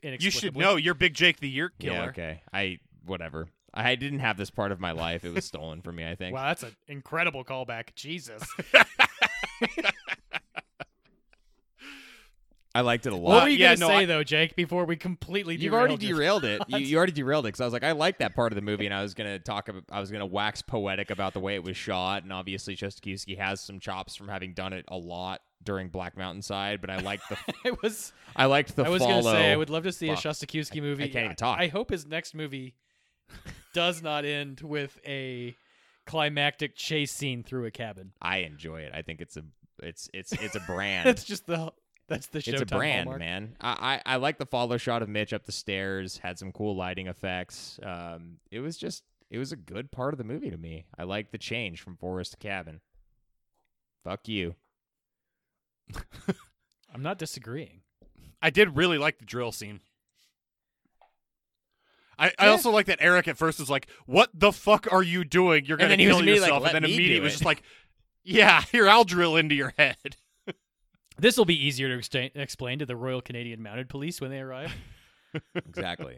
you 0.03 0.29
should 0.29 0.55
know 0.55 0.75
you're 0.75 0.93
big 0.93 1.15
jake 1.15 1.39
the 1.39 1.49
yerk 1.49 1.73
killer 1.79 1.95
Yeah, 1.95 2.05
okay. 2.09 2.41
I 2.53 2.77
whatever. 3.05 3.47
I 3.75 3.95
didn't 3.95 4.19
have 4.19 4.37
this 4.37 4.49
part 4.49 4.71
of 4.71 4.79
my 4.79 4.91
life. 4.91 5.25
It 5.25 5.33
was 5.33 5.45
stolen 5.45 5.81
from 5.81 5.97
me. 5.97 6.07
I 6.07 6.15
think. 6.15 6.35
Wow, 6.35 6.47
that's 6.47 6.63
an 6.63 6.75
incredible 6.87 7.43
callback. 7.43 7.95
Jesus. 7.95 8.43
I 12.75 12.81
liked 12.81 13.05
it 13.05 13.13
a 13.13 13.15
lot. 13.15 13.35
What 13.35 13.43
were 13.43 13.49
you 13.49 13.57
yeah, 13.57 13.75
gonna 13.75 13.79
no, 13.79 13.87
say 13.87 14.03
I- 14.03 14.05
though, 14.05 14.23
Jake? 14.23 14.57
Before 14.57 14.83
we 14.83 14.97
completely 14.97 15.55
You've 15.55 15.71
derailed 15.71 15.89
already 15.91 16.05
it? 16.05 16.09
derailed 16.09 16.43
it. 16.43 16.61
You, 16.67 16.77
you 16.79 16.97
already 16.97 17.13
derailed 17.13 17.45
it 17.45 17.49
because 17.49 17.61
I 17.61 17.63
was 17.63 17.71
like, 17.71 17.85
I 17.85 17.93
like 17.93 18.17
that 18.17 18.35
part 18.35 18.51
of 18.51 18.57
the 18.57 18.61
movie, 18.61 18.85
and 18.85 18.93
I 18.93 19.01
was 19.01 19.13
gonna 19.13 19.39
talk. 19.39 19.69
About, 19.69 19.83
I 19.89 20.01
was 20.01 20.11
gonna 20.11 20.25
wax 20.25 20.61
poetic 20.61 21.09
about 21.09 21.33
the 21.33 21.39
way 21.39 21.55
it 21.55 21.63
was 21.63 21.77
shot, 21.77 22.23
and 22.23 22.33
obviously 22.33 22.75
Szostakiwskyj 22.75 23.37
has 23.37 23.61
some 23.61 23.79
chops 23.79 24.17
from 24.17 24.27
having 24.27 24.53
done 24.53 24.73
it 24.73 24.83
a 24.89 24.97
lot 24.97 25.39
during 25.63 25.87
Black 25.87 26.17
Mountain 26.17 26.41
Side. 26.41 26.81
But 26.81 26.89
I 26.89 26.97
liked 26.99 27.29
the. 27.29 27.37
I 27.65 27.71
was 27.81 28.11
I 28.35 28.45
liked 28.47 28.75
the. 28.75 28.83
I 28.83 28.89
was 28.89 29.01
follow. 29.01 29.21
gonna 29.21 29.37
say 29.37 29.53
I 29.53 29.55
would 29.55 29.69
love 29.69 29.83
to 29.83 29.93
see 29.93 30.09
a 30.09 30.15
Szostakiwskyj 30.15 30.81
movie. 30.81 31.05
I 31.05 31.07
can't 31.07 31.25
even 31.25 31.37
talk. 31.37 31.57
I 31.57 31.67
hope 31.67 31.91
his 31.91 32.05
next 32.05 32.35
movie 32.35 32.75
does 33.75 34.01
not 34.01 34.25
end 34.25 34.61
with 34.61 34.99
a 35.05 35.55
climactic 36.07 36.75
chase 36.75 37.11
scene 37.11 37.43
through 37.43 37.65
a 37.65 37.71
cabin. 37.71 38.13
I 38.21 38.37
enjoy 38.39 38.81
it. 38.81 38.91
I 38.95 39.01
think 39.03 39.21
it's 39.21 39.37
a. 39.37 39.43
It's 39.83 40.09
it's 40.13 40.31
it's 40.31 40.55
a 40.55 40.59
brand. 40.67 41.05
That's 41.07 41.23
just 41.25 41.45
the 41.45 41.71
that's 42.07 42.27
the 42.27 42.39
Showtime 42.39 42.53
it's 42.53 42.61
a 42.61 42.65
brand, 42.65 43.03
hallmark. 43.07 43.19
man. 43.19 43.55
I, 43.59 44.01
I 44.05 44.13
I 44.13 44.15
like 44.15 44.37
the 44.37 44.45
follow 44.45 44.77
shot 44.77 45.01
of 45.01 45.09
Mitch 45.09 45.33
up 45.33 45.45
the 45.45 45.51
stairs. 45.51 46.17
Had 46.17 46.39
some 46.39 46.51
cool 46.51 46.75
lighting 46.75 47.07
effects. 47.07 47.79
Um, 47.83 48.37
it 48.49 48.61
was 48.61 48.77
just 48.77 49.03
it 49.29 49.37
was 49.37 49.51
a 49.51 49.57
good 49.57 49.91
part 49.91 50.13
of 50.13 50.17
the 50.17 50.23
movie 50.23 50.49
to 50.49 50.57
me. 50.57 50.85
I 50.97 51.03
like 51.03 51.31
the 51.31 51.37
change 51.37 51.81
from 51.81 51.97
forest 51.97 52.31
to 52.31 52.37
cabin. 52.37 52.79
Fuck 54.03 54.27
you. 54.27 54.55
I'm 56.93 57.01
not 57.01 57.17
disagreeing. 57.17 57.81
I 58.41 58.49
did 58.49 58.77
really 58.77 58.97
like 58.97 59.17
the 59.17 59.25
drill 59.25 59.51
scene. 59.51 59.81
I, 62.17 62.31
I 62.39 62.47
also 62.47 62.71
like 62.71 62.87
that 62.87 62.99
Eric 63.01 63.27
at 63.27 63.37
first 63.37 63.59
was 63.59 63.69
like, 63.69 63.87
"What 64.05 64.29
the 64.33 64.51
fuck 64.51 64.91
are 64.91 65.03
you 65.03 65.23
doing? 65.23 65.65
You're 65.65 65.77
gonna 65.77 65.89
then 65.89 65.99
he 65.99 66.07
was 66.07 66.15
kill 66.15 66.23
immediately 66.23 66.41
like, 66.41 66.49
yourself." 66.49 66.65
And 66.65 66.75
then 66.75 66.83
immediately 66.85 67.19
was 67.19 67.33
just 67.33 67.45
like, 67.45 67.63
"Yeah, 68.23 68.61
here 68.71 68.87
I'll 68.87 69.03
drill 69.03 69.35
into 69.35 69.55
your 69.55 69.73
head." 69.77 69.97
This 71.17 71.37
will 71.37 71.45
be 71.45 71.65
easier 71.65 71.87
to 71.87 71.97
explain, 71.97 72.31
explain 72.35 72.79
to 72.79 72.85
the 72.85 72.97
Royal 72.97 73.21
Canadian 73.21 73.63
Mounted 73.63 73.87
Police 73.87 74.19
when 74.19 74.31
they 74.31 74.39
arrive. 74.39 74.73
Exactly. 75.55 76.17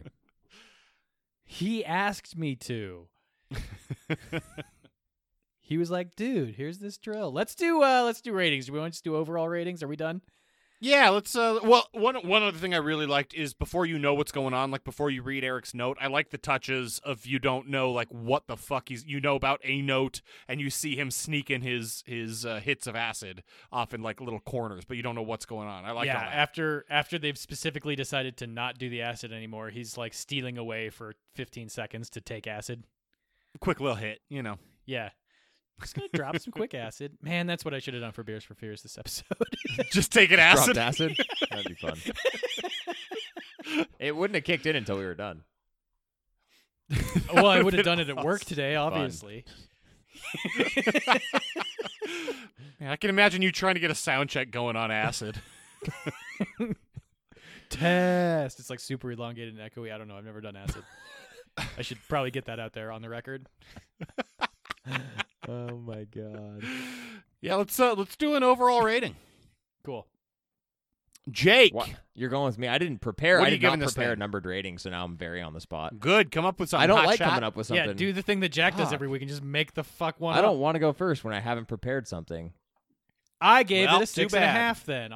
he 1.43 1.85
asked 1.85 2.35
me 2.35 2.55
to. 2.55 3.07
he 5.59 5.77
was 5.77 5.91
like, 5.91 6.15
"Dude, 6.15 6.55
here's 6.55 6.79
this 6.79 6.97
drill. 6.97 7.31
Let's 7.31 7.53
do 7.53 7.83
uh 7.83 8.01
let's 8.05 8.21
do 8.21 8.33
ratings. 8.33 8.65
Do 8.65 8.73
we 8.73 8.79
want 8.79 8.93
to 8.93 8.95
just 8.95 9.03
do 9.03 9.15
overall 9.15 9.47
ratings? 9.47 9.83
Are 9.83 9.87
we 9.87 9.95
done?" 9.95 10.21
Yeah, 10.79 11.09
let's. 11.09 11.35
Uh, 11.35 11.59
well, 11.63 11.87
one 11.91 12.15
one 12.17 12.43
other 12.43 12.57
thing 12.57 12.75
I 12.75 12.77
really 12.77 13.07
liked 13.07 13.33
is 13.33 13.55
before 13.55 13.87
you 13.87 13.97
know 13.97 14.13
what's 14.13 14.31
going 14.31 14.53
on, 14.53 14.69
like 14.69 14.83
before 14.83 15.09
you 15.09 15.23
read 15.23 15.43
Eric's 15.43 15.73
note, 15.73 15.97
I 15.99 16.07
like 16.07 16.29
the 16.29 16.37
touches 16.37 16.99
of 17.03 17.25
you 17.25 17.39
don't 17.39 17.67
know 17.67 17.91
like 17.91 18.09
what 18.09 18.47
the 18.47 18.55
fuck 18.55 18.89
he's. 18.89 19.03
You 19.03 19.19
know 19.19 19.35
about 19.35 19.59
a 19.63 19.81
note, 19.81 20.21
and 20.47 20.61
you 20.61 20.69
see 20.69 20.95
him 20.95 21.09
sneaking 21.09 21.61
his 21.61 22.03
his 22.05 22.45
uh, 22.45 22.59
hits 22.59 22.85
of 22.85 22.95
acid 22.95 23.41
off 23.71 23.93
in 23.95 24.03
like 24.03 24.21
little 24.21 24.39
corners, 24.39 24.85
but 24.85 24.97
you 24.97 25.03
don't 25.03 25.15
know 25.15 25.23
what's 25.23 25.45
going 25.45 25.67
on. 25.67 25.83
I 25.83 25.91
like 25.91 26.05
yeah, 26.05 26.19
that. 26.19 26.33
after 26.33 26.85
after 26.91 27.17
they've 27.17 27.37
specifically 27.37 27.95
decided 27.95 28.37
to 28.37 28.47
not 28.47 28.77
do 28.77 28.87
the 28.87 29.01
acid 29.01 29.31
anymore, 29.31 29.71
he's 29.71 29.97
like 29.97 30.13
stealing 30.13 30.59
away 30.59 30.91
for 30.91 31.15
15 31.33 31.69
seconds 31.69 32.09
to 32.11 32.21
take 32.21 32.45
acid. 32.45 32.83
Quick 33.59 33.79
little 33.79 33.95
hit, 33.95 34.19
you 34.29 34.43
know. 34.43 34.57
Yeah. 34.85 35.09
Just 35.81 35.95
gonna 35.95 36.07
drop 36.13 36.37
some 36.39 36.51
quick 36.51 36.73
acid. 36.73 37.17
Man, 37.21 37.45
that's 37.45 37.63
what 37.63 37.73
I 37.73 37.79
should 37.79 37.93
have 37.93 38.01
done 38.01 38.11
for 38.11 38.23
Beers 38.23 38.43
for 38.43 38.55
Fears 38.55 38.81
this 38.81 38.97
episode. 38.97 39.25
Just 39.91 40.11
take 40.11 40.29
Dropped 40.29 40.41
acid. 40.41 40.73
Dropped 40.73 40.87
acid. 41.01 41.17
That'd 41.51 41.67
be 41.67 41.75
fun. 41.75 41.97
it 43.99 44.15
wouldn't 44.15 44.35
have 44.35 44.43
kicked 44.43 44.65
in 44.65 44.75
until 44.75 44.97
we 44.97 45.05
were 45.05 45.13
done. 45.13 45.43
well, 47.33 47.47
I 47.47 47.61
would 47.63 47.73
have 47.73 47.85
done 47.85 47.99
it 47.99 48.09
at 48.09 48.23
work 48.23 48.43
today, 48.43 48.75
obviously. 48.75 49.45
Man, 52.79 52.89
I 52.89 52.95
can 52.95 53.09
imagine 53.09 53.41
you 53.41 53.51
trying 53.51 53.75
to 53.75 53.79
get 53.79 53.91
a 53.91 53.95
sound 53.95 54.29
check 54.29 54.49
going 54.49 54.75
on 54.75 54.89
acid. 54.89 55.39
Test. 57.69 58.59
It's 58.59 58.69
like 58.69 58.79
super 58.79 59.11
elongated 59.11 59.57
and 59.57 59.71
echoey. 59.71 59.93
I 59.93 59.97
don't 59.97 60.07
know. 60.07 60.17
I've 60.17 60.25
never 60.25 60.41
done 60.41 60.55
acid. 60.55 60.83
I 61.77 61.81
should 61.81 61.97
probably 62.07 62.31
get 62.31 62.45
that 62.45 62.59
out 62.59 62.73
there 62.73 62.91
on 62.91 63.01
the 63.01 63.09
record. 63.09 63.47
Oh 65.49 65.77
my 65.77 66.03
god. 66.05 66.61
yeah, 67.39 67.55
let's 67.55 67.79
uh, 67.79 67.93
let's 67.93 68.17
do 68.17 68.35
an 68.35 68.43
overall 68.43 68.81
rating. 68.81 69.15
Cool. 69.85 70.05
Jake, 71.29 71.73
What? 71.73 71.89
You're 72.15 72.29
going 72.29 72.45
with 72.45 72.57
me. 72.57 72.67
I 72.67 72.77
didn't 72.77 72.99
prepare. 72.99 73.37
What 73.39 73.43
are 73.43 73.47
I 73.47 73.49
you 73.51 73.57
did 73.57 73.63
not 73.63 73.69
giving 73.71 73.79
this 73.81 73.93
prepare 73.93 74.13
a 74.13 74.15
numbered 74.15 74.45
rating, 74.45 74.77
so 74.77 74.89
now 74.89 75.03
I'm 75.05 75.15
very 75.17 75.41
on 75.41 75.53
the 75.53 75.59
spot. 75.61 75.99
good. 75.99 76.31
Come 76.31 76.45
up 76.45 76.59
with 76.59 76.69
something. 76.69 76.83
I 76.83 76.87
don't 76.87 76.97
hot 76.97 77.05
like 77.07 77.17
shot. 77.19 77.29
coming 77.29 77.43
up 77.43 77.55
with 77.55 77.67
something. 77.67 77.85
Yeah, 77.85 77.93
do 77.93 78.11
the 78.13 78.21
thing 78.21 78.39
that 78.41 78.49
Jack 78.49 78.75
does 78.77 78.91
every 78.93 79.07
week 79.07 79.21
and 79.21 79.29
just 79.29 79.43
make 79.43 79.73
the 79.73 79.83
fuck 79.83 80.19
one 80.19 80.35
I 80.35 80.39
up. 80.39 80.43
don't 80.45 80.59
want 80.59 80.75
to 80.75 80.79
go 80.79 80.91
first 80.93 81.23
when 81.23 81.33
I 81.33 81.39
haven't 81.39 81.67
prepared 81.67 82.07
something. 82.07 82.53
I 83.39 83.63
gave 83.63 83.87
Well, 83.87 83.97
it 84.01 84.03
a 84.03 84.05
too 84.07 84.21
six 84.23 84.33
and 84.33 84.43
a 84.43 84.47
bad. 84.47 84.53
half. 84.55 84.85
Then 84.85 85.11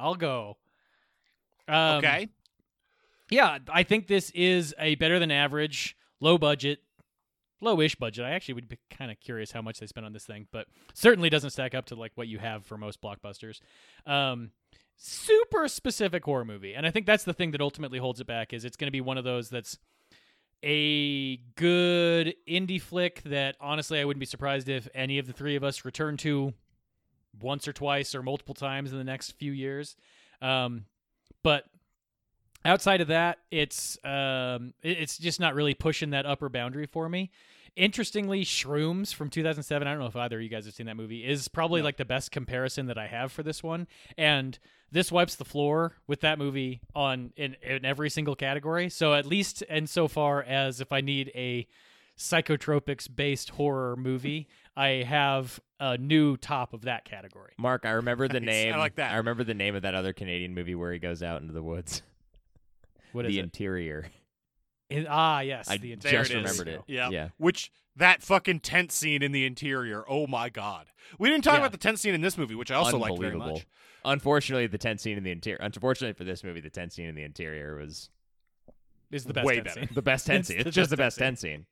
I 3.72 3.82
think 3.82 4.06
this 4.06 4.30
is 4.30 4.74
a 4.78 4.94
better 4.96 5.18
than 5.18 5.30
average, 5.30 5.96
low 6.20 6.36
Um, 6.38 6.80
lowish 7.62 7.98
budget. 7.98 8.24
I 8.24 8.30
actually 8.30 8.54
would 8.54 8.68
be 8.68 8.78
kind 8.90 9.10
of 9.10 9.20
curious 9.20 9.52
how 9.52 9.62
much 9.62 9.80
they 9.80 9.86
spent 9.86 10.06
on 10.06 10.12
this 10.12 10.24
thing, 10.24 10.46
but 10.52 10.66
certainly 10.94 11.30
doesn't 11.30 11.50
stack 11.50 11.74
up 11.74 11.86
to 11.86 11.94
like 11.94 12.12
what 12.14 12.28
you 12.28 12.38
have 12.38 12.64
for 12.66 12.76
most 12.76 13.00
blockbusters. 13.00 13.60
Um, 14.06 14.50
super 14.96 15.68
specific 15.68 16.24
horror 16.24 16.44
movie, 16.44 16.74
and 16.74 16.86
I 16.86 16.90
think 16.90 17.06
that's 17.06 17.24
the 17.24 17.32
thing 17.32 17.52
that 17.52 17.60
ultimately 17.60 17.98
holds 17.98 18.20
it 18.20 18.26
back. 18.26 18.52
Is 18.52 18.64
it's 18.64 18.76
going 18.76 18.88
to 18.88 18.92
be 18.92 19.00
one 19.00 19.18
of 19.18 19.24
those 19.24 19.48
that's 19.48 19.78
a 20.64 21.36
good 21.56 22.34
indie 22.48 22.80
flick 22.80 23.22
that 23.24 23.56
honestly 23.60 23.98
I 23.98 24.04
wouldn't 24.04 24.20
be 24.20 24.26
surprised 24.26 24.68
if 24.68 24.88
any 24.94 25.18
of 25.18 25.26
the 25.26 25.32
three 25.32 25.56
of 25.56 25.64
us 25.64 25.84
return 25.84 26.16
to 26.18 26.54
once 27.40 27.66
or 27.66 27.72
twice 27.72 28.14
or 28.14 28.22
multiple 28.22 28.54
times 28.54 28.92
in 28.92 28.98
the 28.98 29.04
next 29.04 29.32
few 29.32 29.52
years. 29.52 29.96
Um, 30.40 30.84
but 31.42 31.64
outside 32.64 33.00
of 33.00 33.08
that, 33.08 33.38
it's 33.50 33.98
um, 34.04 34.74
it's 34.82 35.18
just 35.18 35.40
not 35.40 35.54
really 35.54 35.74
pushing 35.74 36.10
that 36.10 36.26
upper 36.26 36.48
boundary 36.48 36.86
for 36.86 37.08
me. 37.08 37.30
Interestingly, 37.74 38.44
Shrooms 38.44 39.14
from 39.14 39.30
2007, 39.30 39.88
I 39.88 39.90
don't 39.92 40.00
know 40.00 40.06
if 40.06 40.16
either 40.16 40.36
of 40.36 40.42
you 40.42 40.48
guys 40.50 40.66
have 40.66 40.74
seen 40.74 40.86
that 40.86 40.96
movie, 40.96 41.24
is 41.26 41.48
probably 41.48 41.80
like 41.80 41.96
the 41.96 42.04
best 42.04 42.30
comparison 42.30 42.86
that 42.86 42.98
I 42.98 43.06
have 43.06 43.32
for 43.32 43.42
this 43.42 43.62
one. 43.62 43.86
And 44.18 44.58
this 44.90 45.10
wipes 45.10 45.36
the 45.36 45.44
floor 45.46 45.94
with 46.06 46.20
that 46.20 46.38
movie 46.38 46.82
on 46.94 47.32
in, 47.36 47.56
in 47.62 47.84
every 47.86 48.10
single 48.10 48.36
category. 48.36 48.90
So 48.90 49.14
at 49.14 49.24
least 49.24 49.62
and 49.70 49.88
so 49.88 50.06
far 50.06 50.42
as 50.42 50.82
if 50.82 50.92
I 50.92 51.00
need 51.00 51.30
a 51.34 51.66
psychotropics 52.18 53.08
based 53.14 53.50
horror 53.50 53.96
movie, 53.96 54.48
I 54.76 55.04
have 55.08 55.58
a 55.80 55.96
new 55.96 56.36
top 56.36 56.74
of 56.74 56.82
that 56.82 57.04
category. 57.06 57.52
Mark, 57.58 57.86
I 57.86 57.90
remember 57.92 58.28
the 58.28 58.40
Nice. 58.40 58.46
name. 58.64 58.74
I 58.74 58.78
like 58.78 58.96
that. 58.96 59.12
I 59.12 59.16
remember 59.16 59.44
the 59.44 59.54
name 59.54 59.74
of 59.74 59.82
that 59.82 59.94
other 59.94 60.12
Canadian 60.12 60.54
movie 60.54 60.74
where 60.74 60.92
he 60.92 60.98
goes 60.98 61.22
out 61.22 61.40
into 61.40 61.54
the 61.54 61.62
woods. 61.62 62.02
What 63.12 63.24
is 63.26 63.32
the 63.32 63.38
it? 63.38 63.44
interior. 63.44 64.00
It- 64.00 64.12
ah, 65.08 65.40
yes, 65.40 65.68
I 65.70 65.76
the 65.76 65.94
There 65.96 66.12
just 66.12 66.30
it 66.30 66.36
is. 66.36 66.42
remembered 66.58 66.68
it. 66.68 66.80
Yeah. 66.86 67.10
Yeah. 67.10 67.28
Which 67.38 67.70
that 67.96 68.22
fucking 68.22 68.60
tent 68.60 68.90
scene 68.92 69.22
in 69.22 69.32
the 69.32 69.44
interior. 69.44 70.04
Oh 70.08 70.26
my 70.26 70.48
god. 70.48 70.86
We 71.18 71.28
didn't 71.28 71.44
talk 71.44 71.54
Yeah. 71.54 71.58
about 71.60 71.72
the 71.72 71.78
tent 71.78 71.98
scene 71.98 72.14
in 72.14 72.20
this 72.20 72.38
movie, 72.38 72.54
which 72.54 72.70
I 72.70 72.74
also 72.76 72.98
liked 72.98 73.18
very 73.18 73.32
Unbelievable. 73.32 73.56
much. 73.58 73.66
Unfortunately, 74.04 74.66
the 74.66 74.78
tent 74.78 75.00
scene 75.00 75.16
in 75.18 75.24
the 75.24 75.30
interior. 75.30 75.58
Unfortunately 75.60 76.14
for 76.14 76.24
this 76.24 76.42
movie, 76.42 76.60
the 76.60 76.70
tent 76.70 76.92
scene 76.92 77.06
in 77.06 77.14
the 77.14 77.22
interior 77.22 77.76
was 77.76 78.10
is 79.10 79.24
the 79.24 79.34
best 79.34 79.46
Way 79.46 79.54
tent 79.56 79.66
better. 79.66 79.80
scene. 79.80 79.88
the 79.92 80.02
best 80.02 80.26
tent 80.26 80.46
scene. 80.46 80.58
the 80.58 80.66
It's 80.68 80.74
just 80.74 80.90
the 80.90 80.96
best 80.96 81.16
best 81.16 81.18
tent 81.18 81.38
tent 81.38 81.38
scene. 81.40 81.66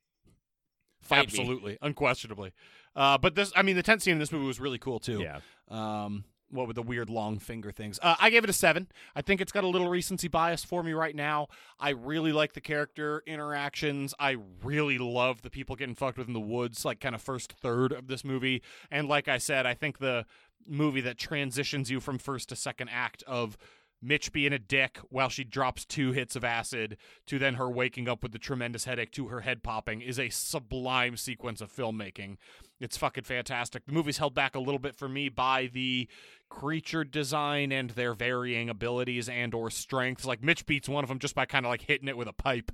Fight 1.03 1.19
me. 1.19 1.23
Absolutely, 1.41 1.79
unquestionably. 1.81 2.53
Uh, 2.95 3.17
but 3.17 3.35
this, 3.35 3.51
I 3.57 3.63
mean, 3.63 3.77
the 3.77 3.83
tent 3.83 4.03
scene 4.03 4.13
in 4.13 4.19
this 4.19 4.31
movie 4.33 4.47
was 4.47 4.61
really 4.61 4.79
cool 4.79 5.01
too. 5.01 5.23
Yeah. 5.23 5.41
Um, 5.69 6.25
what 6.51 6.67
were 6.67 6.73
the 6.73 6.83
weird 6.83 7.09
long 7.11 7.39
finger 7.39 7.71
things? 7.71 7.99
Uh, 8.03 8.17
I 8.21 8.31
gave 8.31 8.45
it 8.45 8.51
a 8.51 8.55
seven. 8.55 8.89
I 9.15 9.23
think 9.23 9.41
it's 9.41 9.53
got 9.53 9.65
a 9.65 9.69
little 9.69 9.89
recency 9.89 10.29
bias 10.29 10.65
for 10.65 10.83
me 10.83 10.93
right 10.93 11.15
now. 11.15 11.49
I 11.79 11.91
really 11.91 12.33
like 12.33 12.53
the 12.53 12.61
character 12.61 13.23
interactions. 13.27 14.15
I 14.19 14.37
really 14.63 14.99
love 14.99 15.43
the 15.43 15.51
people 15.51 15.77
getting 15.77 15.95
fucked 15.95 16.19
with 16.19 16.29
in 16.29 16.35
the 16.35 16.41
woods, 16.41 16.85
like 16.85 17.01
kind 17.01 17.15
of 17.15 17.23
first 17.23 17.53
third 17.53 17.93
of 17.93 18.09
this 18.09 18.25
movie. 18.25 18.63
And 18.91 19.09
like 19.09 19.29
I 19.29 19.39
said, 19.39 19.67
I 19.67 19.75
think 19.75 19.99
the 19.99 20.27
movie 20.67 21.01
that 21.01 21.19
transitions 21.19 21.91
you 21.91 22.01
from 22.01 22.19
first 22.19 22.49
to 22.51 22.57
second 22.57 22.89
act 22.91 23.23
of 23.27 23.57
Mitch 24.03 24.33
being 24.33 24.53
a 24.53 24.59
dick 24.59 24.99
while 25.11 25.29
she 25.29 25.45
drops 25.45 25.85
two 25.85 26.13
hits 26.13 26.35
of 26.37 26.45
acid 26.45 26.97
to 27.27 27.39
then 27.39 27.55
her 27.55 27.71
waking 27.71 28.09
up 28.09 28.23
with 28.23 28.33
the 28.33 28.39
tremendous 28.39 28.85
headache 28.85 29.11
to 29.13 29.29
her 29.29 29.41
head 29.41 29.63
popping 29.63 30.01
is 30.01 30.19
a 30.19 30.31
sublime 30.31 31.17
sequence 31.17 31.61
of 31.61 31.71
filmmaking. 31.71 32.37
It's 32.81 32.97
fucking 32.97 33.25
fantastic. 33.25 33.85
The 33.85 33.93
movie's 33.93 34.19
held 34.19 34.35
back 34.35 34.55
a 34.55 34.61
little 34.61 34.79
bit 34.79 34.97
for 34.97 35.09
me 35.09 35.29
by 35.29 35.69
the 35.73 36.09
creature 36.49 37.05
design 37.05 37.73
and 37.73 37.91
their 37.91 38.15
varying 38.15 38.71
abilities 38.71 39.29
and 39.29 39.55
or 39.55 39.71
strengths. 39.71 40.25
Like 40.25 40.43
Mitch 40.43 40.65
beats 40.65 40.89
one 40.89 41.05
of 41.05 41.09
them 41.09 41.19
just 41.19 41.35
by 41.35 41.45
kind 41.45 41.67
of 41.67 41.71
like 41.71 41.83
hitting 41.83 42.09
it 42.09 42.17
with 42.17 42.29
a 42.29 42.33
pipe, 42.33 42.73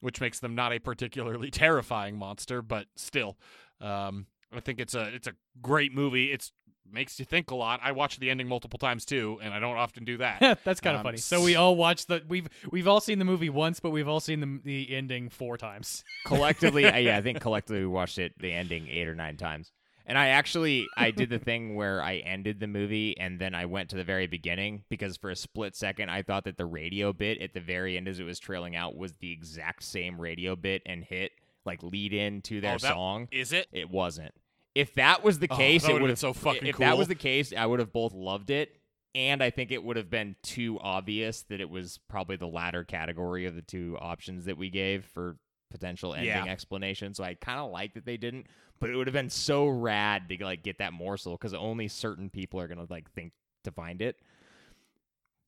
which 0.00 0.20
makes 0.20 0.40
them 0.40 0.54
not 0.54 0.72
a 0.72 0.78
particularly 0.78 1.50
terrifying 1.52 2.18
monster, 2.18 2.60
but 2.60 2.86
still. 2.96 3.38
Um, 3.80 4.26
I 4.52 4.60
think 4.60 4.78
it's 4.78 4.94
a 4.94 5.14
it's 5.14 5.26
a 5.26 5.34
great 5.60 5.92
movie. 5.92 6.32
It's 6.32 6.52
makes 6.92 7.18
you 7.18 7.24
think 7.24 7.50
a 7.50 7.54
lot. 7.54 7.80
I 7.82 7.92
watched 7.92 8.20
the 8.20 8.30
ending 8.30 8.48
multiple 8.48 8.78
times 8.78 9.04
too, 9.04 9.38
and 9.42 9.52
I 9.54 9.58
don't 9.58 9.76
often 9.76 10.04
do 10.04 10.16
that. 10.18 10.60
That's 10.64 10.80
kind 10.80 10.94
of 10.96 11.00
Um, 11.00 11.04
funny. 11.04 11.18
So 11.18 11.42
we 11.42 11.56
all 11.56 11.76
watched 11.76 12.08
the 12.08 12.22
we've 12.28 12.48
we've 12.70 12.88
all 12.88 13.00
seen 13.00 13.18
the 13.18 13.24
movie 13.24 13.50
once, 13.50 13.80
but 13.80 13.90
we've 13.90 14.08
all 14.08 14.20
seen 14.20 14.40
the 14.40 14.60
the 14.86 14.94
ending 14.94 15.28
four 15.28 15.56
times. 15.56 16.04
collectively, 16.26 16.86
I- 16.86 16.98
yeah, 16.98 17.16
I 17.18 17.22
think 17.22 17.40
collectively 17.46 17.80
we 17.80 17.86
watched 17.86 18.18
it 18.18 18.32
the 18.38 18.52
ending 18.52 18.88
eight 18.88 19.08
or 19.08 19.14
nine 19.14 19.36
times. 19.36 19.72
And 20.08 20.16
I 20.16 20.28
actually 20.28 20.86
I 20.96 21.10
did 21.10 21.30
the 21.30 21.38
thing 21.40 21.74
where 21.74 22.00
I 22.00 22.18
ended 22.18 22.60
the 22.60 22.68
movie 22.68 23.18
and 23.18 23.40
then 23.40 23.56
I 23.56 23.66
went 23.66 23.90
to 23.90 23.96
the 23.96 24.04
very 24.04 24.28
beginning 24.28 24.84
because 24.88 25.16
for 25.16 25.30
a 25.30 25.34
split 25.36 25.74
second 25.74 26.10
I 26.10 26.22
thought 26.22 26.44
that 26.44 26.56
the 26.56 26.64
radio 26.64 27.12
bit 27.12 27.42
at 27.42 27.54
the 27.54 27.60
very 27.60 27.96
end 27.96 28.06
as 28.06 28.20
it 28.20 28.24
was 28.24 28.38
trailing 28.38 28.76
out 28.76 28.94
was 28.96 29.14
the 29.14 29.32
exact 29.32 29.82
same 29.82 30.20
radio 30.20 30.54
bit 30.54 30.82
and 30.86 31.02
hit 31.02 31.32
like 31.64 31.82
lead 31.82 32.12
in 32.12 32.40
to 32.42 32.60
their 32.60 32.74
Oh, 32.74 32.78
that- 32.78 32.92
song. 32.92 33.26
Is 33.32 33.52
it? 33.52 33.66
It 33.72 33.90
wasn't. 33.90 34.32
If 34.76 34.94
that 34.94 35.24
was 35.24 35.38
the 35.38 35.48
Oh, 35.50 35.56
case, 35.56 35.82
that 35.84 35.90
it 35.90 35.92
would've 35.94 36.08
been 36.08 36.16
so 36.16 36.32
fucking 36.34 36.66
If 36.66 36.76
that 36.78 36.98
was 36.98 37.08
the 37.08 37.14
case, 37.14 37.52
I 37.56 37.64
would 37.64 37.78
have 37.80 37.92
both 37.92 38.12
loved 38.12 38.50
it, 38.50 38.76
and 39.14 39.42
I 39.42 39.48
think 39.48 39.70
it 39.72 39.82
would 39.82 39.96
have 39.96 40.10
been 40.10 40.36
too 40.42 40.78
obvious 40.82 41.42
that 41.44 41.60
it 41.62 41.70
was 41.70 41.98
probably 42.08 42.36
the 42.36 42.46
latter 42.46 42.84
category 42.84 43.46
of 43.46 43.54
the 43.54 43.62
two 43.62 43.96
options 44.00 44.44
that 44.44 44.58
we 44.58 44.68
gave 44.68 45.06
for 45.06 45.38
potential 45.70 46.12
ending 46.14 46.28
Yeah. 46.28 46.44
explanation. 46.44 47.14
So 47.14 47.24
I 47.24 47.34
kind 47.34 47.58
of 47.58 47.70
like 47.70 47.94
that 47.94 48.04
they 48.04 48.18
didn't, 48.18 48.46
but 48.78 48.90
it 48.90 48.96
would 48.96 49.06
have 49.06 49.14
been 49.14 49.30
so 49.30 49.66
rad 49.66 50.28
to 50.28 50.44
like 50.44 50.62
get 50.62 50.78
that 50.78 50.92
morsel 50.92 51.32
because 51.32 51.54
only 51.54 51.88
certain 51.88 52.28
people 52.28 52.60
are 52.60 52.68
gonna 52.68 52.86
like 52.90 53.10
think 53.12 53.32
to 53.64 53.70
find 53.72 54.02
it. 54.02 54.20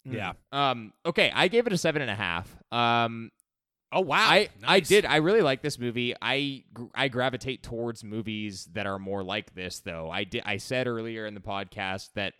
Yeah. 0.04 0.32
Um. 0.52 0.92
Okay, 1.04 1.30
I 1.34 1.48
gave 1.48 1.66
it 1.66 1.72
a 1.72 1.76
seven 1.78 2.00
and 2.00 2.10
a 2.10 2.14
half. 2.14 2.56
Um. 2.72 3.30
Oh 3.90 4.00
wow. 4.00 4.28
I 4.28 4.48
I 4.66 4.80
did. 4.80 5.06
I 5.06 5.16
really 5.16 5.40
like 5.40 5.62
this 5.62 5.78
movie. 5.78 6.14
I 6.20 6.64
I 6.94 7.08
gravitate 7.08 7.62
towards 7.62 8.04
movies 8.04 8.68
that 8.74 8.86
are 8.86 8.98
more 8.98 9.22
like 9.22 9.54
this, 9.54 9.80
though. 9.80 10.10
I 10.10 10.24
did. 10.24 10.42
I 10.44 10.58
said 10.58 10.86
earlier 10.86 11.26
in 11.26 11.34
the 11.34 11.40
podcast 11.40 12.10
that 12.14 12.34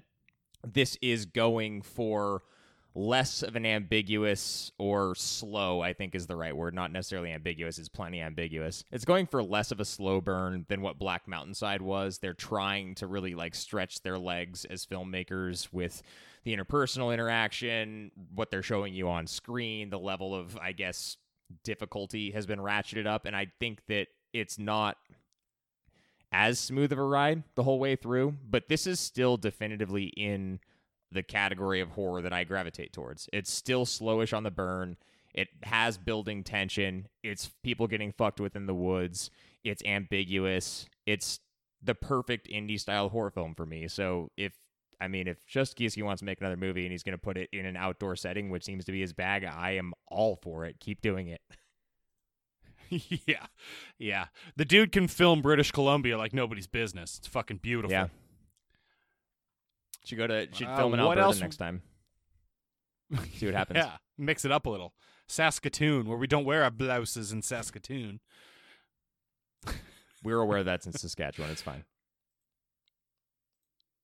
this 0.66 0.99
is 1.01 1.24
going 1.24 1.82
for 1.82 2.42
less 2.94 3.42
of 3.42 3.55
an 3.55 3.64
ambiguous 3.64 4.72
or 4.76 5.14
slow. 5.14 5.80
I 5.80 5.94
think 5.94 6.14
is 6.14 6.26
the 6.26 6.36
right 6.36 6.55
word. 6.55 6.74
Not 6.74 6.92
necessarily 6.92 7.32
ambiguous. 7.32 7.78
It's 7.78 7.88
plenty 7.88 8.20
ambiguous. 8.20 8.84
It's 8.92 9.07
going 9.07 9.26
for 9.26 9.42
less 9.42 9.70
of 9.70 9.80
a 9.80 9.86
slow 9.86 10.20
burn 10.20 10.66
than 10.68 10.82
what 10.82 10.99
Black 10.99 11.26
Mountain 11.26 11.55
Side 11.55 11.80
was. 11.80 12.18
They're 12.18 12.34
trying 12.34 12.94
to 12.96 13.07
really 13.07 13.34
like 13.34 13.55
stretch 13.55 14.03
their 14.03 14.18
legs 14.18 14.66
as 14.66 14.84
filmmakers 14.84 15.72
with 15.72 16.03
the 16.44 16.55
interpersonal 16.55 17.12
interaction, 17.12 18.11
what 18.34 18.51
they're 18.51 18.62
showing 18.62 18.92
you 18.92 19.09
on 19.09 19.26
screen, 19.26 19.90
the 19.90 19.99
level 19.99 20.34
of, 20.34 20.59
I 20.59 20.72
guess, 20.72 21.16
difficulty 21.64 22.30
has 22.32 22.46
been 22.46 22.59
ratcheted 22.59 23.07
up. 23.07 23.26
And 23.26 23.36
I 23.36 23.46
think 23.59 23.86
that 23.88 24.09
it's 24.32 24.59
not 24.59 24.96
as 26.30 26.59
smooth 26.59 26.92
of 26.92 26.99
a 26.99 27.03
ride 27.03 27.42
the 27.55 27.62
whole 27.62 27.78
way 27.78 27.96
through, 27.96 28.34
but 28.49 28.68
this 28.68 28.86
is 28.86 29.01
still 29.01 29.36
definitively 29.36 30.05
in 30.05 30.61
the 31.11 31.22
category 31.22 31.80
of 31.80 31.90
horror 31.90 32.20
that 32.22 32.32
I 32.32 32.44
gravitate 32.44 32.92
towards. 32.92 33.28
It's 33.32 33.51
still 33.51 33.86
slowish 33.86 34.36
on 34.36 34.42
the 34.42 34.51
burn. 34.51 34.96
It 35.34 35.49
has 35.62 35.96
building 35.96 36.44
tension. 36.44 37.09
It's 37.22 37.51
people 37.62 37.86
getting 37.86 38.12
fucked 38.12 38.40
with 38.40 38.57
in 38.57 38.66
the 38.66 38.74
woods. 38.74 39.30
It's 39.64 39.82
ambiguous. 39.84 40.86
It's 41.07 41.40
the 41.82 41.94
perfect 41.94 42.49
indie 42.49 42.78
style 42.78 43.09
horror 43.09 43.30
film 43.30 43.55
for 43.55 43.64
me. 43.64 43.88
So 43.88 44.30
if 44.36 44.53
I 45.01 45.07
mean, 45.09 45.28
if 45.28 45.46
just 45.46 45.76
Szostakiwskyj 45.78 46.03
wants 46.03 46.20
to 46.20 46.24
make 46.24 46.40
another 46.40 46.57
movie 46.57 46.82
and 46.84 46.90
he's 46.92 47.03
going 47.05 47.12
to 47.16 47.18
put 47.22 47.36
it 47.36 47.49
in 47.53 47.66
an 47.66 47.76
outdoor 47.76 48.16
setting, 48.16 48.51
which 48.51 48.64
seems 48.64 48.84
to 48.86 48.92
be 48.92 49.01
his 49.01 49.12
bag, 49.12 49.44
I 49.44 49.72
am 49.72 49.92
all 50.09 50.36
for 50.36 50.64
it. 50.64 50.80
Keep 50.80 51.01
doing 51.03 51.28
it. 51.28 51.40
yeah. 53.26 53.46
Yeah. 53.99 54.26
The 54.57 54.64
dude 54.64 54.90
can 54.92 55.07
film 55.09 55.40
British 55.42 55.70
Columbia 55.70 56.18
like 56.18 56.32
nobody's 56.32 56.66
business. 56.66 57.18
It's 57.18 57.28
fucking 57.28 57.59
beautiful. 57.59 57.92
Yeah. 57.92 58.09
Should 60.05 60.18
go 60.18 60.26
to 60.26 60.49
should 60.53 60.66
Uh, 60.66 60.76
film 60.76 60.94
in 60.94 61.01
Alberta 61.01 61.20
else- 61.20 61.40
next 61.40 61.59
time. 61.59 61.82
See 63.36 63.46
what 63.46 63.55
happens. 63.55 63.76
Yeah. 63.84 63.92
Mix 64.16 64.44
it 64.44 64.51
up 64.51 64.66
a 64.66 64.70
little. 64.70 64.94
Saskatoon, 65.28 66.07
where 66.09 66.18
we 66.18 66.26
don't 66.26 66.44
wear 66.44 66.64
our 66.64 66.70
blouses 66.70 67.30
in 67.30 67.42
Saskatoon. 67.42 68.18
We're 70.24 70.40
aware 70.40 70.64
that's 70.64 70.86
in 70.86 70.92
Saskatchewan. 70.92 71.51
It's 71.51 71.62
fine. 71.62 71.84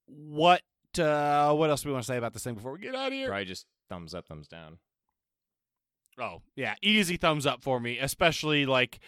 What 0.07 0.61
uh 0.99 1.53
what 1.55 1.71
else 1.71 1.83
do 1.83 1.89
we 1.89 1.93
want 1.93 2.05
to 2.05 2.07
say 2.07 2.17
about 2.17 2.33
this 2.33 2.45
thing 2.45 2.55
before 2.55 2.73
we 2.73 2.79
get 2.79 2.95
out 2.95 3.09
of 3.09 3.13
here? 3.13 3.29
Probably 3.29 3.45
just 3.45 3.67
thumbs 3.89 4.15
up, 4.15 4.27
thumbs 4.27 4.49
down. 4.49 4.79
Oh, 6.19 6.43
yeah, 6.55 6.75
easy 6.83 7.17
thumbs 7.17 7.45
up 7.45 7.63
for 7.63 7.81
me, 7.81 7.99
especially 7.99 8.67
like 8.67 9.01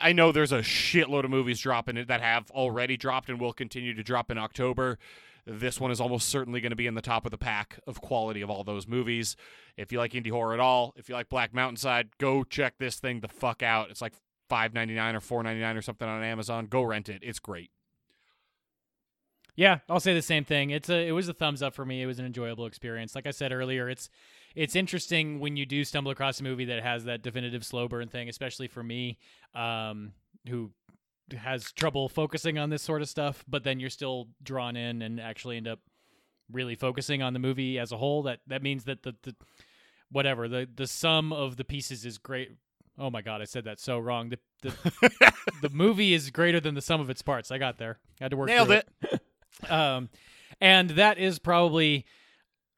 I 0.00 0.12
know 0.12 0.32
there's 0.32 0.52
a 0.52 0.60
shitload 0.60 1.24
of 1.24 1.30
movies 1.30 1.60
dropping 1.60 2.04
that 2.06 2.20
have 2.20 2.50
already 2.50 2.96
dropped 2.96 3.28
and 3.28 3.40
will 3.40 3.52
continue 3.52 3.94
to 3.94 4.02
drop 4.02 4.30
in 4.30 4.38
October. 4.38 4.98
This 5.46 5.80
one 5.80 5.90
is 5.90 6.00
almost 6.00 6.28
certainly 6.28 6.60
going 6.60 6.70
to 6.70 6.76
be 6.76 6.86
in 6.86 6.94
the 6.94 7.00
top 7.00 7.24
of 7.24 7.30
the 7.30 7.38
pack 7.38 7.80
of 7.86 8.00
quality 8.00 8.42
of 8.42 8.50
all 8.50 8.64
those 8.64 8.86
movies. 8.86 9.34
If 9.76 9.90
you 9.90 9.98
like 9.98 10.12
indie 10.12 10.30
horror 10.30 10.52
at 10.52 10.60
all, 10.60 10.92
if 10.96 11.08
you 11.08 11.14
like 11.14 11.30
Black 11.30 11.54
Mountain 11.54 11.78
Side, 11.78 12.10
go 12.18 12.44
check 12.44 12.74
this 12.78 12.96
thing 12.96 13.20
the 13.20 13.28
fuck 13.28 13.62
out. 13.62 13.90
It's 13.90 14.02
like 14.02 14.12
five 14.48 14.74
ninety 14.74 14.94
nine 14.94 15.16
or 15.16 15.20
four 15.20 15.42
ninety 15.42 15.60
nine 15.60 15.76
or 15.76 15.82
something 15.82 16.06
on 16.06 16.22
Amazon. 16.22 16.66
Go 16.66 16.82
rent 16.82 17.08
it. 17.08 17.22
It's 17.22 17.38
great. 17.38 17.70
Yeah, 19.58 19.78
I'll 19.88 19.98
say 19.98 20.14
the 20.14 20.22
same 20.22 20.44
thing. 20.44 20.70
It's 20.70 20.88
a 20.88 21.08
it 21.08 21.10
was 21.10 21.28
a 21.28 21.34
thumbs 21.34 21.64
up 21.64 21.74
for 21.74 21.84
me. 21.84 22.00
It 22.00 22.06
was 22.06 22.20
an 22.20 22.24
enjoyable 22.24 22.64
experience. 22.64 23.16
Like 23.16 23.26
I 23.26 23.32
said 23.32 23.52
earlier, 23.52 23.88
it's 23.88 24.08
it's 24.54 24.76
interesting 24.76 25.40
when 25.40 25.56
you 25.56 25.66
do 25.66 25.82
stumble 25.82 26.12
across 26.12 26.38
a 26.38 26.44
movie 26.44 26.66
that 26.66 26.80
has 26.80 27.06
that 27.06 27.22
definitive 27.22 27.64
slow 27.64 27.88
burn 27.88 28.06
thing, 28.06 28.28
especially 28.28 28.68
for 28.68 28.84
me. 28.84 29.18
Um, 29.56 30.12
who 30.48 30.70
has 31.36 31.72
trouble 31.72 32.08
focusing 32.08 32.56
on 32.56 32.70
this 32.70 32.82
sort 32.82 33.02
of 33.02 33.08
stuff, 33.08 33.44
but 33.48 33.64
then 33.64 33.80
you're 33.80 33.90
still 33.90 34.28
drawn 34.44 34.76
in 34.76 35.02
and 35.02 35.20
actually 35.20 35.56
end 35.56 35.66
up 35.66 35.80
really 36.52 36.76
focusing 36.76 37.20
on 37.20 37.32
the 37.32 37.40
movie 37.40 37.80
as 37.80 37.90
a 37.90 37.96
whole. 37.96 38.22
That 38.22 38.38
that 38.46 38.62
means 38.62 38.84
that 38.84 39.02
the, 39.02 39.16
the 39.24 39.34
whatever 40.12 40.46
the 40.46 40.68
the 40.72 40.86
sum 40.86 41.32
of 41.32 41.56
the 41.56 41.64
pieces 41.64 42.06
is 42.06 42.16
great. 42.16 42.52
Oh 42.96 43.10
my 43.10 43.22
god, 43.22 43.42
I 43.42 43.44
said 43.44 43.64
that 43.64 43.80
so 43.80 43.98
wrong. 43.98 44.28
The 44.28 44.38
the, 44.62 45.32
the 45.62 45.70
movie 45.70 46.14
is 46.14 46.30
greater 46.30 46.60
than 46.60 46.76
the 46.76 46.80
sum 46.80 47.00
of 47.00 47.10
its 47.10 47.22
parts. 47.22 47.50
I 47.50 47.58
got 47.58 47.78
there. 47.78 47.98
I 48.20 48.24
had 48.26 48.30
to 48.30 48.36
work. 48.36 48.46
Nailed 48.46 48.68
through 48.68 48.76
it. 48.76 49.20
Um, 49.68 50.08
and 50.60 50.90
that 50.90 51.18
is 51.18 51.38
probably 51.38 52.04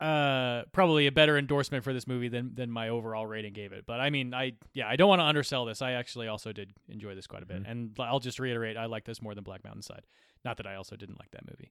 uh 0.01 0.63
probably 0.73 1.07
a 1.07 1.13
better 1.13 1.37
endorsement 1.37 1.85
for 1.85 1.93
this 1.93 2.07
movie 2.07 2.29
than 2.29 2.55
than 2.55 2.71
my 2.71 2.89
overall 2.89 3.27
rating 3.27 3.53
gave 3.53 3.73
it. 3.73 3.85
But 3.87 4.01
I 4.01 4.09
mean, 4.09 4.33
I 4.33 4.53
yeah, 4.73 4.89
I 4.89 4.97
don't 4.97 5.09
want 5.09 5.21
to 5.21 5.25
undersell 5.27 5.67
this. 5.67 5.83
I 5.83 5.93
actually 5.93 6.27
also 6.29 6.53
did 6.53 6.73
enjoy 6.89 7.15
this 7.15 7.27
quite 7.27 7.43
a 7.43 7.47
bit, 7.47 7.63
and 7.67 7.95
I'll 7.99 8.19
just 8.21 8.39
reiterate, 8.39 8.77
I 8.79 8.87
like 8.87 9.05
this 9.05 9.21
more 9.21 9.35
than 9.35 9.45
Black 9.45 9.63
Mountain 9.63 9.83
Side. 9.83 10.07
Not 10.45 10.57
that 10.57 10.67
I 10.67 10.77
also 10.77 10.97
didn't 10.97 11.19
like 11.19 11.31
that 11.33 11.45
movie. 11.51 11.71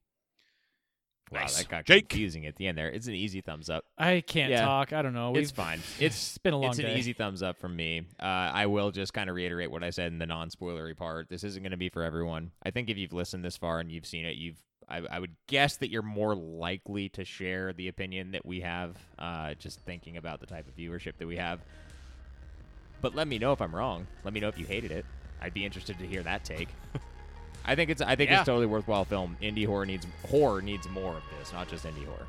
Wow, 1.32 1.42
Nice. 1.42 1.58
that 1.58 1.70
got 1.70 1.86
Jake? 1.86 2.10
confusing 2.10 2.48
at 2.48 2.56
the 2.56 2.66
end 2.68 2.76
there. 2.78 2.90
It's 2.90 3.06
an 3.06 3.14
easy 3.14 3.42
thumbs 3.42 3.70
up. 3.70 3.86
I 4.00 4.22
can't 4.22 4.50
Yeah. 4.52 4.62
talk. 4.66 4.94
I 4.94 5.04
don't 5.04 5.14
know. 5.14 5.30
It's 5.36 5.52
We've- 5.52 5.56
fine. 5.56 5.80
It's 6.00 6.38
been 6.40 6.54
a 6.54 6.58
long 6.58 6.72
time. 6.72 6.80
it's 6.86 6.90
an 6.92 6.98
easy 6.98 7.14
thumbs 7.14 7.44
up 7.44 7.58
from 7.60 7.76
me. 7.76 8.02
Uh, 8.20 8.24
I 8.26 8.66
will 8.66 8.90
just 8.90 9.14
kind 9.14 9.30
of 9.30 9.36
reiterate 9.36 9.70
what 9.70 9.84
I 9.84 9.92
said 9.92 10.12
in 10.12 10.18
the 10.18 10.26
non-spoilery 10.26 10.98
part. 10.98 11.30
This 11.30 11.44
isn't 11.44 11.62
going 11.62 11.70
to 11.72 11.78
be 11.78 11.90
for 11.90 12.02
everyone. 12.04 12.52
I 12.64 12.72
think 12.72 12.90
if 12.90 12.98
you've 12.98 13.14
listened 13.14 13.46
this 13.46 13.58
far 13.58 13.80
and 13.80 13.92
you've 13.92 14.08
seen 14.08 14.26
it, 14.26 14.38
you've 14.38 14.58
I, 14.90 15.02
I 15.12 15.20
would 15.20 15.36
guess 15.48 15.78
that 15.78 15.90
you're 15.92 16.02
more 16.02 16.36
likely 16.36 17.10
to 17.10 17.24
share 17.24 17.74
the 17.74 17.88
opinion 17.90 18.32
that 18.32 18.46
we 18.46 18.62
have. 18.62 18.96
Uh, 19.18 19.54
just 19.56 19.80
thinking 19.82 20.18
about 20.18 20.40
the 20.40 20.48
type 20.48 20.68
of 20.68 20.76
viewership 20.76 21.14
that 21.20 21.28
we 21.28 21.38
have. 21.38 21.60
But 23.02 23.16
let 23.16 23.28
me 23.28 23.38
know 23.38 23.54
if 23.54 23.62
I'm 23.62 23.74
wrong. 23.76 24.08
Let 24.24 24.34
me 24.34 24.40
know 24.40 24.48
if 24.50 24.58
you 24.58 24.66
hated 24.66 24.92
it. 24.92 25.06
I'd 25.42 25.54
be 25.54 25.64
interested 25.64 25.98
to 26.00 26.06
hear 26.08 26.24
that 26.24 26.44
take. 26.44 26.70
I 27.66 27.76
think 27.76 27.90
it's 27.92 28.02
I 28.02 28.16
think 28.16 28.30
Yeah. 28.32 28.40
it's 28.40 28.46
totally 28.48 28.66
worthwhile 28.66 29.06
film. 29.06 29.38
Indie 29.42 29.66
horror 29.66 29.86
needs 29.86 30.08
horror 30.30 30.62
needs 30.62 30.90
more 30.90 31.16
of 31.18 31.24
this, 31.38 31.54
not 31.54 31.70
just 31.70 31.86
indie 31.86 32.06
horror. 32.06 32.26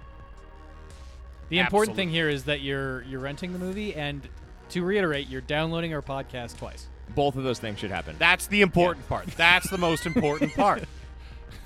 The 1.48 1.58
important 1.58 1.96
thing 1.96 2.10
here 2.10 2.28
is 2.28 2.44
that 2.44 2.60
you're 2.60 3.02
you're 3.02 3.20
renting 3.20 3.52
the 3.52 3.58
movie, 3.58 3.94
and 3.94 4.28
to 4.68 4.82
reiterate, 4.84 5.28
you're 5.28 5.40
downloading 5.40 5.92
our 5.94 6.02
podcast 6.02 6.58
twice. 6.58 6.86
Both 7.14 7.34
of 7.36 7.42
those 7.42 7.58
things 7.58 7.78
should 7.80 7.90
happen. 7.90 8.14
That's 8.18 8.46
the 8.46 8.60
important 8.60 9.08
part. 9.08 9.26
That's 9.36 9.68
the 9.70 9.78
most 9.78 10.06
important 10.06 10.54
part. 10.54 10.84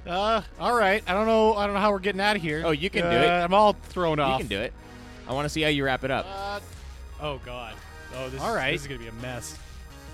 uh, 0.06 0.42
all 0.60 0.74
right. 0.74 1.02
I 1.06 1.12
don't 1.12 1.26
know. 1.26 1.54
I 1.54 1.66
don't 1.66 1.74
know 1.74 1.80
how 1.80 1.90
we're 1.92 1.98
getting 1.98 2.20
out 2.20 2.36
of 2.36 2.42
here. 2.42 2.62
Oh, 2.64 2.70
you 2.70 2.90
can 2.90 3.02
do 3.02 3.08
Uh, 3.08 3.22
it. 3.22 3.28
I'm 3.28 3.54
all 3.54 3.72
thrown 3.72 4.18
off. 4.20 4.38
you 4.40 4.46
can 4.46 4.48
do 4.48 4.60
it. 4.62 4.72
I 5.28 5.32
want 5.32 5.46
to 5.46 5.48
see 5.48 5.62
how 5.62 5.68
you 5.68 5.84
wrap 5.84 6.04
it 6.04 6.10
up. 6.10 6.26
Uh, 6.28 6.60
Oh 7.20 7.40
God. 7.46 7.74
Oh, 8.14 8.28
this 8.28 8.40
All 8.42 8.50
is, 8.50 8.56
right. 8.56 8.72
This 8.72 8.82
is 8.82 8.86
gonna 8.88 9.00
be 9.00 9.08
a 9.08 9.12
mess. 9.12 9.56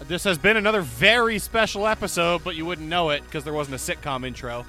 this 0.06 0.22
has 0.24 0.38
been 0.38 0.56
another 0.56 0.80
very 0.82 1.38
special 1.40 1.86
episode, 1.86 2.44
but 2.44 2.54
you 2.54 2.64
wouldn't 2.64 2.88
know 2.88 3.10
it 3.10 3.22
because 3.24 3.42
there 3.44 3.52
wasn't 3.52 3.74
a 3.74 3.78
sitcom 3.78 4.24
intro. 4.26 4.64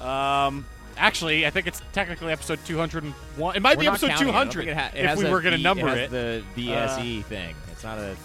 Um, 0.00 0.64
actually, 0.96 1.46
I 1.46 1.50
think 1.50 1.66
it's 1.66 1.82
technically 1.92 2.32
episode 2.32 2.58
201. 2.64 3.56
It 3.56 3.60
might 3.60 3.76
We're 3.76 3.82
be 3.82 3.86
episode 3.88 4.08
counting 4.08 4.28
it. 4.28 4.32
200 4.32 4.68
it 4.68 4.76
ha- 4.76 4.90
it 4.94 5.04
if 5.04 5.18
we 5.18 5.26
a 5.26 5.30
were 5.30 5.42
going 5.42 5.56
to 5.56 5.62
number 5.62 5.88
it. 5.88 6.10
it. 6.10 6.10
has 6.10 6.42
the 6.56 6.66
DSE 6.68 7.24
thing. 7.24 7.54
It's 7.70 7.84
not 7.84 7.98
a. 7.98 8.16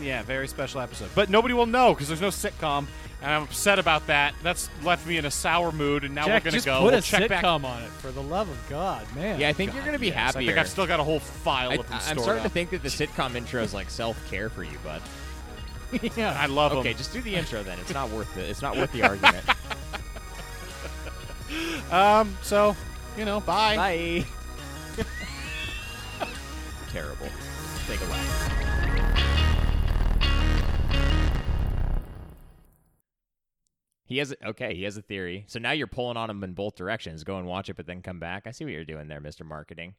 Yeah, 0.00 0.22
very 0.22 0.48
special 0.48 0.80
episode. 0.80 1.10
But 1.14 1.28
nobody 1.30 1.54
will 1.54 1.66
know 1.66 1.92
because 1.94 2.08
there's 2.08 2.20
no 2.20 2.28
sitcom, 2.28 2.86
and 3.20 3.30
I'm 3.30 3.42
upset 3.42 3.78
about 3.78 4.06
that. 4.06 4.34
That's 4.42 4.68
left 4.82 5.06
me 5.06 5.16
in 5.18 5.24
a 5.26 5.30
sour 5.30 5.70
mood, 5.70 6.04
and 6.04 6.14
now 6.14 6.24
Jack, 6.26 6.44
we're 6.44 6.50
going 6.50 6.54
just 6.54 6.64
to 6.64 6.70
go. 6.70 6.78
put 6.80 6.84
we'll 6.90 6.98
a 6.98 7.02
check 7.02 7.22
sitcom 7.24 7.28
back. 7.28 7.64
on 7.64 7.82
it 7.82 7.90
for 7.90 8.10
the 8.10 8.22
love 8.22 8.48
of 8.48 8.58
God, 8.68 9.06
man. 9.14 9.38
Yeah, 9.38 9.48
I 9.48 9.52
think 9.52 9.74
you're 9.74 9.84
gonna 9.84 9.98
be 9.98 10.06
Yes, 10.08 10.16
I 10.16 10.20
happier. 10.20 10.46
think 10.48 10.58
I've 10.58 10.68
still 10.68 10.86
got 10.86 10.98
a 11.00 11.04
whole 11.04 11.20
file 11.20 11.70
I, 11.70 11.74
of 11.74 11.86
them 11.86 11.94
I'm 11.96 12.00
stored 12.00 12.20
starting 12.22 12.42
to 12.42 12.46
up. 12.48 12.52
think 12.52 12.70
that 12.70 12.82
the 12.82 12.88
sitcom 13.06 13.34
intro 13.34 13.62
is 13.62 13.74
like 13.74 13.90
self 13.90 14.18
care 14.30 14.48
for 14.48 14.64
you, 14.64 14.78
bud. 14.82 15.02
yeah. 16.16 16.34
I 16.38 16.46
love 16.46 16.72
it. 16.72 16.76
Okay, 16.76 16.88
them. 16.90 16.98
just 16.98 17.12
do 17.12 17.20
the 17.20 17.34
intro 17.34 17.62
then. 17.62 17.78
It's 17.78 17.92
not 17.92 18.08
worth 18.10 18.34
it. 18.38 18.48
It's 18.48 18.62
not 18.62 18.76
worth 18.76 18.90
the 18.92 19.02
argument. 19.08 19.44
Um, 21.92 22.34
so, 22.42 22.74
you 23.18 23.26
know, 23.26 23.40
bye. 23.40 23.76
Bye. 23.76 24.24
Terrible. 26.90 27.28
Take 27.86 28.00
a 28.00 28.04
laugh. 28.04 28.68
He 34.12 34.18
has 34.18 34.34
okay. 34.44 34.74
He 34.74 34.82
has 34.82 34.98
a 34.98 35.00
theory. 35.02 35.44
So 35.46 35.58
now 35.58 35.70
you're 35.70 35.86
pulling 35.86 36.18
on 36.18 36.28
him 36.28 36.44
in 36.44 36.52
both 36.52 36.76
directions. 36.76 37.24
Go 37.24 37.38
and 37.38 37.46
watch 37.46 37.70
it, 37.70 37.76
but 37.76 37.86
then 37.86 38.02
come 38.02 38.20
back. 38.20 38.46
I 38.46 38.50
see 38.50 38.62
what 38.62 38.74
you're 38.74 38.84
doing 38.84 39.08
there, 39.08 39.22
Mr. 39.22 39.42
Marketing. 39.42 39.94